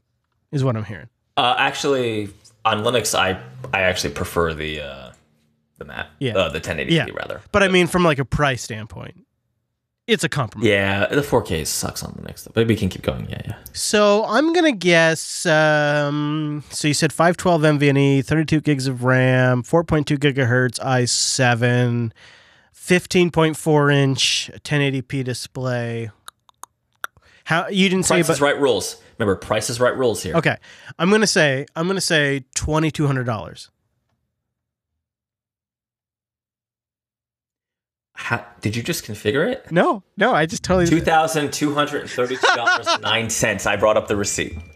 is 0.51 0.65
what 0.65 0.77
I'm 0.77 0.85
hearing. 0.85 1.09
Uh, 1.37 1.55
actually, 1.59 2.31
on 2.65 2.85
Linux, 2.85 3.15
I 3.15 3.41
I 3.75 3.83
actually 3.83 4.15
prefer 4.15 4.55
the 4.55 4.81
uh, 4.81 5.11
the 5.79 5.85
matte, 5.85 6.09
Yeah. 6.19 6.37
uh, 6.37 6.49
the 6.49 6.61
1080p 6.61 6.91
Yeah. 6.91 7.07
rather. 7.15 7.41
But 7.53 7.63
I 7.63 7.69
mean, 7.69 7.87
from 7.87 8.05
like 8.05 8.19
a 8.19 8.25
price 8.25 8.63
standpoint, 8.63 9.25
it's 10.07 10.25
a 10.25 10.29
compromise. 10.29 10.67
Yeah, 10.67 11.07
the 11.07 11.21
4K 11.23 11.67
sucks 11.67 12.03
on 12.03 12.13
Linux, 12.15 12.45
though, 12.45 12.51
but 12.55 12.67
we 12.67 12.77
can 12.77 12.89
keep 12.89 13.03
going. 13.03 13.27
Yeah, 13.29 13.41
yeah. 13.45 13.55
So 13.75 14.25
I'm 14.27 14.53
gonna 14.55 14.73
guess. 14.73 15.45
Um, 15.47 16.65
so 16.71 16.89
you 16.89 16.95
said 16.95 17.13
512 17.13 17.63
NVMe, 17.63 18.25
32 18.25 18.61
gigs 18.63 18.87
of 18.87 19.05
RAM, 19.05 19.63
4.2 19.63 20.17
gigahertz 20.19 20.79
i7, 20.81 22.11
15.4 22.75 23.93
inch 23.95 24.51
1080p 24.65 25.23
display. 25.25 26.11
How 27.45 27.69
you 27.69 27.89
didn't 27.89 28.05
say, 28.07 28.17
Price 28.17 28.27
but 28.29 28.33
is 28.35 28.41
right 28.41 28.59
rules. 28.61 28.97
Remember, 29.19 29.37
price 29.37 29.69
is 29.71 29.81
right 29.81 29.97
rules 29.97 30.23
here. 30.23 30.37
okay. 30.37 30.57
I'm 30.99 31.11
gonna 31.11 31.27
say 31.27 31.67
I'm 31.75 31.87
gonna 31.87 32.01
say 32.01 32.45
twenty 32.55 32.91
two 32.91 33.07
hundred 33.07 33.25
dollars. 33.25 33.71
How, 38.21 38.45
did 38.61 38.75
you 38.75 38.83
just 38.83 39.05
configure 39.05 39.49
it? 39.49 39.71
No, 39.71 40.03
no, 40.17 40.35
I 40.35 40.45
just 40.45 40.65
totally. 40.65 40.87
Two 40.87 41.01
thousand 41.01 41.53
two 41.53 41.73
hundred 41.73 42.01
and 42.03 42.11
thirty-two 42.11 42.55
dollars 42.57 42.89
nine 43.01 43.31
cents. 43.31 43.65
I 43.65 43.77
brought 43.77 43.97
up 43.97 44.09
the 44.09 44.17
receipt. 44.17 44.59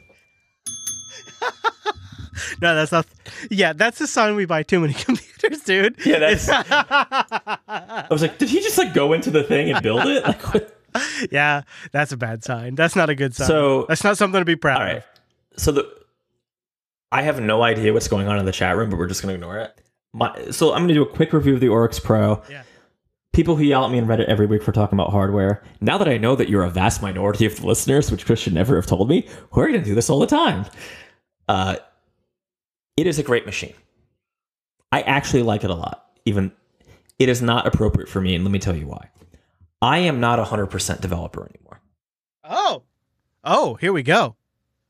No, 2.61 2.75
that's 2.75 2.93
not. 2.93 3.07
Yeah, 3.51 3.73
that's 3.73 3.99
the 3.99 4.07
sign 4.07 4.37
we 4.37 4.45
buy 4.47 4.63
too 4.63 4.81
many 4.81 4.93
computers, 4.95 5.61
dude. 5.63 5.97
Yeah, 6.07 6.19
that's. 6.21 6.49
I 6.51 8.07
was 8.11 8.23
like, 8.23 8.39
did 8.39 8.49
he 8.49 8.61
just 8.61 8.79
like 8.79 8.95
go 8.95 9.13
into 9.13 9.31
the 9.31 9.43
thing 9.43 9.71
and 9.71 9.83
build 9.83 10.07
it? 10.07 10.23
Like, 10.25 10.43
what? 10.55 10.77
yeah, 11.31 11.63
that's 11.93 12.13
a 12.13 12.17
bad 12.17 12.45
sign. 12.45 12.75
That's 12.75 12.95
not 12.97 13.11
a 13.11 13.15
good 13.15 13.35
sign. 13.35 13.47
So- 13.49 13.87
that's 13.89 14.05
not 14.05 14.17
something 14.19 14.41
to 14.41 14.45
be 14.45 14.57
proud 14.57 14.81
All 14.81 14.87
right. 14.87 14.97
of. 14.99 15.05
So 15.57 15.73
the 15.73 15.93
I 17.11 17.23
have 17.23 17.41
no 17.41 17.63
idea 17.63 17.93
what's 17.93 18.09
going 18.09 18.29
on 18.29 18.39
in 18.39 18.45
the 18.45 18.53
chat 18.53 18.77
room, 18.77 18.91
but 18.91 18.99
we're 18.99 19.09
just 19.09 19.23
gonna 19.23 19.35
ignore 19.35 19.59
it. 19.59 19.81
My, 20.13 20.51
so 20.51 20.73
I'm 20.73 20.83
gonna 20.83 20.95
do 20.95 21.03
a 21.03 21.07
quick 21.07 21.33
review 21.33 21.55
of 21.55 21.61
the 21.61 21.69
Oryx 21.69 21.99
Pro. 22.01 22.43
Yeah. 22.51 22.63
People 23.33 23.57
who 23.57 23.65
yell 23.65 23.85
at 23.85 23.91
me 23.91 23.99
on 23.99 24.07
Reddit 24.07 24.27
every 24.27 24.47
week 24.47 24.63
for 24.63 24.73
talking 24.73 24.99
about 24.99 25.11
hardware. 25.11 25.63
Now 25.81 25.97
that 25.99 26.09
I 26.09 26.19
know 26.19 26.37
that 26.37 26.49
you're 26.51 26.65
a 26.65 26.71
vast 26.71 27.01
minority 27.01 27.47
of 27.47 27.57
the 27.57 27.67
listeners, 27.67 28.11
which 28.11 28.27
Chris 28.27 28.41
should 28.41 28.53
never 28.53 28.77
have 28.77 28.87
told 28.87 29.09
me, 29.09 29.27
we're 29.53 29.67
gonna 29.67 29.83
do 29.83 29.95
this 29.95 30.11
all 30.11 30.19
the 30.19 30.27
time. 30.27 30.67
Uh, 31.49 31.77
it 32.97 33.07
is 33.07 33.19
a 33.19 33.23
great 33.23 33.47
machine. 33.47 33.75
I 34.91 35.01
actually 35.03 35.43
like 35.43 35.65
it 35.65 35.71
a 35.71 35.75
lot. 35.75 36.11
Even 36.27 36.53
it 37.19 37.29
is 37.31 37.41
not 37.41 37.67
appropriate 37.67 38.09
for 38.09 38.21
me, 38.21 38.35
and 38.35 38.45
let 38.45 38.51
me 38.51 38.59
tell 38.59 38.77
you 38.77 38.87
why. 38.87 39.09
I 39.81 39.99
am 39.99 40.21
not 40.21 40.39
a 40.39 40.45
hundred 40.45 40.67
percent 40.67 41.01
developer 41.01 41.49
anymore. 41.49 41.81
Oh, 42.45 42.83
Oh, 43.45 43.75
here 43.75 43.93
we 43.93 44.03
go. 44.03 44.37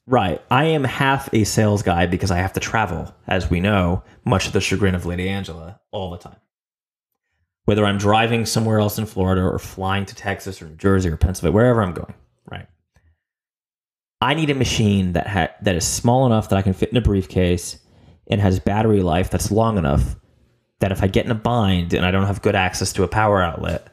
Right. 0.06 0.42
I 0.50 0.64
am 0.64 0.84
half 0.84 1.32
a 1.32 1.44
sales 1.44 1.82
guy 1.82 2.06
because 2.06 2.30
I 2.30 2.36
have 2.38 2.52
to 2.54 2.60
travel, 2.60 3.14
as 3.26 3.48
we 3.48 3.60
know, 3.60 4.02
much 4.24 4.46
to 4.46 4.52
the 4.52 4.60
chagrin 4.60 4.94
of 4.94 5.06
Lady 5.06 5.28
Angela, 5.28 5.80
all 5.90 6.10
the 6.10 6.18
time. 6.18 6.36
Whether 7.64 7.84
I'm 7.84 7.98
driving 7.98 8.44
somewhere 8.44 8.80
else 8.80 8.98
in 8.98 9.06
Florida 9.06 9.42
or 9.42 9.58
flying 9.58 10.04
to 10.06 10.14
Texas 10.14 10.60
or 10.60 10.66
New 10.66 10.76
Jersey 10.76 11.08
or 11.08 11.16
Pennsylvania, 11.16 11.54
wherever 11.54 11.82
I'm 11.82 11.94
going, 11.94 12.14
right? 12.50 12.66
I 14.20 14.34
need 14.34 14.50
a 14.50 14.54
machine 14.54 15.12
that 15.12 15.26
ha- 15.26 15.54
that 15.62 15.76
is 15.76 15.86
small 15.86 16.26
enough 16.26 16.48
that 16.48 16.56
I 16.56 16.62
can 16.62 16.72
fit 16.72 16.90
in 16.90 16.96
a 16.96 17.00
briefcase 17.00 17.78
and 18.28 18.40
has 18.40 18.58
battery 18.58 19.02
life 19.02 19.30
that's 19.30 19.50
long 19.50 19.78
enough 19.78 20.16
that 20.80 20.92
if 20.92 21.02
I 21.02 21.06
get 21.06 21.24
in 21.24 21.30
a 21.30 21.36
bind 21.36 21.94
and 21.94 22.04
I 22.04 22.10
don't 22.10 22.26
have 22.26 22.42
good 22.42 22.56
access 22.56 22.92
to 22.94 23.04
a 23.04 23.08
power 23.08 23.40
outlet, 23.42 23.86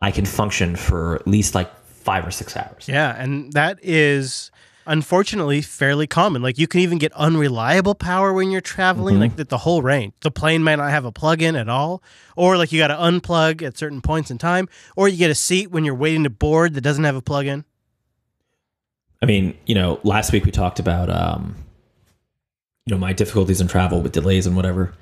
I 0.00 0.12
can 0.12 0.24
function 0.24 0.76
for 0.76 1.16
at 1.16 1.26
least 1.26 1.54
like 1.54 1.74
five 1.84 2.26
or 2.26 2.30
six 2.30 2.56
hours. 2.56 2.88
Yeah, 2.88 3.14
and 3.20 3.52
that 3.54 3.78
is 3.82 4.50
unfortunately 4.88 5.60
fairly 5.62 6.06
common. 6.06 6.42
Like 6.42 6.58
you 6.58 6.66
can 6.66 6.80
even 6.80 6.98
get 6.98 7.12
unreliable 7.12 7.94
power 7.94 8.32
when 8.32 8.50
you're 8.50 8.60
traveling, 8.60 9.16
Mhm. 9.16 9.20
like 9.20 9.36
the, 9.36 9.44
the 9.44 9.58
whole 9.58 9.82
range. 9.82 10.14
The 10.20 10.30
plane 10.30 10.62
might 10.64 10.76
not 10.76 10.90
have 10.90 11.04
a 11.04 11.12
plug 11.12 11.42
in 11.42 11.54
at 11.54 11.68
all, 11.68 12.02
or 12.36 12.56
like 12.56 12.72
you 12.72 12.78
got 12.80 12.88
to 12.88 12.94
unplug 12.96 13.62
at 13.62 13.78
certain 13.78 14.00
points 14.00 14.30
in 14.30 14.38
time, 14.38 14.68
or 14.96 15.08
you 15.08 15.16
get 15.16 15.30
a 15.30 15.34
seat 15.34 15.70
when 15.70 15.84
you're 15.84 15.94
waiting 15.94 16.24
to 16.24 16.30
board 16.30 16.74
that 16.74 16.80
doesn't 16.80 17.04
have 17.04 17.16
a 17.16 17.22
plug 17.22 17.46
in. 17.46 17.64
I 19.22 19.26
mean, 19.26 19.56
you 19.66 19.74
know, 19.74 20.00
last 20.02 20.32
week 20.32 20.44
we 20.44 20.50
talked 20.50 20.78
about, 20.78 21.10
um, 21.10 21.56
you 22.86 22.94
know, 22.94 22.98
my 22.98 23.12
difficulties 23.12 23.60
in 23.60 23.68
travel 23.68 24.00
with 24.00 24.12
delays 24.12 24.46
and 24.46 24.56
whatever. 24.56 24.94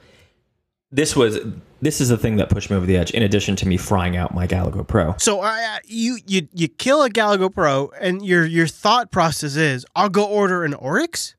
This 0.91 1.15
was 1.15 1.39
this 1.81 2.01
is 2.01 2.09
the 2.09 2.17
thing 2.17 2.37
that 2.37 2.49
pushed 2.49 2.71
me 2.71 2.77
over 2.77 2.87
the 2.87 2.97
edge. 2.97 3.11
In 3.11 3.23
addition 3.23 3.57
to 3.57 3.69
me 3.69 3.77
frying 3.77 4.17
out 4.17 4.35
my 4.35 4.47
Galago 4.47 4.87
Pro. 4.87 5.15
So 5.19 5.41
I, 5.43 5.79
you 5.85 6.19
you 6.27 6.49
you 6.55 6.69
kill 6.69 7.03
a 7.03 7.11
Galago 7.11 7.53
Pro, 7.53 7.93
and 8.01 8.25
your 8.25 8.45
your 8.47 8.67
thought 8.67 9.11
process 9.11 9.57
is, 9.57 9.85
I'll 9.95 10.09
go 10.09 10.25
order 10.25 10.65
an 10.65 10.75
Oryx. 10.75 11.35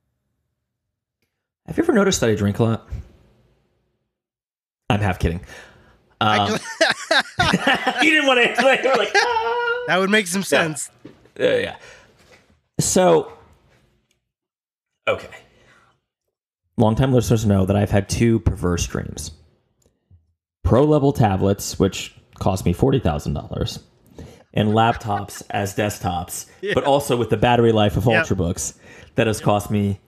Have 1.66 1.78
you 1.78 1.84
ever 1.84 1.94
noticed 1.94 2.22
that 2.22 2.30
I 2.30 2.36
drink 2.36 2.60
a 2.60 2.64
lot? 2.64 2.90
I'm 4.90 5.02
half 5.02 5.20
kidding. 5.20 5.42
Um, 6.22 6.54
you 6.54 6.58
didn't 8.12 8.28
want 8.28 8.38
to 8.40 8.50
explain. 8.50 8.84
Like, 8.84 9.12
"Ah." 9.16 9.84
that 9.88 9.98
would 10.00 10.10
make 10.10 10.28
some 10.28 10.44
sense. 10.44 10.90
Uh, 11.40 11.44
yeah. 11.44 11.76
So, 12.80 13.34
okay. 15.08 15.30
Longtime 16.78 17.12
listeners 17.12 17.46
know 17.46 17.66
that 17.66 17.76
I've 17.76 17.92
had 17.92 18.08
two 18.08 18.40
perverse 18.40 18.86
dreams 18.88 19.32
pro 20.64 20.84
level 20.84 21.14
tablets, 21.14 21.80
which 21.80 22.16
cost 22.40 22.66
me 22.66 22.74
$40,000, 22.74 23.82
and 24.54 24.70
laptops 24.70 25.44
as 25.50 25.76
desktops, 25.76 26.48
but 26.74 26.84
also 26.84 27.16
with 27.18 27.30
the 27.30 27.38
battery 27.38 27.72
life 27.72 27.98
of 27.98 28.06
Yep. 28.06 28.26
Ultrabooks 28.26 28.78
that 29.16 29.28
has 29.28 29.40
cost 29.40 29.72
me. 29.72 30.00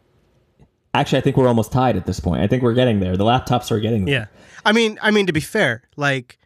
Actually, 0.93 1.19
I 1.19 1.21
think 1.21 1.37
we're 1.37 1.47
almost 1.47 1.71
tied 1.71 1.95
at 1.95 2.05
this 2.05 2.19
point. 2.19 2.41
I 2.41 2.47
think 2.47 2.63
we're 2.63 2.73
getting 2.73 2.99
there. 2.99 3.15
The 3.15 3.23
laptops 3.23 3.71
are 3.71 3.79
getting 3.79 4.05
there. 4.05 4.13
Yeah. 4.13 4.25
I 4.65 4.71
mean, 4.71 4.97
I 5.01 5.11
mean 5.11 5.27
to 5.27 5.33
be 5.33 5.39
fair, 5.39 5.83
like 5.95 6.39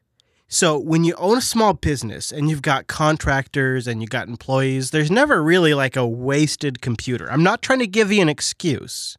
so 0.53 0.77
when 0.77 1.03
you 1.03 1.15
own 1.15 1.39
a 1.39 1.41
small 1.41 1.73
business 1.73 2.31
and 2.31 2.47
you've 2.47 2.61
got 2.61 2.85
contractors 2.85 3.87
and 3.87 4.01
you've 4.01 4.11
got 4.11 4.27
employees, 4.27 4.91
there's 4.91 5.09
never 5.09 5.41
really 5.41 5.73
like 5.73 5.95
a 5.95 6.05
wasted 6.05 6.79
computer. 6.79 7.27
I'm 7.31 7.41
not 7.41 7.63
trying 7.63 7.79
to 7.79 7.87
give 7.87 8.11
you 8.11 8.21
an 8.21 8.29
excuse. 8.29 9.17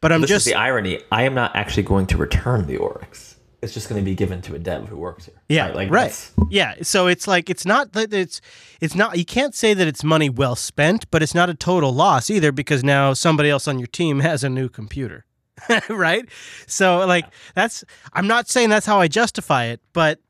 But 0.00 0.10
I'm 0.10 0.22
This 0.22 0.30
just 0.30 0.44
the 0.44 0.54
irony. 0.54 1.00
I 1.12 1.22
am 1.22 1.34
not 1.34 1.54
actually 1.54 1.84
going 1.84 2.06
to 2.08 2.16
return 2.16 2.66
the 2.66 2.78
Oryx. 2.78 3.35
It's 3.66 3.74
just 3.74 3.88
going 3.88 4.00
to 4.00 4.04
be 4.04 4.14
given 4.14 4.40
to 4.42 4.54
a 4.54 4.60
dev 4.60 4.88
who 4.88 4.96
works 4.96 5.26
here. 5.26 5.34
yeah, 5.48 5.66
Right, 5.66 5.74
like 5.74 5.90
right. 5.90 6.30
Yeah, 6.48 6.76
so 6.82 7.08
it's 7.08 7.26
like 7.26 7.50
it's 7.50 7.66
not 7.66 7.94
that 7.94 8.14
it's 8.14 8.40
it's 8.80 8.94
not 8.94 9.18
you 9.18 9.24
can't 9.24 9.56
say 9.56 9.74
that 9.74 9.88
it's 9.88 10.04
money 10.04 10.30
well 10.30 10.54
spent, 10.54 11.10
but 11.10 11.20
it's 11.20 11.34
not 11.34 11.50
a 11.50 11.54
total 11.54 11.92
loss 11.92 12.30
either 12.30 12.52
because 12.52 12.84
now 12.84 13.12
somebody 13.12 13.50
else 13.50 13.66
on 13.66 13.80
your 13.80 13.88
team 13.88 14.20
has 14.30 14.44
a 14.44 14.48
new 14.48 14.68
computer. 14.68 15.24
right? 15.88 16.28
So 16.68 17.04
like 17.06 17.24
that's 17.56 17.82
I'm 18.12 18.28
not 18.28 18.48
saying 18.48 18.68
that's 18.68 18.86
how 18.86 19.00
I 19.00 19.08
justify 19.08 19.64
it, 19.64 19.80
but 19.92 20.20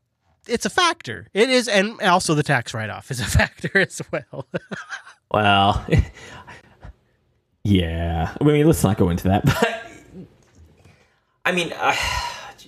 it's 0.47 0.65
a 0.65 0.71
factor. 0.71 1.27
It 1.31 1.51
is 1.51 1.67
and 1.67 2.01
also 2.01 2.33
the 2.33 2.41
tax 2.41 2.73
write-off 2.73 3.11
is 3.11 3.19
a 3.19 3.25
factor 3.37 3.77
as 3.77 4.01
well. 4.11 4.47
Well, 5.29 5.85
yeah. 7.63 8.35
I 8.41 8.43
mean, 8.43 8.65
let's 8.65 8.83
not 8.83 8.97
go 8.97 9.11
into 9.11 9.27
that. 9.27 9.45
But 9.45 9.83
I 11.45 11.51
mean, 11.51 11.71
uh, 11.77 11.95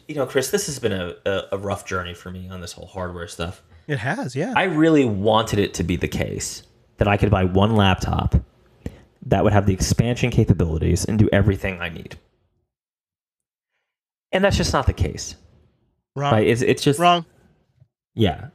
you 0.10 0.16
know, 0.16 0.26
Chris, 0.26 0.50
this 0.50 0.66
has 0.66 0.80
been 0.80 0.92
a, 0.92 1.14
a, 1.26 1.42
a 1.52 1.58
rough 1.60 1.86
journey 1.86 2.16
for 2.16 2.32
me 2.32 2.50
on 2.50 2.62
this 2.62 2.74
whole 2.74 2.88
hardware 2.88 3.28
stuff. 3.28 3.62
it 3.88 4.00
has, 4.00 4.36
yeah. 4.36 4.54
I 4.58 4.64
really 4.64 5.06
wanted 5.06 5.60
it 5.60 5.76
to 5.76 5.84
be 5.84 5.96
the 5.98 6.08
case 6.08 6.64
that 6.98 7.08
I 7.08 7.16
could 7.16 7.30
buy 7.30 7.44
one 7.44 7.76
laptop 7.76 8.36
that 9.28 9.44
would 9.44 9.54
have 9.54 9.68
the 9.68 9.74
expansion 9.74 10.32
capabilities 10.32 11.06
and 11.06 11.20
do 11.20 11.30
everything 11.32 11.80
I 11.80 11.90
need. 11.90 12.18
And 14.32 14.44
that's 14.44 14.58
just 14.58 14.74
not 14.74 14.88
the 14.88 14.94
case, 14.94 15.36
wrong. 16.16 16.34
right? 16.34 16.48
It's, 16.48 16.62
it's 16.64 16.84
just 16.84 17.00
Wrong. 17.00 17.26
yeah. 18.16 18.48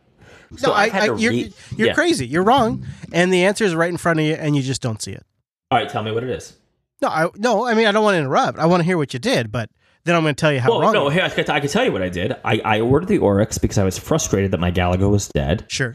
No, 0.51 0.57
So 0.57 0.73
I, 0.73 0.83
I've 0.85 0.95
I, 0.95 1.05
you're 1.15 1.31
re- 1.33 1.53
you're 1.77 1.89
yeah. 1.89 1.95
crazy. 1.95 2.27
You're 2.27 2.43
wrong. 2.45 2.85
And 3.13 3.33
the 3.33 3.45
answer 3.45 3.65
is 3.65 3.75
right 3.77 3.91
in 3.91 3.97
front 3.97 4.19
of 4.21 4.27
you 4.27 4.35
and 4.35 4.55
you 4.57 4.63
just 4.63 4.83
don't 4.83 5.01
see 5.01 5.13
it. 5.13 5.25
All 5.71 5.79
right, 5.79 5.89
tell 5.89 6.03
me 6.03 6.11
what 6.13 6.23
it 6.25 6.31
is. 6.31 6.57
No, 7.01 7.09
I 7.09 7.29
no, 7.37 7.67
I 7.67 7.75
mean 7.75 7.87
I 7.87 7.93
don't 7.93 8.05
want 8.05 8.15
to 8.15 8.19
interrupt. 8.21 8.59
I 8.59 8.67
want 8.67 8.81
to 8.81 8.85
hear 8.85 8.97
what 8.97 9.13
you 9.15 9.19
did, 9.21 9.51
but 9.53 9.69
then 10.05 10.15
I'm 10.17 10.23
going 10.23 10.35
to 10.35 10.41
tell 10.41 10.53
you 10.53 10.61
how 10.61 10.71
Well, 10.71 10.81
wrong. 10.81 10.93
no, 10.93 11.09
here 11.09 11.23
I 11.23 11.29
can, 11.31 11.49
I 11.51 11.61
can 11.61 11.69
tell 11.71 11.85
you 11.85 11.93
what 11.93 12.03
I 12.03 12.09
did. 12.09 12.37
I, 12.45 12.61
I 12.65 12.81
ordered 12.81 13.09
the 13.09 13.19
Oryx 13.19 13.59
because 13.59 13.79
I 13.79 13.85
was 13.85 13.99
frustrated 13.99 14.51
that 14.51 14.61
my 14.61 14.71
Galago 14.71 15.11
was 15.11 15.29
dead, 15.29 15.65
Sure. 15.69 15.95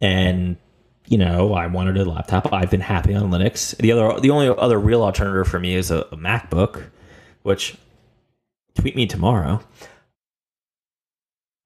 and 0.00 0.56
you 1.06 1.18
know 1.18 1.52
I 1.54 1.66
wanted 1.66 1.96
a 1.98 2.04
laptop. 2.04 2.52
I've 2.52 2.70
been 2.70 2.80
happy 2.80 3.14
on 3.14 3.30
Linux. 3.30 3.76
The 3.78 3.92
other, 3.92 4.20
the 4.20 4.30
only 4.30 4.48
other 4.48 4.78
real 4.78 5.02
alternative 5.02 5.46
for 5.48 5.58
me 5.60 5.74
is 5.74 5.90
a, 5.90 6.00
a 6.12 6.16
MacBook, 6.16 6.84
which 7.42 7.76
tweet 8.74 8.94
me 8.96 9.06
tomorrow. 9.06 9.60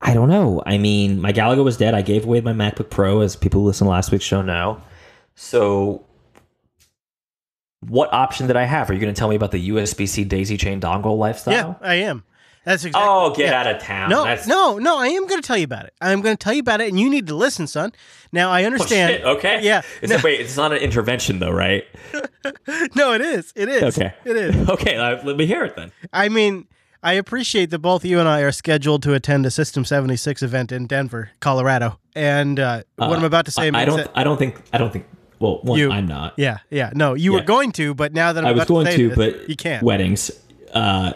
I 0.01 0.15
don't 0.15 0.29
know. 0.29 0.63
I 0.67 0.79
mean, 0.79 1.21
my 1.21 1.33
Galago 1.33 1.63
was 1.63 1.77
dead. 1.77 1.95
I 1.95 2.03
gave 2.03 2.25
away 2.25 2.41
my 2.41 2.53
MacBook 2.53 2.91
Pro, 2.91 3.21
as 3.21 3.37
people 3.37 3.61
who 3.61 3.67
listen 3.69 3.85
to 3.87 3.91
last 3.93 4.11
week's 4.11 4.25
show 4.25 4.43
know. 4.43 4.83
So, 5.37 6.05
what 7.89 8.13
option 8.13 8.47
did 8.47 8.57
I 8.57 8.65
have? 8.65 8.89
Are 8.91 8.95
you 8.95 9.01
going 9.01 9.13
to 9.15 9.19
tell 9.19 9.29
me 9.29 9.37
about 9.37 9.51
the 9.51 9.69
USB 9.71 10.09
C 10.09 10.25
daisy 10.25 10.57
chain 10.57 10.81
dongle 10.81 11.17
lifestyle? 11.19 11.55
Yeah, 11.55 11.75
I 11.81 11.95
am. 11.97 12.25
That's 12.65 12.85
exactly. 12.85 13.09
Oh, 13.11 13.35
get 13.35 13.47
yeah. 13.51 13.61
out 13.61 13.67
of 13.75 13.83
town. 13.83 14.09
No, 14.09 14.23
That's, 14.25 14.47
no, 14.47 14.79
no. 14.79 14.97
I 14.97 15.09
am 15.09 15.27
going 15.27 15.41
to 15.43 15.47
tell 15.47 15.57
you 15.57 15.65
about 15.65 15.87
it. 15.87 15.95
I'm 16.01 16.21
going 16.21 16.37
to 16.37 16.43
tell 16.43 16.53
you 16.53 16.61
about 16.61 16.81
it, 16.81 16.89
and 16.91 17.01
you 17.01 17.11
need 17.11 17.27
to 17.27 17.35
listen, 17.35 17.67
son. 17.67 17.93
Now 18.31 18.51
I 18.53 18.63
Oh, 18.63 18.67
understand. 18.67 19.15
shit, 19.15 19.25
okay. 19.25 19.61
Yeah. 19.63 19.83
It's 20.01 20.13
No, 20.13 20.19
wait, 20.23 20.41
it's 20.41 20.57
not 20.57 20.71
an 20.71 20.79
intervention 20.79 21.41
though, 21.41 21.51
right? 21.51 21.85
no, 22.95 23.15
it 23.15 23.21
is. 23.21 23.53
It 23.57 23.69
is. 23.69 23.99
Okay. 23.99 24.15
It 24.25 24.37
is. 24.37 24.69
Okay, 24.71 24.97
uh, 24.97 25.23
let 25.25 25.37
me 25.37 25.45
hear 25.47 25.65
it 25.65 25.75
then. 25.75 25.91
I 26.13 26.29
mean, 26.29 26.69
I 27.03 27.15
appreciate 27.15 27.71
that 27.71 27.81
both 27.81 28.05
you 28.05 28.21
and 28.21 28.29
I 28.29 28.43
are 28.43 28.53
scheduled 28.53 29.03
to 29.03 29.15
attend 29.15 29.45
a 29.45 29.51
System 29.51 29.85
76 29.85 30.41
event 30.43 30.71
in 30.71 30.87
Denver, 30.87 31.31
Colorado, 31.41 31.99
and 32.15 32.61
uh, 32.61 32.85
what 32.95 33.19
I'm 33.19 33.25
about 33.25 33.45
to 33.47 33.51
say 33.51 33.71
I, 33.71 33.81
I 33.83 33.85
don't. 33.85 33.97
that. 33.97 34.13
I 34.15 34.23
don't 34.23 34.39
think. 34.39 34.63
I 34.73 34.79
don't 34.79 34.93
think. 34.93 35.07
Well, 35.43 35.59
one, 35.63 35.79
You- 35.79 35.91
I'm 35.91 36.07
not. 36.07 36.35
Yeah, 36.39 36.59
yeah. 36.71 36.93
No, 36.95 37.15
you 37.15 37.33
were 37.33 37.43
going 37.43 37.73
to, 37.73 37.95
but 37.95 38.13
now 38.13 38.33
that 38.33 38.45
I'm 38.45 38.51
I 38.51 38.53
was 38.53 38.65
going 38.67 38.87
to, 38.87 38.93
say 38.93 38.97
to, 38.99 39.09
this, 39.09 39.17
but 39.17 39.49
you 39.49 39.57
can't. 39.57 39.83
Weddings, 39.83 40.31
uh, 40.73 41.13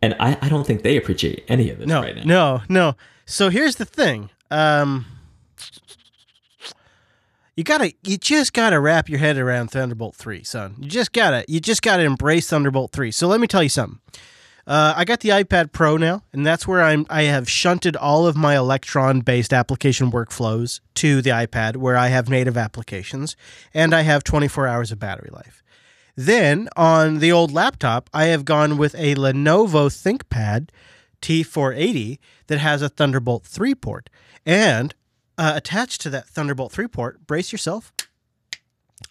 and 0.00 0.14
I, 0.20 0.38
I 0.40 0.48
don't 0.48 0.64
think 0.66 0.82
they 0.82 0.96
appreciate 0.96 1.44
any 1.48 1.68
of 1.70 1.78
this 1.78 1.88
No, 1.88 2.00
right 2.00 2.14
now. 2.16 2.22
no, 2.24 2.62
no. 2.68 2.96
So 3.26 3.48
here's 3.50 3.76
the 3.76 3.84
thing. 3.84 4.30
Um, 4.52 5.06
you 7.56 7.64
gotta, 7.64 7.92
you 8.02 8.16
just 8.18 8.52
gotta 8.52 8.78
wrap 8.80 9.08
your 9.08 9.18
head 9.18 9.36
around 9.36 9.68
Thunderbolt 9.72 10.14
three, 10.14 10.42
son. 10.44 10.76
You 10.78 10.88
just 10.88 11.12
gotta, 11.12 11.44
you 11.48 11.58
just 11.60 11.82
gotta 11.82 12.02
embrace 12.02 12.48
Thunderbolt 12.48 12.92
three. 12.92 13.10
So 13.10 13.26
let 13.28 13.40
me 13.40 13.46
tell 13.46 13.62
you 13.62 13.68
something. 13.68 14.00
Uh, 14.66 14.94
I 14.96 15.04
got 15.04 15.20
the 15.20 15.28
iPad 15.28 15.72
Pro 15.72 15.96
now, 15.98 16.22
and 16.32 16.46
that's 16.46 16.66
where 16.66 16.82
I'm. 16.82 17.06
I 17.10 17.22
have 17.22 17.50
shunted 17.50 17.96
all 17.96 18.26
of 18.26 18.34
my 18.36 18.56
Electron-based 18.56 19.52
application 19.52 20.10
workflows 20.10 20.80
to 20.94 21.20
the 21.20 21.30
iPad, 21.30 21.76
where 21.76 21.96
I 21.96 22.08
have 22.08 22.30
native 22.30 22.56
applications, 22.56 23.36
and 23.74 23.94
I 23.94 24.02
have 24.02 24.24
24 24.24 24.66
hours 24.66 24.90
of 24.90 24.98
battery 24.98 25.30
life. 25.32 25.62
Then 26.16 26.68
on 26.76 27.18
the 27.18 27.32
old 27.32 27.52
laptop, 27.52 28.08
I 28.14 28.26
have 28.26 28.44
gone 28.44 28.78
with 28.78 28.94
a 28.94 29.14
Lenovo 29.16 29.88
ThinkPad 29.88 30.70
T480 31.20 32.18
that 32.46 32.58
has 32.58 32.82
a 32.82 32.88
Thunderbolt 32.88 33.44
3 33.44 33.74
port. 33.74 34.10
And 34.46 34.94
uh, 35.36 35.52
attached 35.56 36.00
to 36.02 36.10
that 36.10 36.28
Thunderbolt 36.28 36.70
3 36.70 36.86
port, 36.88 37.26
brace 37.26 37.50
yourself, 37.50 37.92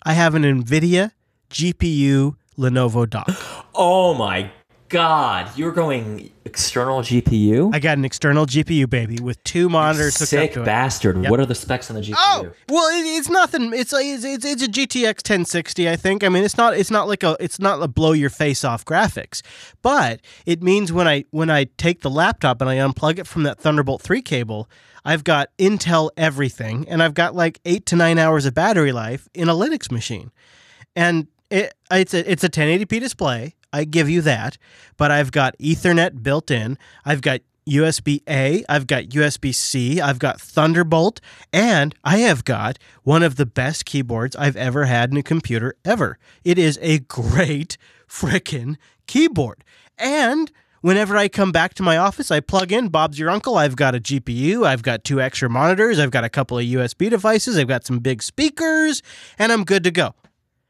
I 0.04 0.14
have 0.14 0.36
an 0.36 0.44
NVIDIA 0.44 1.12
GPU 1.50 2.36
Lenovo 2.58 3.10
dock. 3.10 3.30
Oh 3.76 4.14
my 4.14 4.52
God, 4.94 5.58
you're 5.58 5.72
going 5.72 6.30
external 6.46 7.00
GPU? 7.00 7.74
I 7.74 7.80
got 7.80 7.98
an 7.98 8.06
external 8.06 8.46
GPU 8.46 8.88
baby 8.88 9.18
with 9.20 9.44
two 9.44 9.68
monitors 9.68 10.14
Sick 10.14 10.52
up 10.52 10.54
to 10.54 10.62
it. 10.62 10.66
bastard. 10.66 11.20
Yep. 11.20 11.32
What 11.32 11.40
are 11.40 11.48
the 11.48 11.56
specs 11.56 11.90
on 11.90 11.96
the 11.96 12.04
GPU? 12.04 12.14
Oh 12.16 12.52
well, 12.70 12.88
it, 12.96 13.02
it's 13.02 13.28
nothing. 13.28 13.74
It's 13.74 13.92
like 13.92 14.06
it's, 14.06 14.24
it's 14.24 14.46
it's 14.46 14.62
a 14.62 14.68
GTX 14.68 15.28
1060. 15.28 15.90
I 15.90 15.96
think. 15.96 16.24
I 16.24 16.30
mean, 16.30 16.44
it's 16.44 16.58
not 16.58 16.78
it's 16.78 16.92
not 16.92 17.08
like 17.08 17.24
a 17.24 17.36
it's 17.40 17.58
not 17.58 17.82
a 17.82 17.88
blow 17.88 18.12
your 18.12 18.30
face 18.30 18.64
off 18.64 18.86
graphics, 18.86 19.42
but 19.82 20.22
it 20.46 20.62
means 20.62 20.94
when 20.94 21.08
I 21.08 21.26
when 21.32 21.50
I 21.50 21.64
take 21.78 22.02
the 22.02 22.12
laptop 22.12 22.62
and 22.62 22.70
I 22.70 22.76
unplug 22.76 23.18
it 23.18 23.26
from 23.26 23.42
that 23.44 23.60
Thunderbolt 23.60 24.00
3 24.04 24.22
cable, 24.22 24.70
I've 25.04 25.24
got 25.24 25.50
Intel 25.58 26.12
everything, 26.18 26.88
and 26.88 27.02
I've 27.02 27.16
got 27.16 27.34
like 27.34 27.60
eight 27.66 27.88
to 27.88 27.96
nine 27.96 28.20
hours 28.20 28.46
of 28.46 28.54
battery 28.54 28.92
life 28.92 29.28
in 29.34 29.50
a 29.50 29.54
Linux 29.56 29.92
machine, 29.92 30.30
and 30.96 31.26
it 31.50 31.74
it's 31.90 32.14
a 32.14 32.32
it's 32.32 32.44
a 32.44 32.50
1080p 32.50 33.00
display. 33.00 33.56
I 33.74 33.84
give 33.84 34.10
you 34.10 34.22
that, 34.22 34.58
but 34.96 35.12
I've 35.12 35.32
got 35.32 35.58
Ethernet 35.58 36.22
built 36.22 36.52
in. 36.52 36.78
I've 37.04 37.22
got 37.22 37.42
USB 37.68 38.22
A, 38.30 38.64
I've 38.70 38.88
got 38.88 39.06
USB 39.06 39.54
C, 39.54 40.00
I've 40.00 40.20
got 40.20 40.40
Thunderbolt, 40.40 41.20
and 41.52 41.96
I 42.04 42.18
have 42.20 42.46
got 42.46 42.78
one 43.04 43.24
of 43.24 43.36
the 43.36 43.46
best 43.46 43.86
keyboards 43.86 44.36
I've 44.36 44.58
ever 44.58 44.86
had 44.86 45.12
in 45.12 45.18
a 45.18 45.24
computer 45.24 45.76
ever. 45.84 46.18
It 46.44 46.60
is 46.60 46.78
a 46.82 47.00
great 47.00 47.78
frickin' 48.08 48.76
keyboard. 49.08 49.64
And 49.98 50.52
whenever 50.82 51.16
I 51.16 51.30
come 51.30 51.52
back 51.52 51.74
to 51.76 51.84
my 51.84 51.98
office, 51.98 52.30
I 52.32 52.42
plug 52.42 52.72
in 52.72 52.90
Bob's 52.90 53.18
Your 53.18 53.30
Uncle. 53.30 53.58
I've 53.58 53.76
got 53.76 53.96
a 53.96 54.00
GPU, 54.00 54.66
I've 54.66 54.84
got 54.84 55.04
two 55.04 55.22
extra 55.22 55.50
monitors, 55.50 56.00
I've 56.00 56.12
got 56.12 56.26
a 56.26 56.30
couple 56.30 56.60
of 56.60 56.66
USB 56.66 57.10
devices, 57.10 57.58
I've 57.58 57.68
got 57.68 57.86
some 57.86 58.00
big 58.00 58.22
speakers, 58.22 59.02
and 59.40 59.52
I'm 59.52 59.64
good 59.64 59.84
to 59.86 59.92
go. 59.92 60.16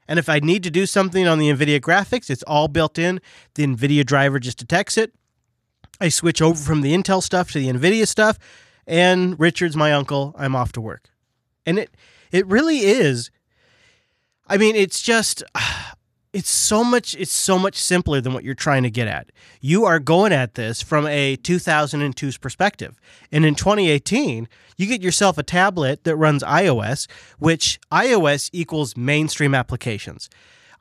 And 0.07 0.19
if 0.19 0.29
I 0.29 0.39
need 0.39 0.63
to 0.63 0.71
do 0.71 0.85
something 0.85 1.27
on 1.27 1.39
the 1.39 1.49
NVIDIA 1.49 1.79
graphics, 1.79 2.29
it's 2.29 2.43
all 2.43 2.67
built 2.67 2.99
in. 2.99 3.21
The 3.55 3.65
NVIDIA 3.65 4.05
driver 4.05 4.39
just 4.39 4.57
detects 4.57 4.97
it. 4.97 5.13
I 5.99 6.09
switch 6.09 6.41
over 6.41 6.59
from 6.59 6.81
the 6.81 6.93
Intel 6.93 7.21
stuff 7.21 7.51
to 7.51 7.59
the 7.59 7.69
NVIDIA 7.69 8.07
stuff, 8.07 8.37
and 8.85 9.39
Richard's 9.39 9.75
my 9.75 9.93
uncle. 9.93 10.35
I'm 10.37 10.55
off 10.55 10.71
to 10.73 10.81
work. 10.81 11.09
And 11.65 11.79
it 11.79 11.95
it 12.31 12.45
really 12.47 12.79
is. 12.79 13.31
I 14.47 14.57
mean, 14.57 14.75
it's 14.75 15.01
just 15.01 15.43
it's 16.33 16.49
so 16.49 16.83
much 16.83 17.15
it's 17.15 17.31
so 17.31 17.59
much 17.59 17.75
simpler 17.75 18.19
than 18.19 18.33
what 18.33 18.43
you're 18.43 18.55
trying 18.55 18.83
to 18.83 18.89
get 18.89 19.07
at. 19.07 19.31
You 19.61 19.85
are 19.85 19.99
going 19.99 20.33
at 20.33 20.55
this 20.55 20.81
from 20.81 21.05
a 21.05 21.37
2002's 21.37 22.37
perspective. 22.37 22.99
And 23.31 23.45
in 23.45 23.53
2018, 23.53 24.49
you 24.75 24.87
get 24.87 25.01
yourself 25.01 25.37
a 25.37 25.43
tablet 25.43 26.03
that 26.03 26.15
runs 26.15 26.41
iOS, 26.43 27.07
which 27.37 27.79
iOS 27.91 28.49
equals 28.51 28.97
mainstream 28.97 29.53
applications. 29.53 30.29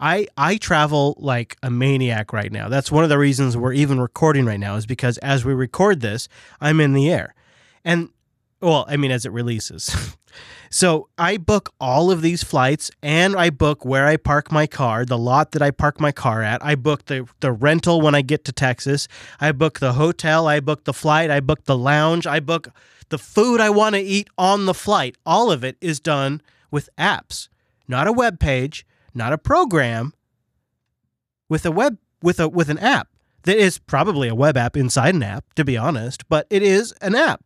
I 0.01 0.27
I 0.39 0.57
travel 0.57 1.17
like 1.19 1.59
a 1.63 1.71
maniac 1.71 2.33
right 2.33 2.51
now. 2.51 2.69
That's 2.69 2.91
one 2.91 3.05
of 3.05 3.11
the 3.11 3.19
reasons 3.19 3.57
we're 3.57 3.75
even 3.75 4.01
recording 4.01 4.47
right 4.47 4.59
now 4.59 4.77
is 4.77 4.87
because 4.87 5.19
as 5.19 5.45
we 5.45 5.53
record 5.53 6.01
this, 6.01 6.29
I'm 6.61 6.81
in 6.81 6.95
the 6.95 7.11
air. 7.11 7.35
And 7.85 8.09
well, 8.61 8.87
I 8.89 8.97
mean 8.97 9.11
as 9.11 9.27
it 9.27 9.33
releases. 9.33 9.95
so, 10.73 11.09
I 11.17 11.37
book 11.37 11.73
all 11.81 12.11
of 12.11 12.23
these 12.23 12.43
flights 12.43 12.91
and 13.03 13.37
I 13.37 13.51
book 13.51 13.85
where 13.85 14.07
I 14.07 14.17
park 14.17 14.51
my 14.51 14.67
car, 14.67 15.05
the 15.05 15.19
lot 15.19 15.53
that 15.53 15.63
I 15.63 15.71
park 15.71 16.01
my 16.01 16.11
car 16.11 16.43
at. 16.43 16.65
I 16.65 16.75
book 16.75 17.05
the 17.07 17.29
the 17.41 17.53
rental 17.53 18.01
when 18.01 18.15
I 18.15 18.23
get 18.23 18.45
to 18.47 18.53
Texas. 18.53 19.07
I 19.41 19.53
book 19.53 19.79
the 19.79 19.93
hotel, 19.93 20.49
I 20.49 20.61
book 20.61 20.85
the 20.85 20.95
flight, 20.95 21.31
I 21.31 21.41
book 21.41 21.65
the 21.65 21.79
lounge, 21.79 22.27
I 22.27 22.41
book 22.41 22.69
the 23.11 23.19
food 23.19 23.61
I 23.61 23.71
want 23.71 23.95
to 23.95 24.01
eat 24.01 24.29
on 24.37 24.67
the 24.67 24.75
flight. 24.75 25.17
All 25.25 25.53
of 25.53 25.63
it 25.63 25.77
is 25.81 26.01
done 26.01 26.41
with 26.71 26.89
apps, 26.99 27.49
not 27.87 28.09
a 28.09 28.13
web 28.13 28.41
page 28.41 28.87
not 29.15 29.33
a 29.33 29.39
program 29.39 30.13
with 31.49 31.67
a 31.67 31.71
web 31.71 31.99
with 32.23 32.41
a 32.41 32.49
with 32.49 32.69
an 32.69 32.79
app 32.79 33.09
that 33.45 33.57
is 33.57 33.79
probably 33.79 34.29
a 34.29 34.35
web 34.35 34.57
app 34.57 34.77
inside 34.77 35.15
an 35.15 35.23
app 35.23 35.53
to 35.55 35.65
be 35.65 35.77
honest 35.77 36.29
but 36.29 36.47
it 36.51 36.63
is 36.63 36.93
an 37.01 37.15
app 37.15 37.43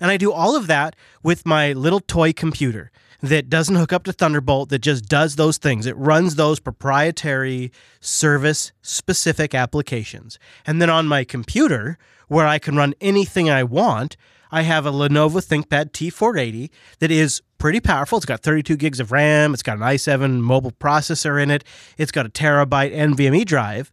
and 0.00 0.10
i 0.10 0.16
do 0.16 0.32
all 0.32 0.56
of 0.56 0.66
that 0.66 0.94
with 1.22 1.46
my 1.46 1.72
little 1.72 2.00
toy 2.00 2.32
computer 2.32 2.90
that 3.20 3.50
doesn't 3.50 3.74
hook 3.74 3.92
up 3.92 4.04
to 4.04 4.12
thunderbolt 4.12 4.68
that 4.68 4.78
just 4.78 5.06
does 5.06 5.36
those 5.36 5.58
things 5.58 5.86
it 5.86 5.96
runs 5.96 6.36
those 6.36 6.60
proprietary 6.60 7.72
service 8.00 8.72
specific 8.82 9.54
applications 9.54 10.38
and 10.66 10.80
then 10.80 10.90
on 10.90 11.06
my 11.06 11.24
computer 11.24 11.98
where 12.28 12.46
i 12.46 12.58
can 12.58 12.76
run 12.76 12.94
anything 13.00 13.50
i 13.50 13.62
want 13.62 14.16
I 14.50 14.62
have 14.62 14.86
a 14.86 14.90
Lenovo 14.90 15.44
ThinkPad 15.44 15.90
T480 15.92 16.70
that 17.00 17.10
is 17.10 17.42
pretty 17.58 17.80
powerful. 17.80 18.18
It's 18.18 18.26
got 18.26 18.42
32 18.42 18.76
gigs 18.76 19.00
of 19.00 19.12
RAM. 19.12 19.52
It's 19.52 19.62
got 19.62 19.76
an 19.76 19.82
i7 19.82 20.40
mobile 20.40 20.72
processor 20.72 21.42
in 21.42 21.50
it. 21.50 21.64
It's 21.96 22.12
got 22.12 22.26
a 22.26 22.30
terabyte 22.30 22.94
NVMe 22.94 23.44
drive 23.44 23.92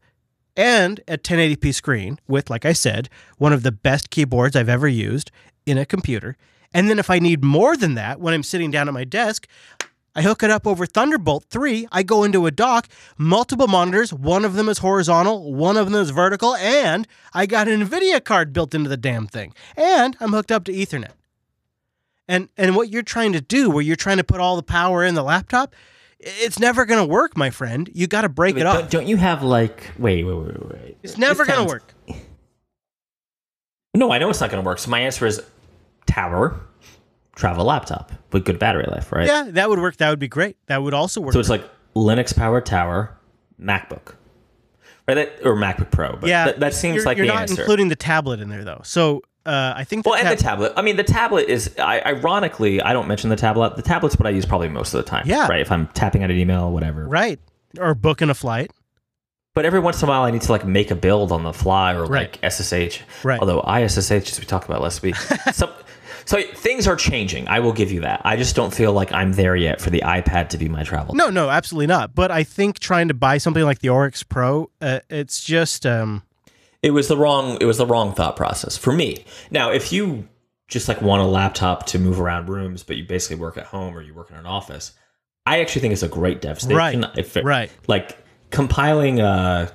and 0.55 1.01
a 1.07 1.17
1080p 1.17 1.73
screen 1.73 2.19
with, 2.27 2.49
like 2.49 2.65
I 2.65 2.73
said, 2.73 3.09
one 3.37 3.53
of 3.53 3.63
the 3.63 3.71
best 3.71 4.09
keyboards 4.09 4.55
I've 4.55 4.69
ever 4.69 4.87
used 4.87 5.31
in 5.65 5.77
a 5.77 5.85
computer. 5.85 6.37
And 6.73 6.89
then 6.89 6.99
if 6.99 7.09
I 7.09 7.19
need 7.19 7.43
more 7.43 7.77
than 7.77 7.95
that 7.95 8.19
when 8.19 8.33
I'm 8.33 8.43
sitting 8.43 8.71
down 8.71 8.87
at 8.87 8.93
my 8.93 9.03
desk, 9.03 9.47
I 10.15 10.21
hook 10.21 10.43
it 10.43 10.49
up 10.49 10.65
over 10.65 10.85
Thunderbolt 10.85 11.45
3. 11.49 11.87
I 11.91 12.03
go 12.03 12.23
into 12.23 12.45
a 12.45 12.51
dock, 12.51 12.87
multiple 13.17 13.67
monitors. 13.67 14.13
One 14.13 14.45
of 14.45 14.53
them 14.53 14.69
is 14.69 14.77
horizontal, 14.77 15.53
one 15.53 15.75
of 15.75 15.91
them 15.91 16.01
is 16.01 16.09
vertical, 16.11 16.55
and 16.55 17.07
I 17.33 17.45
got 17.45 17.67
an 17.67 17.85
NVIDIA 17.85 18.23
card 18.23 18.53
built 18.53 18.73
into 18.73 18.89
the 18.89 18.97
damn 18.97 19.27
thing. 19.27 19.53
And 19.75 20.15
I'm 20.21 20.31
hooked 20.31 20.51
up 20.51 20.63
to 20.65 20.71
Ethernet. 20.71 21.11
And 22.27 22.49
and 22.57 22.75
what 22.75 22.89
you're 22.89 23.03
trying 23.03 23.33
to 23.33 23.41
do, 23.41 23.69
where 23.69 23.83
you're 23.83 23.95
trying 23.95 24.17
to 24.17 24.23
put 24.23 24.39
all 24.39 24.55
the 24.55 24.63
power 24.63 25.03
in 25.03 25.13
the 25.15 25.21
laptop, 25.21 25.75
it's 26.19 26.57
never 26.59 26.85
going 26.85 26.99
to 26.99 27.05
work, 27.05 27.37
my 27.37 27.51
friend. 27.51 27.89
You 27.93 28.07
got 28.07 28.21
to 28.21 28.29
break 28.29 28.55
Wait, 28.55 28.61
it 28.61 28.67
off. 28.67 28.89
don't 28.89 29.05
you 29.07 29.17
have 29.17 29.43
like 29.43 29.91
wait 29.99 30.23
wait 30.23 30.33
wait 30.33 30.47
wait? 30.47 30.81
wait. 30.81 30.97
It's 31.03 31.17
never 31.17 31.45
going 31.45 31.59
to 31.59 31.71
work. 31.71 31.93
No, 33.93 34.11
I 34.11 34.17
know 34.17 34.29
it's 34.29 34.41
not 34.41 34.49
going 34.49 34.61
to 34.61 34.67
work. 34.67 34.79
So 34.79 34.89
my 34.91 34.99
answer 34.99 35.25
is 35.25 35.41
tower, 36.05 36.59
travel 37.35 37.65
laptop 37.65 38.11
with 38.31 38.45
good 38.45 38.59
battery 38.59 38.85
life, 38.87 39.11
right? 39.11 39.27
Yeah, 39.27 39.47
that 39.51 39.69
would 39.69 39.79
work. 39.79 39.97
That 39.97 40.09
would 40.09 40.19
be 40.19 40.27
great. 40.27 40.57
That 40.67 40.81
would 40.83 40.93
also 40.93 41.21
work. 41.21 41.33
So 41.33 41.39
it's 41.39 41.49
like 41.49 41.63
Linux 41.95 42.35
powered 42.35 42.65
tower, 42.65 43.17
MacBook, 43.61 44.15
right? 45.07 45.15
That, 45.15 45.39
or 45.45 45.55
MacBook 45.55 45.91
Pro. 45.91 46.15
But 46.15 46.29
yeah, 46.29 46.45
that, 46.45 46.59
that 46.59 46.73
seems 46.73 46.97
you're, 46.97 47.05
like 47.05 47.17
you're 47.17 47.27
the 47.27 47.33
not 47.33 47.43
answer. 47.43 47.61
including 47.61 47.89
the 47.89 47.95
tablet 47.95 48.39
in 48.39 48.49
there 48.49 48.63
though. 48.63 48.81
So 48.83 49.21
uh, 49.45 49.73
I 49.75 49.83
think 49.83 50.05
well, 50.05 50.15
and 50.15 50.27
the 50.27 50.41
tablet. 50.41 50.73
I 50.75 50.81
mean, 50.81 50.95
the 50.97 51.03
tablet 51.03 51.47
is. 51.49 51.75
I, 51.77 52.01
ironically, 52.01 52.81
I 52.81 52.93
don't 52.93 53.07
mention 53.07 53.29
the 53.29 53.35
tablet. 53.35 53.75
The 53.75 53.81
tablet's 53.83 54.17
what 54.17 54.27
I 54.27 54.31
use 54.31 54.45
probably 54.45 54.69
most 54.69 54.93
of 54.93 55.03
the 55.03 55.09
time. 55.09 55.23
Yeah. 55.27 55.47
Right. 55.47 55.61
If 55.61 55.71
I'm 55.71 55.87
tapping 55.89 56.23
at 56.23 56.31
an 56.31 56.37
email, 56.37 56.71
whatever. 56.71 57.07
right 57.07 57.39
or 57.79 57.93
booking 57.93 58.29
a 58.29 58.33
flight. 58.33 58.71
But 59.53 59.65
every 59.65 59.79
once 59.79 60.01
in 60.01 60.07
a 60.07 60.11
while, 60.11 60.23
I 60.23 60.31
need 60.31 60.41
to 60.41 60.51
like 60.51 60.65
make 60.65 60.91
a 60.91 60.95
build 60.95 61.31
on 61.31 61.43
the 61.43 61.53
fly 61.53 61.93
or 61.93 62.05
Right. 62.05 62.37
like 62.41 62.51
SSH. 62.51 63.01
Right. 63.23 63.39
Although 63.39 63.61
ISSH, 63.61 64.11
as 64.31 64.39
we 64.39 64.45
talked 64.45 64.65
about 64.65 64.81
last 64.81 65.01
week, 65.01 65.15
so, 65.53 65.73
so 66.25 66.41
things 66.41 66.87
are 66.87 66.95
changing. 66.95 67.47
I 67.47 67.59
will 67.59 67.71
give 67.73 67.91
you 67.91 68.01
that. 68.01 68.21
I 68.25 68.35
just 68.35 68.55
don't 68.55 68.73
feel 68.73 68.91
like 68.93 69.11
I'm 69.13 69.33
there 69.33 69.55
yet 69.55 69.79
for 69.79 69.89
the 69.89 70.01
iPad 70.01 70.49
to 70.49 70.57
be 70.57 70.67
my 70.67 70.83
travel. 70.83 71.15
No, 71.15 71.29
no, 71.29 71.49
absolutely 71.49 71.87
not. 71.87 72.13
But 72.15 72.31
I 72.31 72.43
think 72.43 72.79
trying 72.79 73.07
to 73.09 73.13
buy 73.13 73.37
something 73.37 73.63
like 73.63 73.79
the 73.79 73.89
Oryx 73.89 74.23
Pro, 74.23 74.69
uh, 74.81 74.99
it's 75.09 75.43
just 75.43 75.85
um, 75.85 76.23
It 76.81 76.91
was 76.91 77.07
the 77.07 77.17
wrong. 77.17 77.57
It 77.61 77.65
was 77.65 77.77
the 77.77 77.85
wrong 77.85 78.13
thought 78.13 78.35
process 78.35 78.77
for 78.77 78.91
me. 78.91 79.23
Now, 79.51 79.71
if 79.71 79.93
you 79.93 80.27
just 80.67 80.87
like 80.87 81.01
want 81.01 81.21
a 81.21 81.25
laptop 81.25 81.85
to 81.87 81.99
move 81.99 82.19
around 82.19 82.49
rooms, 82.49 82.81
but 82.83 82.97
you 82.97 83.03
basically 83.05 83.35
work 83.37 83.55
at 83.57 83.65
home 83.67 83.95
or 83.95 84.01
you 84.01 84.13
work 84.15 84.31
in 84.31 84.35
an 84.35 84.47
office, 84.47 84.93
I 85.45 85.59
actually 85.61 85.81
think 85.81 85.93
it's 85.93 86.01
a 86.03 86.07
great 86.07 86.41
dev 86.41 86.59
station. 86.59 87.01
Right. 87.01 87.17
If 87.17 87.37
it- 87.37 87.43
Right. 87.45 87.69
Like 87.87 88.17
compiling. 88.49 89.21
Uh, 89.21 89.69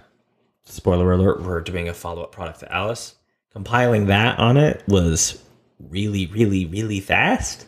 spoiler 0.64 1.12
alert: 1.12 1.42
We're 1.42 1.60
doing 1.60 1.88
a 1.88 1.94
follow 1.94 2.22
up 2.22 2.32
product 2.32 2.60
to 2.60 2.72
Alice. 2.72 3.14
Compiling 3.52 4.06
that 4.06 4.38
on 4.38 4.56
it 4.56 4.82
was 4.86 5.42
really, 5.88 6.26
really, 6.26 6.66
really 6.66 7.00
fast. 7.00 7.66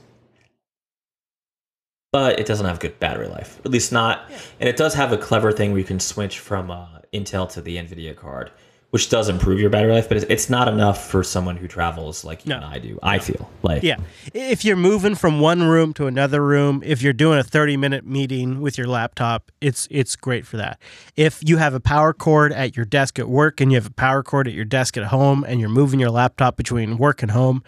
But 2.13 2.39
it 2.39 2.45
doesn't 2.47 2.67
have 2.67 2.79
good 2.79 2.99
battery 3.01 3.29
life, 3.29 3.59
at 3.65 3.71
least 3.71 3.91
not. 3.91 4.31
And 4.61 4.69
it 4.69 4.77
does 4.77 4.93
have 4.95 5.13
a 5.13 5.17
clever 5.19 5.51
thing 5.51 5.71
where 5.71 5.79
you 5.79 5.85
can 5.85 5.99
switch 6.01 6.41
from 6.41 6.71
uh, 6.71 6.87
Intel 7.15 7.49
to 7.53 7.63
the 7.63 7.77
NVIDIA 7.79 8.15
card, 8.15 8.51
which 8.91 9.09
does 9.09 9.31
improve 9.31 9.59
your 9.59 9.71
battery 9.71 9.93
life. 9.95 10.09
But 10.09 10.19
it's- 10.19 10.31
it's 10.31 10.51
not 10.51 10.69
enough 10.69 11.09
for 11.09 11.25
someone 11.25 11.57
who 11.57 11.67
travels 11.67 12.23
like 12.23 12.45
you 12.45 12.51
No. 12.51 12.57
and 12.57 12.67
I 12.67 12.79
do. 12.81 12.99
I 13.03 13.19
feel 13.19 13.49
like 13.63 13.83
yeah. 13.83 13.97
If 14.35 14.63
you're 14.63 14.77
moving 14.77 15.15
from 15.15 15.41
one 15.41 15.63
room 15.63 15.95
to 15.95 16.07
another 16.07 16.45
room, 16.45 16.83
if 16.85 17.01
you're 17.01 17.15
doing 17.15 17.39
a 17.39 17.43
30 17.43 17.79
minute 17.79 18.05
meeting 18.05 18.61
with 18.61 18.77
your 18.77 18.89
laptop, 18.89 19.51
it's 19.63 19.89
it's 19.91 20.15
great 20.15 20.47
for 20.47 20.59
that. 20.59 20.79
If 21.17 21.41
you 21.43 21.57
have 21.57 21.73
a 21.73 21.81
power 21.81 22.13
cord 22.13 22.53
at 22.53 22.77
your 22.77 22.85
desk 22.85 23.19
at 23.19 23.29
work 23.31 23.59
and 23.59 23.73
you 23.73 23.77
have 23.77 23.87
a 23.87 23.91
power 23.95 24.23
cord 24.23 24.47
at 24.49 24.53
your 24.53 24.67
desk 24.67 24.99
at 24.99 25.05
home 25.05 25.45
and 25.49 25.61
you're 25.61 25.71
moving 25.71 25.99
your 25.99 26.11
laptop 26.11 26.59
between 26.59 26.99
work 26.99 27.23
and 27.23 27.31
home, 27.31 27.63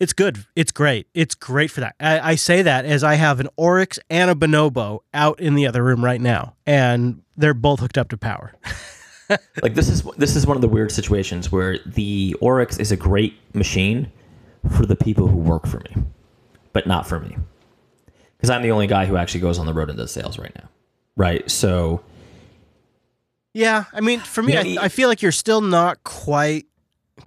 it's 0.00 0.12
good. 0.12 0.46
It's 0.54 0.70
great. 0.72 1.08
It's 1.14 1.34
great 1.34 1.70
for 1.70 1.80
that. 1.80 1.96
I, 1.98 2.32
I 2.32 2.34
say 2.36 2.62
that 2.62 2.84
as 2.84 3.02
I 3.02 3.14
have 3.14 3.40
an 3.40 3.48
Oryx 3.56 3.98
and 4.08 4.30
a 4.30 4.34
Bonobo 4.34 5.00
out 5.12 5.40
in 5.40 5.54
the 5.54 5.66
other 5.66 5.82
room 5.82 6.04
right 6.04 6.20
now, 6.20 6.54
and 6.66 7.22
they're 7.36 7.54
both 7.54 7.80
hooked 7.80 7.98
up 7.98 8.08
to 8.10 8.16
power. 8.16 8.54
like 9.62 9.74
this 9.74 9.88
is 9.88 10.02
this 10.16 10.36
is 10.36 10.46
one 10.46 10.56
of 10.56 10.60
the 10.60 10.68
weird 10.68 10.92
situations 10.92 11.50
where 11.52 11.78
the 11.84 12.34
Oryx 12.40 12.78
is 12.78 12.92
a 12.92 12.96
great 12.96 13.34
machine 13.54 14.10
for 14.76 14.86
the 14.86 14.96
people 14.96 15.26
who 15.26 15.36
work 15.36 15.66
for 15.66 15.80
me, 15.80 16.04
but 16.72 16.86
not 16.86 17.06
for 17.06 17.20
me, 17.20 17.36
because 18.36 18.50
I'm 18.50 18.62
the 18.62 18.70
only 18.70 18.86
guy 18.86 19.06
who 19.06 19.16
actually 19.16 19.40
goes 19.40 19.58
on 19.58 19.66
the 19.66 19.74
road 19.74 19.88
and 19.88 19.98
does 19.98 20.12
sales 20.12 20.38
right 20.38 20.54
now, 20.54 20.68
right? 21.16 21.48
So 21.50 22.02
Yeah, 23.52 23.84
I 23.92 24.00
mean, 24.00 24.20
for 24.20 24.42
me, 24.42 24.52
You 24.54 24.74
know, 24.76 24.80
I, 24.80 24.84
I 24.84 24.88
feel 24.88 25.08
like 25.08 25.22
you're 25.22 25.32
still 25.32 25.60
not 25.60 26.04
quite. 26.04 26.66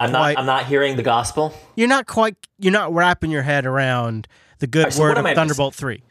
I'm 0.00 0.10
Quite- 0.10 0.32
not. 0.34 0.38
I'm 0.40 0.46
not 0.46 0.66
hearing 0.66 0.96
the 0.96 1.02
gospel. 1.02 1.54
You're 1.76 1.88
not 1.88 2.06
quite. 2.06 2.36
You're 2.58 2.72
not 2.72 2.92
wrapping 2.92 3.30
your 3.30 3.42
head 3.42 3.66
around 3.66 4.26
the 4.58 4.66
good 4.66 4.80
Alright, 4.84 4.92
so 4.94 5.02
word 5.02 5.18
of 5.18 5.24
Thunderbolt 5.34 5.74
three. 5.74 6.02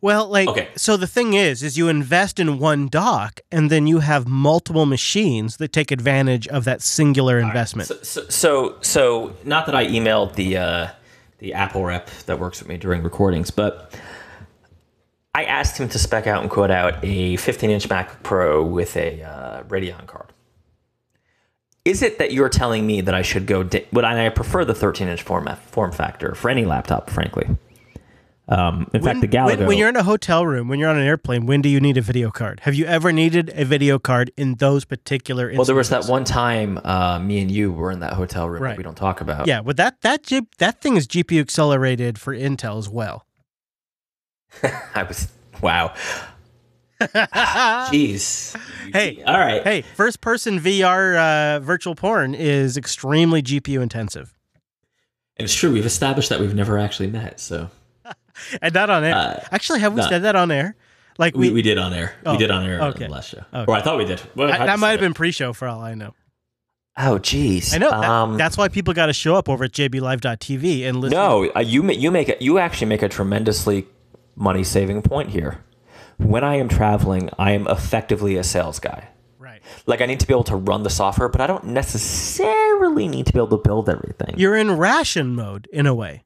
Well, 0.00 0.28
like, 0.28 0.48
Okay. 0.48 0.68
so 0.76 0.96
the 0.96 1.08
thing 1.08 1.34
is, 1.34 1.60
is 1.64 1.76
you 1.76 1.88
invest 1.88 2.38
in 2.38 2.60
one 2.60 2.86
dock, 2.86 3.40
and 3.50 3.68
then 3.68 3.88
you 3.88 3.98
have 3.98 4.28
multiple 4.28 4.86
machines 4.86 5.56
that 5.56 5.72
take 5.72 5.90
advantage 5.90 6.46
of 6.46 6.62
that 6.66 6.82
singular 6.82 7.40
investment. 7.40 7.88
So, 7.88 7.96
so, 8.02 8.28
so, 8.28 8.76
so 8.80 9.32
not 9.44 9.66
that 9.66 9.74
I 9.74 9.86
emailed 9.86 10.34
the 10.36 10.56
uh, 10.56 10.88
the 11.38 11.52
Apple 11.52 11.84
rep 11.84 12.10
that 12.26 12.38
works 12.38 12.60
with 12.60 12.68
me 12.68 12.76
during 12.76 13.02
recordings, 13.02 13.50
but 13.50 13.92
I 15.34 15.44
asked 15.44 15.78
him 15.78 15.88
to 15.88 15.98
spec 15.98 16.26
out 16.28 16.42
and 16.42 16.50
quote 16.50 16.70
out 16.70 16.94
a 17.02 17.36
15-inch 17.36 17.88
MacBook 17.88 18.22
Pro 18.22 18.62
with 18.64 18.96
a 18.96 19.22
uh, 19.22 19.62
Radeon 19.64 20.06
card. 20.06 20.32
Is 21.88 22.02
it 22.02 22.18
that 22.18 22.32
you're 22.32 22.50
telling 22.50 22.86
me 22.86 23.00
that 23.00 23.14
I 23.14 23.22
should 23.22 23.46
go? 23.46 23.62
Di- 23.62 23.86
but 23.90 24.04
I 24.04 24.28
prefer 24.28 24.62
the 24.66 24.74
13-inch 24.74 25.22
form 25.22 25.48
form 25.70 25.90
factor 25.90 26.34
for 26.34 26.50
any 26.50 26.66
laptop, 26.66 27.08
frankly. 27.08 27.48
Um, 28.46 28.90
in 28.92 29.02
fact, 29.02 29.22
the 29.22 29.28
Galago. 29.28 29.58
When, 29.58 29.66
when 29.68 29.78
you're 29.78 29.88
in 29.88 29.96
a 29.96 30.02
hotel 30.02 30.46
room, 30.46 30.68
when 30.68 30.78
you're 30.78 30.90
on 30.90 30.98
an 30.98 31.06
airplane, 31.06 31.46
when 31.46 31.62
do 31.62 31.68
you 31.70 31.80
need 31.80 31.96
a 31.96 32.02
video 32.02 32.30
card? 32.30 32.60
Have 32.60 32.74
you 32.74 32.84
ever 32.84 33.10
needed 33.10 33.50
a 33.54 33.64
video 33.64 33.98
card 33.98 34.30
in 34.36 34.56
those 34.56 34.84
particular 34.84 35.44
instances? 35.48 35.58
well, 35.58 35.64
there 35.66 35.76
was 35.76 35.88
that 35.90 36.04
one 36.10 36.24
time 36.24 36.78
uh, 36.84 37.18
me 37.18 37.40
and 37.40 37.50
you 37.50 37.72
were 37.72 37.90
in 37.90 38.00
that 38.00 38.12
hotel 38.14 38.48
room 38.50 38.62
Right. 38.62 38.70
that 38.72 38.76
we 38.78 38.82
don't 38.84 38.96
talk 38.96 39.22
about. 39.22 39.46
Yeah, 39.46 39.62
but 39.62 39.78
that 39.78 40.02
that 40.02 40.30
that 40.58 40.82
thing 40.82 40.96
is 40.98 41.06
GPU 41.06 41.40
accelerated 41.40 42.18
for 42.18 42.34
Intel 42.34 42.78
as 42.78 42.88
well. 42.90 43.24
I 44.94 45.02
was 45.04 45.28
wow. 45.62 45.94
Jeez. 47.00 48.56
Hey, 48.92 49.22
All 49.26 49.38
right. 49.38 49.62
hey, 49.62 49.82
first 49.82 50.22
person 50.22 50.58
VR 50.58 51.56
uh, 51.56 51.60
virtual 51.60 51.94
porn 51.94 52.34
is 52.34 52.78
extremely 52.78 53.42
GPU 53.42 53.82
intensive, 53.82 54.34
And 55.36 55.44
it's 55.44 55.54
true. 55.54 55.70
We've 55.70 55.84
established 55.84 56.30
that 56.30 56.40
we've 56.40 56.54
never 56.54 56.78
actually 56.78 57.08
met. 57.10 57.38
So 57.38 57.68
and 58.62 58.72
not 58.72 58.88
on 58.88 59.04
air. 59.04 59.14
Uh, 59.14 59.44
Actually, 59.52 59.80
have 59.80 59.92
we 59.92 60.00
no. 60.00 60.08
said 60.08 60.22
that 60.22 60.36
on 60.36 60.50
air? 60.50 60.74
Like 61.18 61.34
we, 61.34 61.48
we, 61.48 61.54
we 61.56 61.62
did 61.62 61.76
on 61.76 61.92
air. 61.92 62.14
Oh, 62.24 62.32
we 62.32 62.38
did 62.38 62.50
on 62.50 62.64
air 62.64 62.80
okay. 62.84 63.04
on 63.04 63.10
the 63.10 63.14
last 63.16 63.28
show. 63.28 63.44
Okay. 63.52 63.70
Or 63.70 63.74
I 63.76 63.82
thought 63.82 63.98
we 63.98 64.06
did. 64.06 64.22
Well, 64.34 64.48
I- 64.50 64.56
I 64.62 64.66
that 64.66 64.78
might 64.78 64.92
have 64.92 65.00
it. 65.00 65.04
been 65.04 65.12
pre-show 65.14 65.52
for 65.52 65.68
all 65.68 65.82
I 65.82 65.92
know. 65.94 66.14
Oh, 66.96 67.18
jeez. 67.18 67.74
I 67.74 67.78
know 67.78 67.90
that, 67.90 68.08
Um, 68.08 68.38
that's 68.38 68.56
why 68.56 68.68
people 68.68 68.94
got 68.94 69.06
to 69.06 69.12
show 69.12 69.34
up 69.36 69.50
over 69.50 69.64
at 69.64 69.72
jblive.tv 69.72 70.88
and 70.88 71.00
listen. 71.00 71.14
no. 71.16 71.50
Uh, 71.54 71.60
you 71.60 71.84
you 71.90 72.10
make 72.10 72.30
it. 72.30 72.40
You 72.40 72.58
actually 72.58 72.86
make 72.88 73.02
a 73.02 73.08
tremendously 73.10 73.86
money 74.34 74.64
saving 74.64 75.02
point 75.02 75.28
here. 75.28 75.62
When 76.18 76.44
I 76.44 76.56
am 76.56 76.68
traveling, 76.68 77.30
I 77.38 77.52
am 77.52 77.66
effectively 77.68 78.36
a 78.36 78.44
sales 78.44 78.78
guy. 78.80 79.08
right. 79.38 79.62
Like 79.86 80.00
I 80.00 80.06
need 80.06 80.20
to 80.20 80.26
be 80.26 80.34
able 80.34 80.44
to 80.44 80.56
run 80.56 80.82
the 80.82 80.90
software, 80.90 81.28
but 81.28 81.40
I 81.40 81.46
don't 81.46 81.64
necessarily 81.66 83.08
need 83.08 83.26
to 83.26 83.32
be 83.32 83.38
able 83.38 83.56
to 83.56 83.62
build 83.62 83.88
everything. 83.88 84.34
You're 84.36 84.56
in 84.56 84.76
ration 84.76 85.34
mode 85.34 85.68
in 85.72 85.86
a 85.86 85.94
way. 85.94 86.24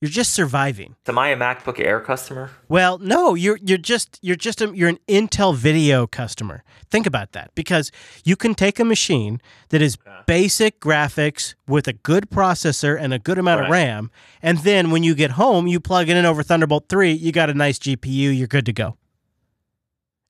You're 0.00 0.10
just 0.12 0.32
surviving. 0.32 0.94
Am 1.08 1.18
I 1.18 1.30
a 1.30 1.36
MacBook 1.36 1.80
Air 1.80 1.98
customer? 1.98 2.50
Well, 2.68 2.98
no, 2.98 3.34
you're 3.34 3.58
you're 3.60 3.78
just 3.78 4.16
you're 4.22 4.36
just 4.36 4.60
a, 4.60 4.70
you're 4.72 4.88
an 4.88 5.00
Intel 5.08 5.56
video 5.56 6.06
customer. 6.06 6.62
Think 6.88 7.04
about 7.04 7.32
that 7.32 7.50
because 7.56 7.90
you 8.24 8.36
can 8.36 8.54
take 8.54 8.78
a 8.78 8.84
machine 8.84 9.40
that 9.70 9.82
is 9.82 9.98
basic 10.26 10.78
graphics 10.78 11.56
with 11.66 11.88
a 11.88 11.92
good 11.94 12.30
processor 12.30 12.96
and 12.96 13.12
a 13.12 13.18
good 13.18 13.38
amount 13.38 13.64
of 13.64 13.70
RAM, 13.70 14.12
and 14.40 14.58
then 14.58 14.92
when 14.92 15.02
you 15.02 15.16
get 15.16 15.32
home, 15.32 15.66
you 15.66 15.80
plug 15.80 16.08
it 16.08 16.16
in 16.16 16.24
over 16.24 16.44
Thunderbolt 16.44 16.88
3, 16.88 17.10
you 17.10 17.32
got 17.32 17.50
a 17.50 17.54
nice 17.54 17.80
GPU, 17.80 18.36
you're 18.38 18.46
good 18.46 18.66
to 18.66 18.72
go. 18.72 18.96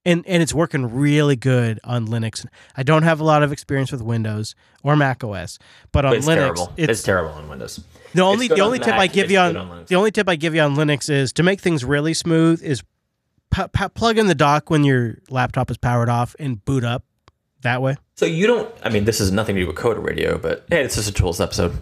And 0.08 0.24
and 0.26 0.42
it's 0.42 0.54
working 0.54 0.86
really 0.94 1.36
good 1.36 1.80
on 1.84 2.06
Linux. 2.08 2.46
I 2.76 2.82
don't 2.82 3.02
have 3.02 3.20
a 3.20 3.24
lot 3.24 3.42
of 3.42 3.52
experience 3.52 3.92
with 3.92 4.00
Windows 4.00 4.54
or 4.82 4.96
Mac 4.96 5.22
OS, 5.22 5.58
but 5.92 6.04
on 6.04 6.14
It's 6.14 6.26
Linux, 6.26 6.34
terrible. 6.36 6.72
It's, 6.76 6.90
it's 6.92 7.02
terrible 7.02 7.30
on 7.30 7.48
Windows. 7.48 7.80
the 8.14 8.22
only 8.22 8.48
the 8.48 8.54
on 8.54 8.60
only 8.62 8.78
tip 8.78 8.88
Mac, 8.88 9.00
I 9.00 9.06
give 9.08 9.30
you 9.30 9.38
on, 9.38 9.56
on 9.56 9.68
Linux. 9.68 9.86
the 9.88 9.96
only 9.96 10.10
tip 10.10 10.28
I 10.28 10.36
give 10.36 10.54
you 10.54 10.62
on 10.62 10.76
Linux 10.76 11.10
is 11.10 11.32
to 11.34 11.42
make 11.42 11.60
things 11.60 11.84
really 11.84 12.14
smooth 12.14 12.62
is 12.62 12.82
pu- 13.50 13.68
pu- 13.68 13.90
plug 13.90 14.16
in 14.18 14.26
the 14.28 14.34
dock 14.34 14.70
when 14.70 14.82
your 14.84 15.18
laptop 15.28 15.70
is 15.70 15.76
powered 15.76 16.08
off 16.08 16.34
and 16.38 16.64
boot 16.64 16.84
up 16.84 17.04
that 17.62 17.82
way. 17.82 17.96
So 18.16 18.24
you 18.24 18.46
don't. 18.46 18.72
I 18.82 18.88
mean, 18.88 19.04
this 19.04 19.20
is 19.20 19.30
nothing 19.30 19.56
to 19.56 19.60
do 19.62 19.66
with 19.66 19.76
Coder 19.76 20.02
Radio, 20.02 20.38
but 20.38 20.64
hey, 20.70 20.82
it's 20.84 20.94
just 20.94 21.10
a 21.10 21.12
tools 21.12 21.40
episode. 21.40 21.76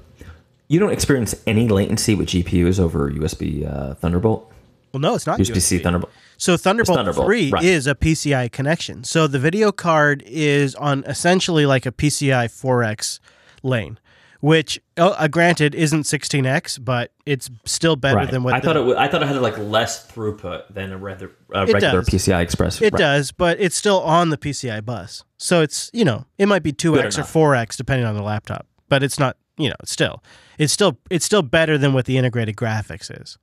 You 0.68 0.80
don't 0.80 0.90
experience 0.92 1.34
any 1.46 1.68
latency 1.68 2.16
with 2.16 2.26
GPUs 2.28 2.80
over 2.80 3.08
USB 3.08 3.64
uh, 3.72 3.94
Thunderbolt, 3.94 4.50
Well, 4.96 5.10
no, 5.10 5.14
it's 5.14 5.26
not 5.26 5.38
USB 5.38 5.60
C 5.60 5.78
USB. 5.78 5.82
Thunderbolt. 5.82 6.10
So 6.38 6.56
Thunderbolt, 6.56 6.96
Thunderbolt, 6.96 7.26
3 7.26 7.50
right. 7.50 7.62
is 7.62 7.86
a 7.86 7.94
PCI 7.94 8.50
connection. 8.50 9.04
So 9.04 9.26
the 9.26 9.38
video 9.38 9.70
card 9.70 10.22
is 10.26 10.74
on 10.76 11.04
essentially 11.04 11.66
like 11.66 11.84
a 11.84 11.92
PCI 11.92 12.46
4X 12.48 13.20
lane, 13.62 13.98
which 14.40 14.80
uh, 14.96 15.08
uh, 15.18 15.28
granted 15.28 15.74
isn't 15.74 16.04
16X, 16.04 16.82
but 16.82 17.12
it's 17.26 17.50
still 17.66 17.94
better 17.96 18.16
Right. 18.16 18.30
than 18.30 18.42
what 18.42 18.54
I 18.54 18.60
the- 18.60 18.64
thought 18.68 18.76
it. 18.78 18.84
wa- 18.86 18.94
I 18.96 19.06
thought 19.08 19.22
it 19.22 19.28
had 19.28 19.36
like 19.42 19.58
less 19.58 20.06
throughput 20.10 20.72
than 20.72 20.92
a 20.92 20.96
rather, 20.96 21.30
uh, 21.54 21.66
regular 21.66 22.00
does. 22.00 22.08
PCI 22.08 22.40
Express. 22.40 22.80
It 22.80 22.94
Right. 22.94 22.98
does, 22.98 23.32
but 23.32 23.60
it's 23.60 23.76
still 23.76 24.00
on 24.00 24.30
the 24.30 24.38
PCI 24.38 24.80
bus. 24.80 25.24
So 25.36 25.60
it's, 25.60 25.90
you 25.92 26.06
know, 26.06 26.24
it 26.38 26.46
might 26.46 26.62
be 26.62 26.72
2x 26.72 27.18
or 27.18 27.22
4x 27.22 27.76
depending 27.76 28.06
on 28.06 28.14
the 28.14 28.22
laptop, 28.22 28.66
but 28.88 29.02
it's 29.02 29.18
not, 29.18 29.36
you 29.58 29.68
know, 29.68 29.76
still. 29.84 30.22
It's 30.58 30.72
still 30.72 30.96
it's 31.10 31.26
still 31.26 31.42
better 31.42 31.76
than 31.76 31.92
what 31.92 32.06
the 32.06 32.16
integrated 32.16 32.56
graphics 32.56 33.10
is. 33.20 33.36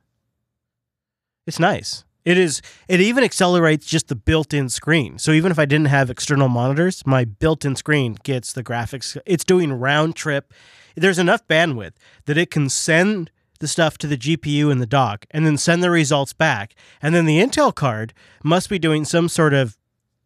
It's 1.46 1.60
nice. 1.60 2.04
It 2.26 2.38
is 2.38 2.62
it 2.88 3.02
even 3.02 3.24
accelerates 3.24 3.86
just 3.86 4.08
the 4.08 4.16
built-in 4.16 4.70
screen. 4.70 5.18
So 5.20 5.32
even 5.32 5.52
if 5.52 5.60
I 5.60 5.66
didn't 5.66 5.88
have 5.88 6.10
external 6.10 6.48
monitors, 6.48 7.06
my 7.06 7.26
built-in 7.26 7.76
screen 7.76 8.18
gets 8.24 8.54
the 8.54 8.64
graphics. 8.64 9.18
It's 9.26 9.44
doing 9.44 9.74
round 9.74 10.16
trip. 10.16 10.54
There's 10.96 11.20
enough 11.20 11.46
bandwidth 11.48 11.94
that 12.26 12.38
it 12.38 12.50
can 12.50 12.70
send 12.70 13.30
the 13.60 13.68
stuff 13.68 13.98
to 13.98 14.08
the 14.08 14.18
GPU 14.18 14.72
in 14.72 14.80
the 14.80 14.86
dock 14.86 15.26
and 15.32 15.46
then 15.46 15.58
send 15.58 15.84
the 15.84 15.90
results 15.90 16.34
back. 16.34 16.76
And 17.02 17.14
then 17.14 17.26
the 17.26 17.40
Intel 17.40 17.74
card 17.74 18.14
must 18.44 18.70
be 18.70 18.80
doing 18.80 19.04
some 19.06 19.28
sort 19.28 19.54
of 19.54 19.78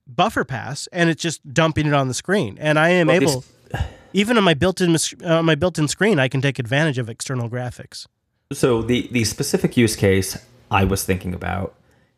buffer 0.08 0.46
pass 0.46 0.88
and 0.92 1.10
it's 1.10 1.22
just 1.22 1.54
dumping 1.54 1.88
it 1.88 1.94
on 1.94 2.08
the 2.08 2.14
screen. 2.14 2.58
And 2.60 2.78
I 2.78 2.90
am 2.90 3.08
Well, 3.08 3.16
able 3.16 3.46
even 4.14 4.38
on 4.38 4.44
my 4.44 4.54
built-in 4.54 4.96
uh, 5.24 5.42
my 5.42 5.56
built-in 5.56 5.88
screen, 5.88 6.20
I 6.20 6.28
can 6.28 6.42
take 6.42 6.60
advantage 6.60 7.00
of 7.00 7.10
external 7.10 7.50
graphics. 7.50 8.06
So 8.54 8.82
the 8.84 9.08
the 9.12 9.24
specific 9.24 9.76
use 9.78 9.96
case 9.96 10.38
I 10.70 10.84
was 10.84 11.04
thinking 11.04 11.34
about, 11.34 11.76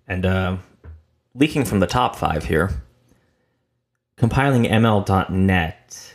and 0.08 0.26
uh, 0.26 0.58
leaking 1.34 1.66
from 1.66 1.80
the 1.80 1.88
top 1.88 2.16
five 2.16 2.46
here, 2.46 2.84
compiling 4.18 4.64
ML.net 4.64 6.14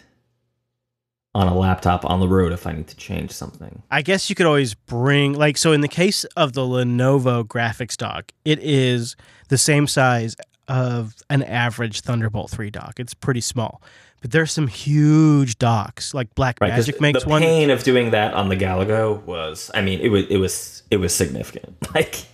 on 1.35 1.49
a 1.49 1.55
laptop 1.57 2.05
on 2.05 2.21
the 2.21 2.29
road 2.29 2.53
if 2.53 2.67
I 2.67 2.73
need 2.73 2.87
to 2.89 2.97
change 2.97 3.33
something. 3.33 3.83
I 3.91 4.03
guess 4.03 4.31
you 4.31 4.37
could 4.37 4.47
always 4.47 4.75
bring 4.75 5.33
like 5.33 5.57
so 5.57 5.73
in 5.73 5.81
the 5.81 5.89
case 5.89 6.25
of 6.37 6.53
the 6.53 6.61
Lenovo 6.61 7.45
graphics 7.45 7.97
dock, 7.97 8.33
it 8.45 8.61
is 8.61 9.17
the 9.49 9.59
same 9.59 9.87
size 9.87 10.37
of 10.69 11.15
an 11.31 11.43
average 11.43 12.01
Thunderbolt 12.01 12.51
3 12.51 12.71
dock. 12.71 12.95
It's 12.99 13.15
pretty 13.15 13.41
small. 13.41 13.83
But 14.21 14.31
there's 14.31 14.53
some 14.53 14.69
huge 14.69 15.59
docks. 15.59 16.15
Like 16.15 16.35
Black 16.35 16.59
Right, 16.61 16.71
Magic 16.71 16.99
makes 17.01 17.27
one. 17.27 17.43
the 17.43 17.47
one. 17.47 17.55
pain 17.57 17.71
of 17.71 17.83
doing 17.83 18.11
that 18.13 18.33
on 18.35 18.49
the 18.49 18.57
Galago 18.57 19.23
was, 19.25 19.71
I 19.75 19.83
mean, 19.83 20.01
it 20.01 20.09
was 20.09 20.25
it 20.31 20.39
was 20.39 20.83
it 20.91 20.97
was 20.97 21.15
significant. 21.15 21.77
Like 21.95 22.25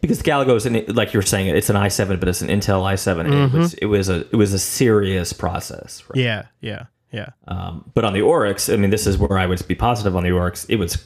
because 0.00 0.18
the 0.22 0.30
Galago 0.30 0.56
is 0.56 0.66
an, 0.66 0.84
like 0.88 1.14
you 1.14 1.18
were 1.18 1.22
saying, 1.26 1.46
it's 1.54 1.70
an 1.70 1.76
i7, 1.76 2.18
but 2.18 2.28
it's 2.28 2.40
an 2.42 2.48
Intel 2.48 2.82
i7. 2.82 3.20
and 3.20 3.54
It 3.54 3.56
was 3.58 3.74
it 3.74 3.86
was 3.86 4.08
a 4.08 4.20
it 4.30 4.36
was 4.36 4.52
a 4.54 4.58
serious 4.58 5.32
process. 5.34 6.02
right? 6.08 6.16
Mm-hmm. 6.18 6.18
Yeah, 6.20 6.46
yeah, 6.60 6.86
yeah. 7.12 7.28
Um, 7.46 7.90
but 7.94 8.04
on 8.04 8.12
the 8.14 8.22
Oryx, 8.22 8.68
I 8.70 8.76
mean, 8.76 8.90
this 8.90 9.06
is 9.06 9.18
where 9.18 9.38
I 9.38 9.44
would 9.46 9.66
be 9.68 9.74
positive 9.74 10.16
on 10.16 10.22
the 10.24 10.30
Oryx. 10.32 10.64
It 10.70 10.76
was 10.76 11.04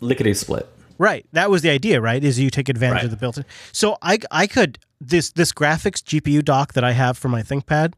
lickety 0.00 0.34
split. 0.34 0.68
Right. 0.98 1.26
That 1.32 1.48
was 1.50 1.62
the 1.62 1.70
idea, 1.70 2.00
right? 2.00 2.22
Is 2.22 2.38
you 2.38 2.50
take 2.50 2.68
advantage 2.68 2.96
Right. 2.96 3.04
of 3.04 3.10
the 3.10 3.16
built-in. 3.16 3.44
So 3.72 3.96
I 4.02 4.18
I 4.30 4.46
could 4.46 4.78
this 5.00 5.30
this 5.32 5.52
graphics 5.52 6.02
GPU 6.02 6.44
dock 6.44 6.72
that 6.74 6.82
I 6.84 6.92
have 6.92 7.16
for 7.16 7.28
my 7.28 7.42
ThinkPad, 7.42 7.94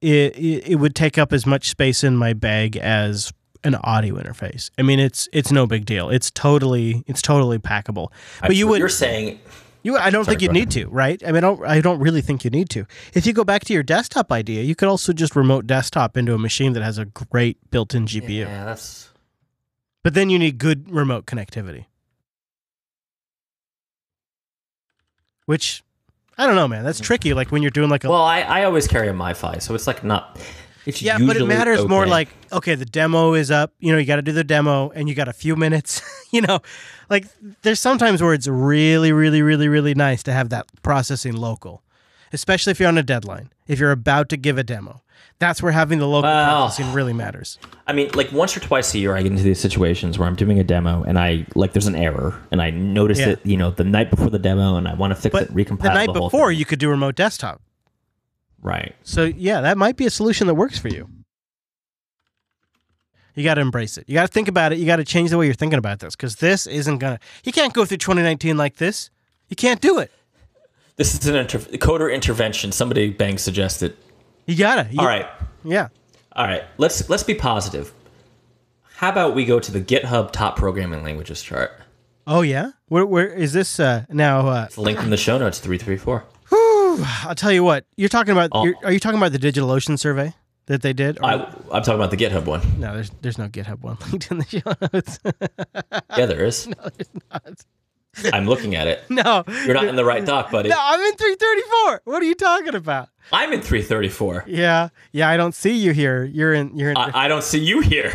it, 0.00 0.36
it 0.36 0.68
it 0.68 0.74
would 0.76 0.94
take 0.94 1.18
up 1.18 1.32
as 1.32 1.46
much 1.46 1.68
space 1.68 2.02
in 2.04 2.16
my 2.16 2.32
bag 2.32 2.76
as 2.76 3.32
an 3.64 3.74
audio 3.76 4.14
interface. 4.16 4.70
I 4.78 4.82
mean, 4.82 4.98
it's 5.00 5.28
it's 5.32 5.50
no 5.52 5.66
big 5.66 5.84
deal. 5.84 6.08
It's 6.10 6.30
totally 6.30 7.02
it's 7.06 7.20
totally 7.22 7.58
packable. 7.58 8.08
But 8.40 8.56
you 8.56 8.66
What 8.66 8.72
would 8.72 8.78
You're 8.80 8.88
saying 8.88 9.40
you 9.82 9.96
I 9.96 10.10
don't 10.10 10.24
think 10.24 10.42
you 10.42 10.48
need 10.48 10.70
to, 10.72 10.88
right? 10.88 11.22
I 11.24 11.32
mean, 11.32 11.36
I 11.36 11.40
don't 11.40 11.64
I 11.66 11.80
don't 11.80 12.00
really 12.00 12.20
think 12.22 12.44
you 12.44 12.50
need 12.50 12.68
to. 12.70 12.86
If 13.14 13.26
you 13.26 13.32
go 13.32 13.44
back 13.44 13.64
to 13.66 13.72
your 13.72 13.82
desktop 13.82 14.32
idea, 14.32 14.62
you 14.62 14.74
could 14.74 14.88
also 14.88 15.12
just 15.12 15.36
remote 15.36 15.66
desktop 15.66 16.16
into 16.16 16.34
a 16.34 16.38
machine 16.38 16.72
that 16.74 16.82
has 16.82 16.98
a 16.98 17.04
great 17.04 17.58
built-in 17.70 18.06
GPU. 18.06 18.40
Yeah, 18.46 18.64
that's 18.64 19.10
But 20.02 20.14
then 20.14 20.28
you 20.30 20.38
need 20.38 20.58
good 20.58 20.90
remote 20.90 21.26
connectivity. 21.26 21.86
Which 25.46 25.82
I 26.38 26.46
don't 26.46 26.54
know, 26.56 26.68
man. 26.68 26.84
That's 26.84 26.98
mm-hmm. 26.98 27.06
tricky. 27.06 27.34
Like 27.34 27.50
when 27.50 27.62
you're 27.62 27.70
doing 27.70 27.88
like 27.88 28.04
a 28.04 28.10
well. 28.10 28.22
I, 28.22 28.40
I 28.40 28.64
always 28.64 28.86
carry 28.86 29.08
a 29.08 29.12
MiFi, 29.12 29.62
so 29.62 29.74
it's 29.74 29.86
like 29.86 30.04
not. 30.04 30.38
It's 30.84 31.02
yeah, 31.02 31.18
but 31.18 31.36
it 31.36 31.46
matters 31.46 31.84
more 31.88 32.06
like 32.06 32.28
okay, 32.52 32.76
the 32.76 32.84
demo 32.84 33.34
is 33.34 33.50
up. 33.50 33.72
You 33.80 33.92
know, 33.92 33.98
you 33.98 34.06
got 34.06 34.16
to 34.16 34.22
do 34.22 34.32
the 34.32 34.44
demo, 34.44 34.90
and 34.90 35.08
you 35.08 35.14
got 35.14 35.26
a 35.28 35.32
few 35.32 35.56
minutes. 35.56 36.00
you 36.30 36.42
know, 36.42 36.60
like 37.10 37.26
there's 37.62 37.80
sometimes 37.80 38.22
where 38.22 38.34
it's 38.34 38.46
really, 38.46 39.12
really, 39.12 39.42
really, 39.42 39.66
really 39.66 39.94
nice 39.94 40.22
to 40.24 40.32
have 40.32 40.50
that 40.50 40.66
processing 40.82 41.34
local. 41.34 41.82
especially 42.32 42.70
if 42.70 42.78
you're 42.78 42.88
on 42.88 42.98
a 42.98 43.02
deadline. 43.02 43.50
If 43.66 43.80
you're 43.80 43.90
about 43.90 44.28
to 44.28 44.36
give 44.36 44.58
a 44.58 44.62
demo, 44.62 45.02
that's 45.38 45.62
where 45.62 45.72
having 45.72 45.98
the 45.98 46.06
local 46.08 46.30
Well- 46.30 46.74
really 46.92 47.12
matters. 47.12 47.58
I 47.86 47.92
mean, 47.92 48.10
like 48.14 48.32
once 48.32 48.56
or 48.56 48.60
twice 48.60 48.94
a 48.94 48.98
year, 48.98 49.14
I 49.16 49.22
get 49.22 49.32
into 49.32 49.44
these 49.44 49.60
situations 49.60 50.18
where 50.18 50.26
I'm 50.28 50.34
doing 50.36 50.58
a 50.58 50.64
demo 50.64 51.02
and 51.04 51.18
I 51.18 51.46
like 51.54 51.72
there's 51.72 51.86
an 51.86 51.96
error 51.96 52.34
and 52.50 52.60
I 52.62 52.70
notice 52.70 53.18
Yeah. 53.18 53.28
it, 53.30 53.40
you 53.44 53.56
know, 53.56 53.70
the 53.70 53.84
night 53.84 54.10
before 54.10 54.30
the 54.30 54.38
demo 54.38 54.76
and 54.76 54.88
I 54.88 54.94
want 54.94 55.12
to 55.12 55.14
fix 55.20 55.32
But 55.32 55.42
it, 55.44 55.54
recompile 55.54 55.82
the 55.82 55.88
night 55.94 56.08
whole 56.10 56.28
before, 56.28 56.50
thing. 56.50 56.58
you 56.58 56.64
could 56.64 56.78
do 56.78 56.88
remote 56.88 57.14
desktop. 57.16 57.60
right? 58.62 58.94
So 59.02 59.24
yeah, 59.24 59.60
that 59.60 59.78
might 59.78 59.96
be 59.96 60.06
a 60.06 60.10
solution 60.10 60.46
that 60.48 60.54
works 60.54 60.78
for 60.78 60.88
you. 60.88 61.08
You 63.34 63.44
got 63.44 63.54
to 63.54 63.60
embrace 63.60 63.98
it. 63.98 64.04
You 64.08 64.14
got 64.14 64.22
to 64.26 64.32
think 64.32 64.48
about 64.48 64.72
it. 64.72 64.78
You 64.78 64.86
got 64.86 64.96
to 64.96 65.04
change 65.04 65.30
the 65.30 65.36
way 65.38 65.44
you're 65.44 65.54
thinking 65.54 65.78
about 65.78 65.98
this 66.00 66.16
because 66.16 66.36
this 66.36 66.66
isn't 66.66 66.98
gonna. 66.98 67.18
You 67.44 67.52
can't 67.52 67.72
go 67.74 67.84
through 67.84 67.98
2019 67.98 68.56
like 68.56 68.76
this. 68.76 69.10
You 69.48 69.56
can't 69.56 69.80
do 69.80 69.98
it. 69.98 70.10
This 70.96 71.14
is 71.14 71.26
an 71.26 71.36
inter- 71.36 71.58
coder 71.58 72.12
intervention. 72.12 72.72
Somebody 72.72 73.10
bang 73.10 73.36
suggested. 73.36 73.94
You 74.46 74.56
gotta. 74.56 74.88
You- 74.90 75.00
All 75.00 75.06
right, 75.06 75.26
Yeah. 75.64 75.88
all 76.32 76.44
right. 76.46 76.62
Let's 76.78 77.08
let's 77.10 77.22
be 77.24 77.34
positive. 77.34 77.92
How 78.96 79.10
about 79.10 79.34
we 79.34 79.44
go 79.44 79.60
to 79.60 79.70
the 79.72 79.80
GitHub 79.80 80.30
top 80.32 80.56
programming 80.56 81.02
languages 81.02 81.42
chart? 81.42 81.72
Oh 82.26 82.40
yeah. 82.42 82.70
Where 82.88 83.04
where 83.04 83.26
is 83.26 83.52
this 83.52 83.78
uh, 83.80 84.04
now? 84.08 84.48
Uh, 84.48 84.64
It's 84.66 84.78
linked 84.78 85.02
in 85.02 85.10
the 85.10 85.16
show 85.16 85.38
notes. 85.38 85.58
Three 85.58 85.78
three 85.78 85.96
four. 85.96 86.24
I'll 86.52 87.34
tell 87.34 87.52
you 87.52 87.62
what. 87.62 87.84
You're 87.96 88.08
talking 88.08 88.32
about. 88.32 88.50
Oh. 88.52 88.64
You're, 88.64 88.74
are 88.84 88.92
you 88.92 89.00
talking 89.00 89.18
about 89.18 89.32
the 89.32 89.38
DigitalOcean 89.38 89.98
survey 89.98 90.32
that 90.66 90.80
they 90.82 90.92
did? 90.94 91.18
Or- 91.18 91.24
I, 91.26 91.34
I'm 91.72 91.82
talking 91.82 91.94
about 91.96 92.10
the 92.10 92.16
GitHub 92.16 92.46
one. 92.46 92.62
no, 92.80 92.94
there's 92.94 93.10
there's 93.20 93.38
no 93.38 93.48
GitHub 93.48 93.82
one 93.82 93.98
linked 94.10 94.30
in 94.30 94.38
the 94.38 94.46
show 94.46 94.88
notes. 94.92 95.18
Yeah, 96.16 96.26
there 96.26 96.44
is. 96.44 96.66
no, 96.68 96.74
there's 96.96 97.10
not. 97.32 97.64
I'm 98.32 98.46
looking 98.46 98.74
at 98.74 98.86
it. 98.86 99.02
No. 99.10 99.44
You're 99.64 99.74
not 99.74 99.86
in 99.86 99.96
the 99.96 100.04
right 100.04 100.24
doc, 100.24 100.50
buddy. 100.50 100.68
No, 100.68 100.76
I'm 100.78 101.00
in 101.00 101.16
334. 101.16 102.02
What 102.04 102.22
are 102.22 102.26
you 102.26 102.34
talking 102.34 102.74
about? 102.74 103.08
I'm 103.32 103.52
in 103.52 103.60
334. 103.60 104.44
Yeah, 104.46 104.90
yeah. 105.12 105.28
I 105.28 105.36
don't 105.36 105.54
see 105.54 105.76
you 105.76 105.92
here. 105.92 106.24
You're 106.24 106.52
in. 106.52 106.76
You're 106.76 106.90
in. 106.90 106.96
I, 106.96 107.24
I 107.24 107.28
don't 107.28 107.42
see 107.42 107.58
you 107.58 107.80
here. 107.80 108.12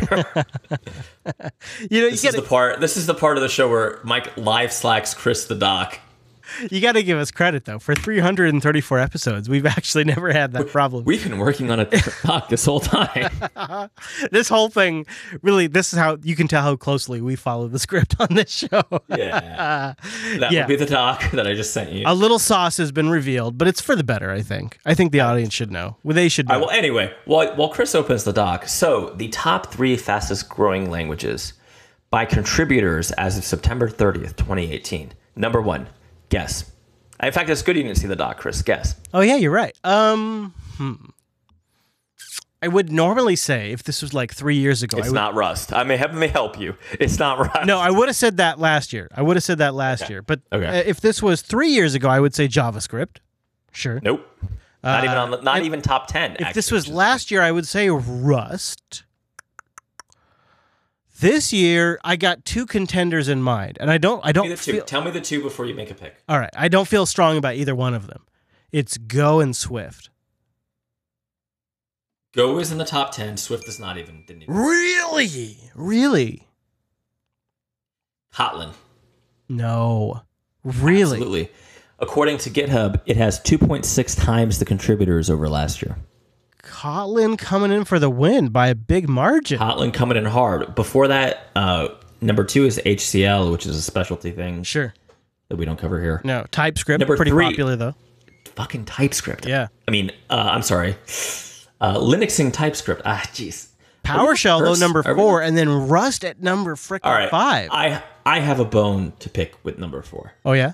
know, 1.34 1.50
you 1.90 2.10
this 2.10 2.24
is 2.24 2.34
got 2.34 2.42
the 2.42 2.48
part. 2.48 2.80
This 2.80 2.96
is 2.96 3.06
the 3.06 3.14
part 3.14 3.36
of 3.36 3.42
the 3.42 3.48
show 3.48 3.68
where 3.68 4.00
Mike 4.04 4.36
live 4.36 4.72
slacks 4.72 5.12
Chris 5.12 5.44
the 5.44 5.54
doc. 5.54 5.98
You 6.70 6.80
got 6.80 6.92
to 6.92 7.02
give 7.02 7.18
us 7.18 7.30
credit 7.30 7.64
though. 7.64 7.78
For 7.78 7.94
334 7.94 8.98
episodes, 8.98 9.48
we've 9.48 9.66
actually 9.66 10.04
never 10.14 10.32
had 10.32 10.52
that 10.52 10.68
problem. 10.68 11.04
We've 11.04 11.22
been 11.22 11.38
working 11.38 11.70
on 11.70 11.80
a 11.80 11.84
doc 12.24 12.48
this 12.50 12.64
whole 12.64 12.80
time. 12.80 13.30
this 14.30 14.48
whole 14.48 14.68
thing, 14.68 15.06
really, 15.42 15.66
this 15.66 15.92
is 15.92 15.98
how 15.98 16.18
you 16.22 16.36
can 16.36 16.48
tell 16.48 16.62
how 16.62 16.76
closely 16.76 17.20
we 17.20 17.36
follow 17.36 17.68
the 17.68 17.78
script 17.78 18.14
on 18.20 18.28
this 18.34 18.50
show. 18.50 18.82
Yeah, 19.08 19.94
that 20.38 20.52
Yeah. 20.52 20.60
would 20.62 20.68
be 20.68 20.76
the 20.76 20.86
doc 20.86 21.30
that 21.32 21.46
I 21.46 21.54
just 21.54 21.72
sent 21.72 21.92
you. 21.92 22.04
A 22.06 22.14
little 22.14 22.38
sauce 22.38 22.76
has 22.78 22.92
been 22.92 23.08
revealed, 23.10 23.58
but 23.58 23.68
it's 23.68 23.80
for 23.80 23.96
the 23.96 24.04
better. 24.04 24.30
I 24.30 24.42
think. 24.42 24.78
I 24.84 24.94
think 24.94 25.12
the 25.12 25.20
audience 25.20 25.52
should 25.54 25.70
know. 25.70 25.96
Well, 26.02 26.14
they 26.14 26.28
should 26.28 26.48
know. 26.48 26.54
Right, 26.54 26.60
well, 26.60 26.70
anyway, 26.70 27.12
while, 27.24 27.54
while 27.56 27.68
Chris 27.68 27.94
opens 27.94 28.24
the 28.24 28.32
doc, 28.32 28.68
so 28.68 29.10
the 29.16 29.28
top 29.28 29.72
three 29.72 29.96
fastest 29.96 30.48
growing 30.48 30.90
languages 30.90 31.52
by 32.10 32.24
contributors 32.26 33.10
as 33.12 33.38
of 33.38 33.44
September 33.44 33.88
30th, 33.88 34.36
2018. 34.36 35.12
Number 35.34 35.62
one, 35.62 35.88
guess. 36.32 36.70
In 37.22 37.30
fact, 37.30 37.48
it's 37.50 37.62
good 37.62 37.76
you 37.76 37.84
didn't 37.84 37.98
see 37.98 38.08
the 38.08 38.16
doc, 38.16 38.38
Chris. 38.38 38.62
Guess. 38.62 38.96
oh 39.14 39.20
yeah, 39.20 39.36
you're 39.36 39.52
right. 39.52 39.76
Um, 39.84 40.52
hmm. 40.76 40.94
I 42.60 42.68
would 42.68 42.92
normally 42.92 43.36
say 43.36 43.72
if 43.72 43.82
this 43.82 44.02
was 44.02 44.14
like 44.14 44.32
three 44.32 44.56
years 44.56 44.82
ago, 44.82 44.98
It's 44.98 45.08
would, 45.08 45.14
not 45.14 45.34
Rust. 45.34 45.72
I 45.72 45.82
may 45.82 45.96
have 45.96 46.14
may 46.14 46.28
help 46.28 46.58
you. 46.58 46.76
It's 46.98 47.18
not 47.18 47.38
Rust. 47.38 47.66
No, 47.66 47.78
I 47.78 47.90
would 47.90 48.08
have 48.08 48.16
said 48.16 48.36
that 48.36 48.58
last 48.58 48.92
year. 48.92 49.08
I 49.14 49.22
would 49.22 49.36
have 49.36 49.42
said 49.42 49.58
that 49.58 49.74
last 49.74 50.08
year. 50.08 50.22
But 50.22 50.40
Okay. 50.52 50.66
uh, 50.66 50.82
if 50.86 51.00
this 51.00 51.20
was 51.22 51.42
three 51.42 51.70
years 51.70 51.94
ago, 51.94 52.08
I 52.08 52.20
would 52.20 52.34
say 52.34 52.46
JavaScript. 52.48 53.16
Sure. 53.72 54.00
Nope. 54.02 54.24
Not 54.84 55.04
even 55.04 55.16
on 55.16 55.30
the, 55.32 55.40
not 55.40 55.62
even 55.62 55.82
top 55.82 56.06
ten. 56.06 56.36
If 56.38 56.54
this 56.54 56.70
was 56.70 56.88
last 56.88 57.30
year, 57.30 57.42
I 57.42 57.50
would 57.52 57.66
say 57.66 57.88
Rust. 57.90 59.04
This 61.22 61.52
year, 61.52 62.00
I 62.02 62.16
got 62.16 62.44
two 62.44 62.66
contenders 62.66 63.28
in 63.28 63.44
mind, 63.44 63.78
and 63.80 63.88
I 63.88 63.96
don't. 63.96 64.20
I 64.24 64.32
don't 64.32 64.48
two. 64.48 64.56
feel. 64.56 64.84
Tell 64.84 65.04
me 65.04 65.12
the 65.12 65.20
two 65.20 65.40
before 65.40 65.66
you 65.66 65.72
make 65.72 65.88
a 65.88 65.94
pick. 65.94 66.16
All 66.28 66.36
right, 66.36 66.50
I 66.56 66.66
don't 66.66 66.88
feel 66.88 67.06
strong 67.06 67.36
about 67.36 67.54
either 67.54 67.76
one 67.76 67.94
of 67.94 68.08
them. 68.08 68.26
It's 68.72 68.98
Go 68.98 69.38
and 69.38 69.54
Swift. 69.54 70.10
Go 72.34 72.58
is 72.58 72.72
in 72.72 72.78
the 72.78 72.84
top 72.84 73.12
ten. 73.12 73.36
Swift 73.36 73.68
is 73.68 73.78
not 73.78 73.98
even. 73.98 74.24
Didn't 74.26 74.42
even. 74.42 74.52
Really, 74.52 75.58
really, 75.76 76.48
Kotlin. 78.34 78.72
no, 79.48 80.22
really. 80.64 81.18
Absolutely. 81.18 81.52
According 82.00 82.38
to 82.38 82.50
GitHub, 82.50 83.00
it 83.06 83.16
has 83.16 83.38
2.6 83.38 84.20
times 84.20 84.58
the 84.58 84.64
contributors 84.64 85.30
over 85.30 85.48
last 85.48 85.82
year. 85.82 85.96
Kotlin 86.62 87.36
coming 87.38 87.72
in 87.72 87.84
for 87.84 87.98
the 87.98 88.10
win 88.10 88.48
by 88.48 88.68
a 88.68 88.74
big 88.74 89.08
margin. 89.08 89.58
Kotlin 89.58 89.92
coming 89.92 90.16
in 90.16 90.24
hard. 90.24 90.74
Before 90.74 91.08
that, 91.08 91.48
uh, 91.56 91.88
number 92.20 92.44
two 92.44 92.64
is 92.66 92.80
HCL, 92.84 93.50
which 93.50 93.66
is 93.66 93.76
a 93.76 93.82
specialty 93.82 94.30
thing 94.30 94.62
Sure. 94.62 94.94
that 95.48 95.56
we 95.56 95.64
don't 95.64 95.78
cover 95.78 96.00
here. 96.00 96.20
No, 96.24 96.46
TypeScript 96.50 97.00
Number 97.00 97.16
pretty 97.16 97.32
three. 97.32 97.46
popular 97.46 97.76
though. 97.76 97.94
Fucking 98.54 98.84
TypeScript. 98.84 99.46
Yeah. 99.46 99.68
I 99.88 99.90
mean, 99.90 100.10
uh, 100.30 100.50
I'm 100.52 100.62
sorry. 100.62 100.92
Uh, 101.80 101.96
Linuxing 101.98 102.52
TypeScript. 102.52 103.02
Ah, 103.04 103.22
jeez. 103.32 103.68
PowerShell 104.04 104.60
though 104.62 104.74
number 104.74 105.02
we- 105.06 105.14
four, 105.14 105.42
and 105.42 105.56
then 105.56 105.88
Rust 105.88 106.24
at 106.24 106.40
number 106.42 106.74
frickin' 106.76 107.00
All 107.04 107.12
right. 107.12 107.30
five. 107.30 107.70
I 107.72 108.02
I 108.26 108.40
have 108.40 108.60
a 108.60 108.64
bone 108.64 109.12
to 109.20 109.28
pick 109.28 109.54
with 109.64 109.78
number 109.78 110.02
four. 110.02 110.32
oh 110.44 110.52
yeah, 110.52 110.72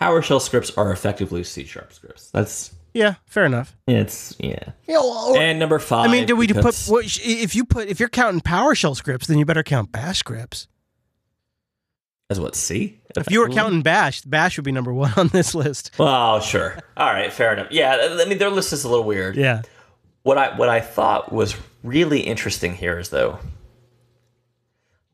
PowerShell 0.00 0.40
scripts 0.40 0.70
are 0.76 0.90
effectively 0.92 1.42
C 1.44 1.64
sharp 1.64 1.92
scripts. 1.92 2.30
That's 2.30 2.72
yeah, 2.96 3.14
fair 3.26 3.44
enough. 3.44 3.76
it's 3.86 4.34
yeah. 4.38 4.58
Yeah, 4.88 4.98
well, 4.98 5.24
oh. 5.28 5.36
And 5.36 5.58
number 5.58 5.78
five. 5.78 6.08
I 6.08 6.12
mean, 6.12 6.26
do 6.26 6.34
we 6.34 6.48
put 6.48 6.74
what, 6.88 7.04
if 7.22 7.54
you 7.54 7.64
put 7.64 7.88
if 7.88 8.00
you're 8.00 8.08
counting 8.08 8.40
PowerShell 8.40 8.96
scripts, 8.96 9.26
then 9.26 9.38
you 9.38 9.44
better 9.44 9.62
count 9.62 9.92
Bash 9.92 10.18
scripts. 10.20 10.66
as 12.30 12.40
what 12.40 12.54
C? 12.56 13.00
If 13.16 13.30
you 13.30 13.40
were 13.40 13.48
counting 13.48 13.82
Bash, 13.82 14.22
Bash 14.22 14.56
would 14.58 14.64
be 14.64 14.72
number 14.72 14.92
one 14.92 15.12
on 15.16 15.28
this 15.28 15.54
list. 15.54 15.92
Well, 15.98 16.40
sure. 16.40 16.76
All 16.96 17.06
right, 17.06 17.32
fair 17.32 17.52
enough. 17.52 17.68
Yeah, 17.70 18.16
I 18.20 18.24
mean 18.24 18.38
their 18.38 18.50
list 18.50 18.72
is 18.72 18.84
a 18.84 18.88
little 18.88 19.04
weird. 19.04 19.36
Yeah, 19.36 19.62
What 20.22 20.38
I 20.38 20.56
what 20.56 20.68
I 20.68 20.80
thought 20.80 21.32
was 21.32 21.54
really 21.82 22.20
interesting 22.20 22.74
here 22.74 22.98
is 22.98 23.10
though 23.10 23.38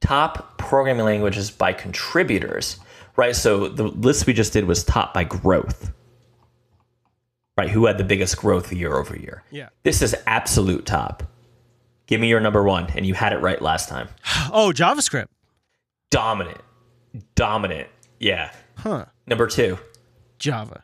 top 0.01 0.59
programming 0.59 1.05
languages 1.05 1.51
by 1.51 1.73
contributors, 1.73 2.79
right? 3.17 3.37
So 3.37 3.69
the 3.69 3.85
list 3.85 4.27
we 4.27 4.33
just 4.33 4.53
did 4.53 4.65
was 4.65 4.85
top 4.85 5.15
by 5.15 5.25
growth. 5.25 5.93
Right, 7.63 7.71
who 7.71 7.87
had 7.87 7.97
the 7.97 8.03
biggest 8.05 8.37
growth 8.39 8.73
year 8.73 8.97
over 8.97 9.17
year? 9.17 9.45
yeah. 9.53 9.69
This 9.85 10.03
is 10.03 10.17
absolute 10.27 10.85
top. 10.85 11.23
Give 12.07 12.21
me 12.21 12.29
your 12.29 12.41
number 12.41 12.65
1 12.65 12.91
and 12.97 13.07
you 13.07 13.15
had 13.15 13.33
it 13.33 13.39
right 13.39 13.63
last 13.63 13.89
time. 13.89 14.09
Oh, 14.53 14.73
JavaScript. 14.75 15.29
Dominant. 16.11 16.61
Dominant. 17.37 17.89
Yeah. 18.19 18.53
Huh? 18.79 19.05
Number 19.29 19.47
2. 19.47 19.79
Java. 20.41 20.83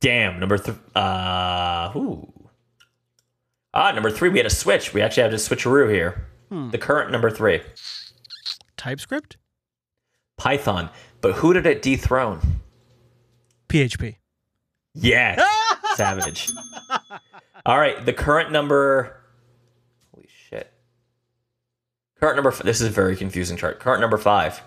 Damn, 0.00 0.40
number 0.40 0.56
three. 0.56 0.74
uh 0.96 1.92
ooh. 1.94 2.32
Ah, 3.74 3.92
number 3.92 4.10
three, 4.10 4.30
we 4.30 4.38
had 4.38 4.46
a 4.46 4.50
switch. 4.50 4.94
We 4.94 5.02
actually 5.02 5.22
have 5.24 5.32
a 5.32 5.36
switcheroo 5.36 5.92
here. 5.92 6.26
The 6.70 6.78
current 6.78 7.10
number 7.12 7.30
three, 7.30 7.60
TypeScript. 8.76 9.36
Python. 10.38 10.88
But 11.20 11.34
who 11.36 11.52
did 11.52 11.66
it 11.66 11.82
dethrone? 11.82 12.40
PHP. 13.68 14.16
Yeah, 14.94 15.42
Savage. 15.96 16.50
All 17.64 17.78
right, 17.78 18.04
the 18.04 18.12
current 18.12 18.50
number. 18.52 19.16
Holy 20.14 20.28
shit. 20.48 20.70
Current 22.20 22.36
number. 22.36 22.50
f- 22.50 22.58
This 22.62 22.80
is 22.80 22.88
a 22.88 22.90
very 22.90 23.16
confusing 23.16 23.56
chart. 23.56 23.80
Current 23.80 24.00
number 24.00 24.18
five. 24.18 24.60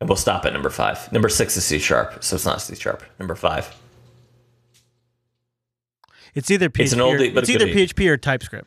And 0.00 0.08
we'll 0.08 0.16
stop 0.16 0.44
at 0.44 0.52
number 0.52 0.70
five. 0.70 1.10
Number 1.12 1.28
six 1.28 1.56
is 1.56 1.64
C 1.64 1.78
sharp, 1.78 2.22
so 2.24 2.34
it's 2.36 2.44
not 2.44 2.60
C 2.60 2.74
sharp. 2.74 3.02
Number 3.18 3.34
five. 3.34 3.74
It's 6.34 6.50
either 6.50 6.68
PHP. 6.68 6.80
It's 6.80 6.92
an 6.92 7.00
or, 7.00 7.16
oldie, 7.16 7.32
but 7.32 7.44
it's 7.44 7.50
either. 7.50 7.66
PHP 7.66 8.08
or 8.10 8.16
TypeScript. 8.16 8.66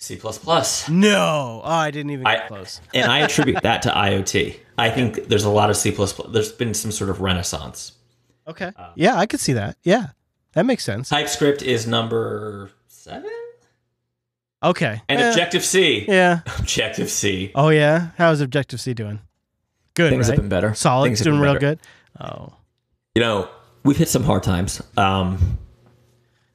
C 0.00 0.16
plus 0.16 0.38
plus. 0.38 0.88
No. 0.88 1.60
Oh, 1.62 1.70
I 1.70 1.90
didn't 1.90 2.10
even 2.10 2.24
get 2.24 2.44
I, 2.44 2.48
close. 2.48 2.80
and 2.94 3.10
I 3.10 3.18
attribute 3.20 3.62
that 3.62 3.82
to 3.82 3.90
IoT. 3.90 4.56
I 4.78 4.88
think 4.90 5.26
there's 5.28 5.44
a 5.44 5.50
lot 5.50 5.68
of 5.68 5.76
C++. 5.76 5.94
There's 6.30 6.52
been 6.52 6.72
some 6.72 6.90
sort 6.90 7.10
of 7.10 7.20
renaissance. 7.20 7.92
Okay. 8.48 8.72
yeah, 8.96 9.16
I 9.16 9.26
could 9.26 9.40
see 9.40 9.52
that. 9.52 9.76
Yeah, 9.82 10.06
that 10.54 10.64
makes 10.64 10.84
sense. 10.84 11.10
TypeScript 11.10 11.60
is 11.62 11.86
number 11.86 12.70
seven, 12.88 13.30
Okay. 14.62 15.02
and 15.08 15.20
Eh, 15.20 15.28
Objective 15.28 15.64
C. 15.64 16.06
Yeah. 16.08 16.40
Objective 16.58 17.10
C. 17.10 17.52
Oh 17.54 17.68
yeah. 17.68 18.08
How's 18.16 18.40
Objective 18.40 18.80
C 18.80 18.94
doing? 18.94 19.20
Good. 19.94 20.10
Things 20.10 20.28
right? 20.28 20.34
have 20.36 20.42
been 20.42 20.48
better. 20.48 20.72
Solid. 20.74 21.08
Things 21.08 21.20
doing 21.20 21.40
real 21.40 21.52
better. 21.54 21.76
good. 21.76 21.78
Oh. 22.18 22.54
You 23.14 23.20
know, 23.22 23.48
we've 23.84 23.96
hit 23.98 24.08
some 24.08 24.24
hard 24.24 24.42
times. 24.42 24.82
Um, 24.96 25.58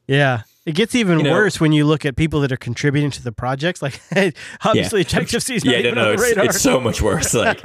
Yeah. 0.07 0.41
It 0.65 0.73
gets 0.73 0.95
even 0.95 1.19
You 1.19 1.25
know- 1.25 1.31
worse 1.31 1.59
when 1.59 1.71
you 1.73 1.85
look 1.85 2.05
at 2.05 2.15
people 2.15 2.41
that 2.41 2.51
are 2.51 2.57
contributing 2.57 3.11
to 3.11 3.23
the 3.23 3.31
projects. 3.31 3.81
Like, 3.83 4.01
obviously, 4.65 5.01
Objective 5.01 5.43
C 5.43 5.55
is 5.55 5.63
not 5.65 5.71
yeah, 5.73 5.79
even 5.79 5.95
no, 5.95 6.01
on 6.01 6.07
the 6.07 6.13
it's, 6.13 6.23
radar. 6.23 6.45
it's 6.45 6.61
so 6.61 6.79
much 6.79 7.01
worse. 7.01 7.33
Like 7.45 7.61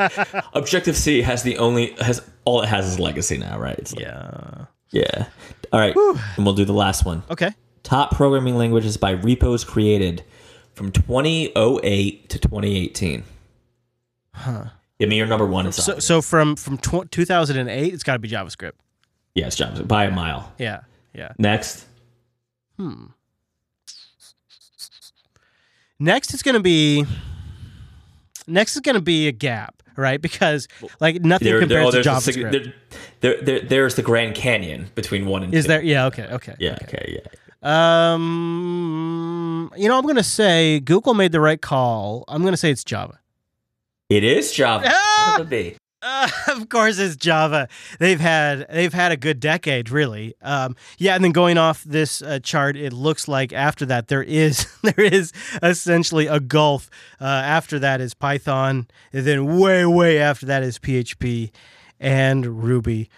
Objective 0.53 0.97
C 0.97 1.23
has 1.23 1.43
the 1.43 1.57
only 1.59 1.93
has 2.01 2.21
all 2.45 2.61
it 2.63 2.69
has 2.69 2.87
is 2.87 2.99
legacy 3.01 3.39
now, 3.39 3.59
right? 3.59 3.91
Like, 3.93 4.01
yeah. 4.01 4.65
yeah. 4.93 5.27
All 5.73 5.81
right, 5.81 5.95
and 6.37 6.45
we'll 6.45 6.55
do 6.55 6.65
the 6.65 6.73
last 6.75 7.05
one. 7.07 7.23
Okay. 7.31 7.53
Top 7.85 8.15
programming 8.15 8.57
languages 8.57 8.97
by 8.99 9.13
repos 9.13 9.65
created 9.65 10.23
from 10.75 10.91
2008 10.93 12.29
to 12.29 12.39
2018. 12.39 13.23
Huh. 14.35 14.65
Give 14.99 15.09
me 15.09 15.17
your 15.17 15.27
number 15.27 15.47
one. 15.47 15.71
So, 15.73 15.99
so 16.01 16.21
from 16.21 16.57
from 16.57 16.77
tw- 16.77 17.11
2008, 17.11 17.95
it's 17.95 18.03
got 18.03 18.15
to 18.15 18.19
be 18.19 18.29
JavaScript. 18.29 18.73
yes, 19.35 19.57
JavaScript 19.57 19.89
by 19.89 20.05
a 20.05 20.11
mile. 20.11 20.53
Yeah. 20.59 20.81
Yeah. 21.15 21.33
Next, 21.39 21.87
Hmm. 22.81 23.05
Next 25.99 26.33
is 26.33 26.43
going 26.43 26.55
to 26.55 26.63
be. 26.63 27.05
Next 28.47 28.75
is 28.75 28.81
going 28.81 28.95
to 28.95 29.03
be 29.03 29.29
a 29.29 29.33
gap, 29.33 29.83
right? 29.97 30.21
Because 30.21 30.67
like 30.99 31.21
nothing 31.21 31.45
there, 31.45 31.59
there, 31.59 31.69
compares 31.69 31.87
oh, 31.87 31.91
to 31.91 31.97
there's 31.97 32.07
a 32.07 32.11
JavaScript. 32.11 32.53
sig- 32.53 32.73
there, 33.21 33.35
there, 33.35 33.43
there, 33.43 33.61
there's 33.61 33.97
the 33.97 34.03
Grand 34.03 34.35
Canyon 34.35 34.89
between 34.95 35.27
one 35.27 35.43
and 35.43 35.53
is 35.53 35.65
two. 35.65 35.69
there? 35.69 35.83
Yeah. 35.83 36.07
Okay. 36.07 36.25
Okay. 36.25 36.55
Yeah. 36.59 36.79
Okay. 36.85 37.21
Yeah. 37.23 38.13
Um. 38.15 39.71
You 39.77 39.89
know, 39.89 39.99
I'm 39.99 40.05
going 40.05 40.17
to 40.17 40.23
say 40.23 40.81
Google 40.81 41.13
made 41.13 41.33
the 41.33 41.41
right 41.41 41.61
call. 41.61 42.25
I'm 42.29 42.41
going 42.41 42.55
to 42.55 42.59
say 42.59 42.71
it's 42.71 42.83
Java. 42.83 43.21
It 44.09 44.25
is 44.25 44.53
Java. 44.53 44.87
Ah! 44.89 45.39
It 45.39 45.51
be? 45.51 45.77
Uh, 46.03 46.29
of 46.49 46.69
course, 46.69 46.99
it's 46.99 47.17
Java. 47.17 47.69
They've 47.99 48.21
had 48.21 48.67
they've 48.71 48.93
had 48.93 49.13
a 49.13 49.17
good 49.17 49.41
decade, 49.41 49.91
really. 49.91 50.35
Um, 50.43 50.77
yeah, 50.99 51.15
and 51.15 51.25
then 51.25 51.33
going 51.33 51.59
off 51.59 51.85
this 51.85 52.23
uh, 52.23 52.39
chart, 52.43 52.77
it 52.77 52.93
looks 52.93 53.29
like 53.29 53.53
after 53.53 53.85
that 53.87 54.09
there 54.09 54.23
is 54.23 54.67
there 54.83 55.05
is 55.05 55.33
essentially 55.63 56.27
a 56.27 56.41
gulf. 56.41 56.91
Uh, 57.21 57.25
after 57.25 57.79
that 57.79 58.01
is 58.01 58.15
Python, 58.15 58.87
and 59.13 59.27
then 59.27 59.59
way 59.59 59.85
way 59.87 60.19
after 60.19 60.47
that 60.47 60.63
is 60.63 60.79
PHP 60.79 61.51
and 61.99 62.65
Ruby. 62.65 63.11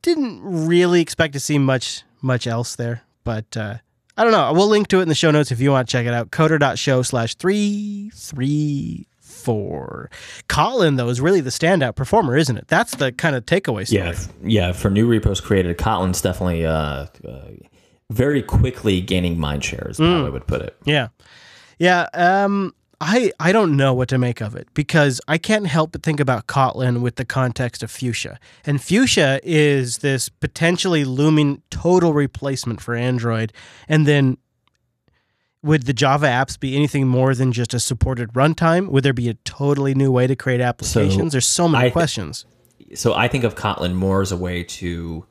Didn't 0.00 0.40
really 0.42 1.00
expect 1.00 1.32
to 1.34 1.40
see 1.40 1.58
much 1.58 2.02
much 2.20 2.46
else 2.46 2.76
there, 2.76 3.02
but 3.24 3.56
uh, 3.56 3.78
I 4.16 4.22
don't 4.22 4.32
know. 4.32 4.52
We'll 4.52 4.68
link 4.68 4.88
to 4.88 5.00
it 5.00 5.02
in 5.02 5.08
the 5.08 5.14
show 5.14 5.30
notes 5.30 5.50
if 5.50 5.60
you 5.60 5.70
want 5.70 5.88
to 5.88 5.92
check 5.92 6.06
it 6.06 6.14
out. 6.14 6.30
Coder.show 6.30 7.02
slash 7.02 7.34
three 7.34 8.10
three 8.14 9.06
four. 9.44 10.10
Kotlin, 10.48 10.96
though, 10.96 11.08
is 11.08 11.20
really 11.20 11.40
the 11.40 11.50
standout 11.50 11.94
performer, 11.94 12.36
isn't 12.36 12.56
it? 12.56 12.68
That's 12.68 12.96
the 12.96 13.12
kind 13.12 13.36
of 13.36 13.44
takeaway 13.46 13.86
story. 13.86 14.02
Yeah, 14.02 14.14
yeah. 14.42 14.72
For 14.72 14.90
new 14.90 15.06
repos 15.06 15.40
created, 15.40 15.76
Kotlin's 15.78 16.20
definitely 16.20 16.66
uh, 16.66 17.06
uh, 17.26 17.50
very 18.10 18.42
quickly 18.42 19.00
gaining 19.00 19.38
mind 19.38 19.64
share. 19.64 19.88
Is 19.90 19.98
how 19.98 20.26
I 20.26 20.28
would 20.28 20.46
put 20.46 20.62
it. 20.62 20.76
Yeah. 20.84 21.08
Yeah. 21.78 22.06
Um, 22.14 22.74
I, 23.04 23.32
I 23.40 23.50
don't 23.50 23.76
know 23.76 23.92
what 23.92 24.08
to 24.10 24.18
make 24.18 24.40
of 24.40 24.54
it 24.54 24.68
because 24.74 25.20
I 25.26 25.36
can't 25.36 25.66
help 25.66 25.90
but 25.90 26.04
think 26.04 26.20
about 26.20 26.46
Kotlin 26.46 27.00
with 27.00 27.16
the 27.16 27.24
context 27.24 27.82
of 27.82 27.90
Fuchsia. 27.90 28.38
And 28.64 28.80
Fuchsia 28.80 29.40
is 29.42 29.98
this 29.98 30.28
potentially 30.28 31.04
looming 31.04 31.62
total 31.70 32.14
replacement 32.14 32.80
for 32.80 32.94
Android. 32.94 33.52
And 33.88 34.06
then 34.06 34.38
would 35.62 35.84
the 35.84 35.92
Java 35.92 36.26
apps 36.26 36.58
be 36.58 36.76
anything 36.76 37.06
more 37.06 37.34
than 37.34 37.52
just 37.52 37.72
a 37.74 37.80
supported 37.80 38.32
runtime? 38.32 38.88
Would 38.88 39.04
there 39.04 39.12
be 39.12 39.28
a 39.28 39.34
totally 39.34 39.94
new 39.94 40.10
way 40.10 40.26
to 40.26 40.34
create 40.36 40.60
applications? 40.60 41.32
There's 41.32 41.46
so 41.46 41.68
many 41.68 41.84
I 41.86 41.88
thi- 41.88 41.92
questions. 41.92 42.44
So 42.94 43.14
I 43.14 43.28
think 43.28 43.44
of 43.44 43.54
Kotlin 43.54 43.94
more 43.94 44.20
as 44.20 44.32
a 44.32 44.36
way 44.36 44.64
to 44.64 45.24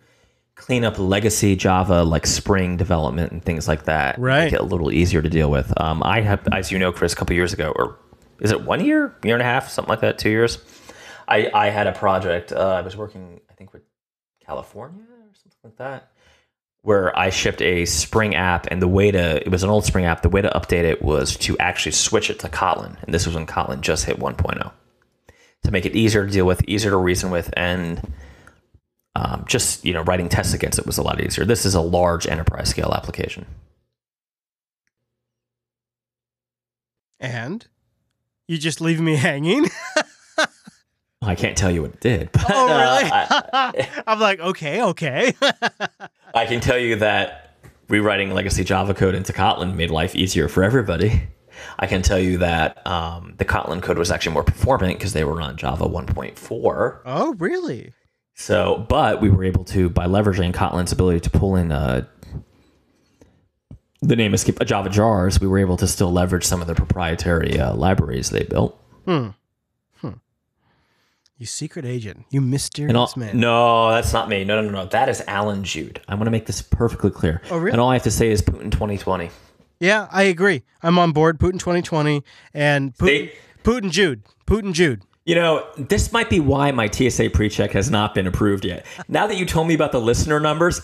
clean 0.56 0.84
up 0.84 0.98
legacy 0.98 1.56
Java 1.56 2.04
like 2.04 2.26
Spring 2.26 2.78
development 2.78 3.32
and 3.32 3.44
things 3.44 3.68
like 3.68 3.86
that. 3.86 4.18
Right. 4.18 4.46
Make 4.46 4.54
it 4.54 4.62
a 4.62 4.66
little 4.66 4.92
easier 4.92 5.22
to 5.22 5.30
deal 5.30 5.52
with. 5.52 5.72
Um, 5.80 6.02
I 6.04 6.22
have, 6.22 6.48
as 6.52 6.72
you 6.72 6.80
know, 6.80 6.92
Chris, 6.92 7.14
a 7.14 7.16
couple 7.16 7.36
years 7.36 7.52
ago, 7.54 7.74
or 7.76 7.98
is 8.40 8.52
it 8.52 8.62
one 8.62 8.84
year, 8.84 9.16
year 9.24 9.36
and 9.36 9.42
a 9.42 9.46
half, 9.46 9.70
something 9.70 9.90
like 9.90 10.02
that, 10.02 10.18
two 10.18 10.30
years. 10.30 10.60
I 11.28 11.50
I 11.54 11.70
had 11.70 11.88
a 11.88 11.92
project. 11.94 12.52
Uh, 12.52 12.76
I 12.78 12.82
was 12.82 12.98
working, 12.98 13.42
I 13.50 13.54
think, 13.54 13.74
with 13.74 13.84
California 14.46 15.04
or 15.04 15.34
something 15.34 15.60
like 15.64 15.78
that, 15.78 16.12
where 16.84 17.18
I 17.18 17.30
shipped 17.30 17.62
a 17.62 17.86
Spring 17.86 18.36
app, 18.36 18.68
and 18.68 18.82
the 18.82 18.88
way 18.88 19.12
to 19.12 19.42
it 19.46 19.50
was 19.50 19.64
an 19.64 19.70
old 19.70 19.86
Spring 19.86 20.06
app. 20.06 20.22
The 20.22 20.30
way 20.30 20.42
to 20.42 20.50
update 20.50 20.84
it 20.84 21.02
was 21.02 21.36
to 21.38 21.58
actually 21.58 21.94
switch 21.94 22.30
it 22.30 22.40
to 22.40 22.50
Kotlin, 22.50 23.02
and 23.04 23.14
this 23.14 23.26
was 23.26 23.36
when 23.36 23.46
Kotlin 23.46 23.82
just 23.82 24.06
hit 24.06 24.20
1.0 24.20 24.72
to 25.64 25.72
make 25.72 25.86
it 25.86 25.96
easier 25.96 26.26
to 26.26 26.32
deal 26.32 26.46
with, 26.46 26.64
easier 26.68 26.92
to 26.92 26.98
reason 26.98 27.30
with, 27.30 27.54
and 27.56 28.14
um, 29.16 29.46
just 29.48 29.86
you 29.86 29.94
know 29.94 30.02
writing 30.04 30.30
tests 30.30 30.54
against 30.54 30.80
it 30.80 30.86
was 30.86 30.98
a 30.98 31.04
lot 31.04 31.22
easier. 31.22 31.46
This 31.46 31.66
is 31.66 31.76
a 31.76 31.82
large 31.82 32.28
enterprise 32.28 32.70
scale 32.70 32.94
application. 32.96 33.46
And 37.20 37.68
you 38.48 38.58
just 38.58 38.82
leave 38.82 39.00
me 39.00 39.16
hanging? 39.18 39.68
I 41.22 41.36
can't 41.36 41.56
tell 41.56 41.70
you 41.70 41.84
what 41.84 41.92
it 41.92 42.00
did, 42.00 42.32
but 42.34 42.46
oh, 42.50 42.68
uh, 42.68 42.78
really? 42.78 43.12
I, 43.14 44.04
I'm 44.08 44.20
like, 44.20 44.40
okay, 44.40 44.82
okay. 44.82 45.34
I 46.34 46.46
can 46.46 46.60
tell 46.60 46.78
you 46.78 46.96
that 46.98 47.60
rewriting 47.90 48.32
legacy 48.34 48.64
Java 48.64 48.94
code 48.94 49.16
into 49.16 49.34
Kotlin 49.34 49.76
made 49.76 49.92
life 49.92 50.16
easier 50.16 50.48
for 50.48 50.64
everybody. 50.64 51.24
I 51.78 51.88
can 51.88 52.02
tell 52.02 52.20
you 52.20 52.38
that 52.38 52.86
um, 52.88 53.36
the 53.38 53.46
Kotlin 53.46 53.82
code 53.82 53.98
was 53.98 54.10
actually 54.10 54.34
more 54.34 54.44
performant 54.44 54.98
because 54.98 55.14
they 55.14 55.24
were 55.24 55.42
on 55.42 55.58
Java 55.58 55.86
1.4. 55.86 57.02
oh, 57.06 57.34
really? 57.34 57.94
So, 58.34 58.86
but 58.88 59.22
we 59.22 59.30
were 59.30 59.44
able 59.44 59.66
to, 59.66 59.90
by 59.90 60.08
leveraging 60.08 60.54
Kotlin's 60.54 60.92
ability 60.92 61.20
to 61.22 61.30
pull 61.30 61.56
in 61.56 61.72
uh, 61.72 62.06
the 64.02 64.16
name 64.16 64.34
escape 64.34 64.60
uh, 64.60 64.66
Java 64.66 64.90
jars, 64.90 65.40
we 65.40 65.48
were 65.48 65.60
able 65.60 65.78
to 65.78 65.88
still 65.88 66.12
leverage 66.12 66.46
some 66.46 66.62
of 66.62 66.68
the 66.68 66.76
proprietary 66.76 67.60
uh, 67.60 67.76
libraries 67.76 68.30
they 68.30 68.44
built. 68.44 68.82
You 71.42 71.48
secret 71.48 71.86
agent. 71.86 72.24
You 72.30 72.40
mysterious 72.40 72.96
all, 72.96 73.12
man. 73.18 73.40
no, 73.40 73.90
that's 73.90 74.14
not 74.14 74.30
me. 74.30 74.44
No, 74.44 74.62
no, 74.62 74.70
no, 74.70 74.84
no. 74.84 74.86
That 74.86 75.10
is 75.10 75.24
Allan 75.26 75.64
Jude. 75.64 76.00
I 76.08 76.14
want 76.14 76.26
to 76.26 76.32
make 76.32 76.46
this 76.46 76.62
perfectly 76.62 77.10
clear. 77.10 77.42
Oh, 77.50 77.58
really? 77.58 77.72
And 77.72 77.82
all 77.82 77.90
I 77.90 77.94
have 77.94 78.04
to 78.04 78.12
say 78.12 78.30
is 78.30 78.44
Putin 78.44 78.72
2020. 78.72 79.32
Yeah, 79.80 80.08
I 80.12 80.22
agree. 80.22 80.62
I'm 80.84 81.00
on 81.00 81.14
board. 81.14 81.40
Putin 81.40 81.54
2020 81.58 82.24
and 82.54 82.96
Putin, 82.96 83.32
Putin 83.64 83.90
Jude. 83.90 84.22
Putin 84.46 84.72
Jude. 84.72 85.02
You 85.26 85.34
know, 85.34 85.68
this 85.78 86.14
might 86.14 86.30
be 86.30 86.40
why 86.40 86.70
my 86.70 86.88
TSA 86.88 87.32
pre-check 87.32 87.72
has 87.72 87.90
not 87.90 88.14
been 88.14 88.28
approved 88.28 88.64
yet. 88.64 88.86
Now 89.08 89.26
that 89.26 89.38
you 89.38 89.48
told 89.48 89.68
me 89.68 89.74
about 89.74 89.92
the 89.92 90.00
listener 90.00 90.40
numbers, 90.40 90.82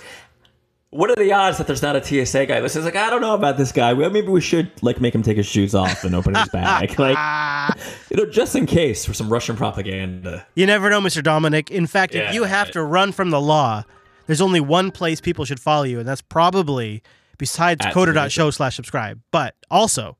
what 0.89 1.09
are 1.09 1.15
the 1.15 1.33
odds 1.33 1.57
that 1.57 1.67
there's 1.67 1.81
not 1.81 1.95
a 1.95 2.03
TSA 2.03 2.45
guy? 2.45 2.61
This 2.61 2.75
is 2.75 2.85
like, 2.85 2.95
I 2.95 3.09
don't 3.09 3.21
know 3.21 3.33
about 3.33 3.57
this 3.57 3.71
guy. 3.71 3.93
Well, 3.93 4.09
maybe 4.09 4.29
we 4.29 4.39
should 4.39 4.71
like 4.81 5.01
make 5.01 5.13
him 5.13 5.21
take 5.21 5.37
his 5.37 5.45
shoes 5.45 5.75
off 5.75 6.03
and 6.03 6.15
open 6.15 6.33
his 6.33 6.47
bag, 6.49 6.97
like 6.99 7.17
you 8.09 8.17
know, 8.17 8.25
just 8.25 8.55
in 8.55 8.65
case 8.65 9.05
for 9.05 9.13
some 9.13 9.31
Russian 9.31 9.57
propaganda. 9.57 10.47
You 10.55 10.65
never 10.65 10.89
know, 10.89 11.01
Mr. 11.01 11.21
Dominick. 11.21 11.69
In 11.69 11.87
fact, 11.87 12.15
if 12.15 12.33
you 12.33 12.45
have 12.45 12.67
right. 12.67 12.73
to 12.73 12.83
run 12.83 13.11
from 13.11 13.31
the 13.31 13.41
law, 13.41 13.83
there's 14.27 14.41
only 14.41 14.61
one 14.61 14.91
place 14.91 15.19
people 15.19 15.43
should 15.45 15.59
follow 15.59 15.83
you, 15.83 15.99
and 15.99 16.07
that's 16.07 16.21
probably 16.21 17.03
besides 17.37 17.85
At 17.85 17.93
coder.show 17.93 18.51
slash 18.51 18.75
subscribe, 18.75 19.19
but 19.31 19.55
also 19.69 20.17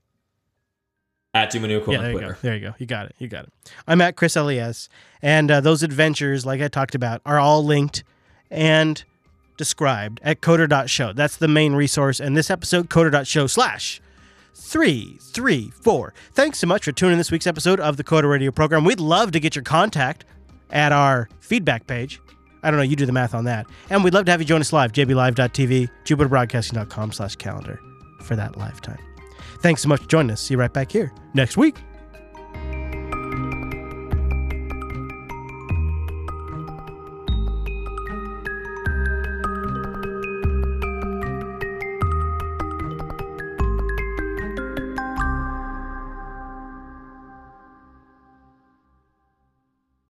At 1.33 1.51
dominucco 1.51 1.93
Yeah, 1.93 1.99
on 1.99 2.03
there 2.03 2.11
you 2.11 2.19
go. 2.19 2.35
There 2.41 2.55
you 2.55 2.61
go. 2.61 2.73
You 2.77 2.85
got 2.85 3.05
it. 3.07 3.15
You 3.19 3.27
got 3.29 3.45
it. 3.45 3.53
I'm 3.87 4.01
at 4.01 4.17
ChrisLAS, 4.17 4.89
and 5.21 5.49
uh, 5.49 5.61
those 5.61 5.81
adventures, 5.81 6.45
like 6.45 6.61
I 6.61 6.67
talked 6.67 6.93
about, 6.93 7.21
are 7.25 7.39
all 7.39 7.63
linked 7.63 8.03
and 8.51 9.03
described 9.57 10.19
at 10.23 10.41
coder.show. 10.41 11.13
That's 11.13 11.35
the 11.37 11.47
main 11.47 11.73
resource. 11.73 12.19
And 12.19 12.37
this 12.37 12.49
episode, 12.49 12.89
coder.show 12.89 13.47
slash 13.47 14.01
334. 14.53 16.13
Thanks 16.33 16.59
so 16.59 16.67
much 16.67 16.85
for 16.85 16.91
tuning 16.91 17.13
in 17.13 17.17
this 17.17 17.31
week's 17.31 17.47
episode 17.47 17.79
of 17.79 17.97
the 17.97 18.03
Coder 18.03 18.29
Radio 18.29 18.51
program. 18.51 18.83
We'd 18.83 18.99
love 18.99 19.31
to 19.31 19.39
get 19.39 19.55
your 19.55 19.63
contact 19.63 20.25
at 20.69 20.91
our 20.91 21.29
feedback 21.39 21.87
page. 21.87 22.19
I 22.63 22.71
don't 22.71 22.77
know, 22.77 22.83
you 22.83 22.95
do 22.95 23.05
the 23.05 23.11
math 23.11 23.35
on 23.35 23.45
that. 23.45 23.67
And 23.89 24.03
we'd 24.03 24.13
love 24.13 24.25
to 24.25 24.31
have 24.31 24.41
you 24.41 24.47
join 24.47 24.61
us 24.61 24.73
live, 24.73 24.91
jblive.tv, 24.91 25.89
jupiterbroadcasting.com 26.03 27.11
slash 27.11 27.35
calendar 27.35 27.79
for 28.23 28.35
that 28.35 28.57
lifetime. 28.57 28.99
Thanks 29.61 29.81
so 29.81 29.89
much 29.89 30.01
for 30.01 30.07
joining 30.07 30.31
us. 30.31 30.41
See 30.41 30.53
you 30.53 30.59
right 30.59 30.73
back 30.73 30.91
here 30.91 31.13
next 31.33 31.55
week. 31.57 31.86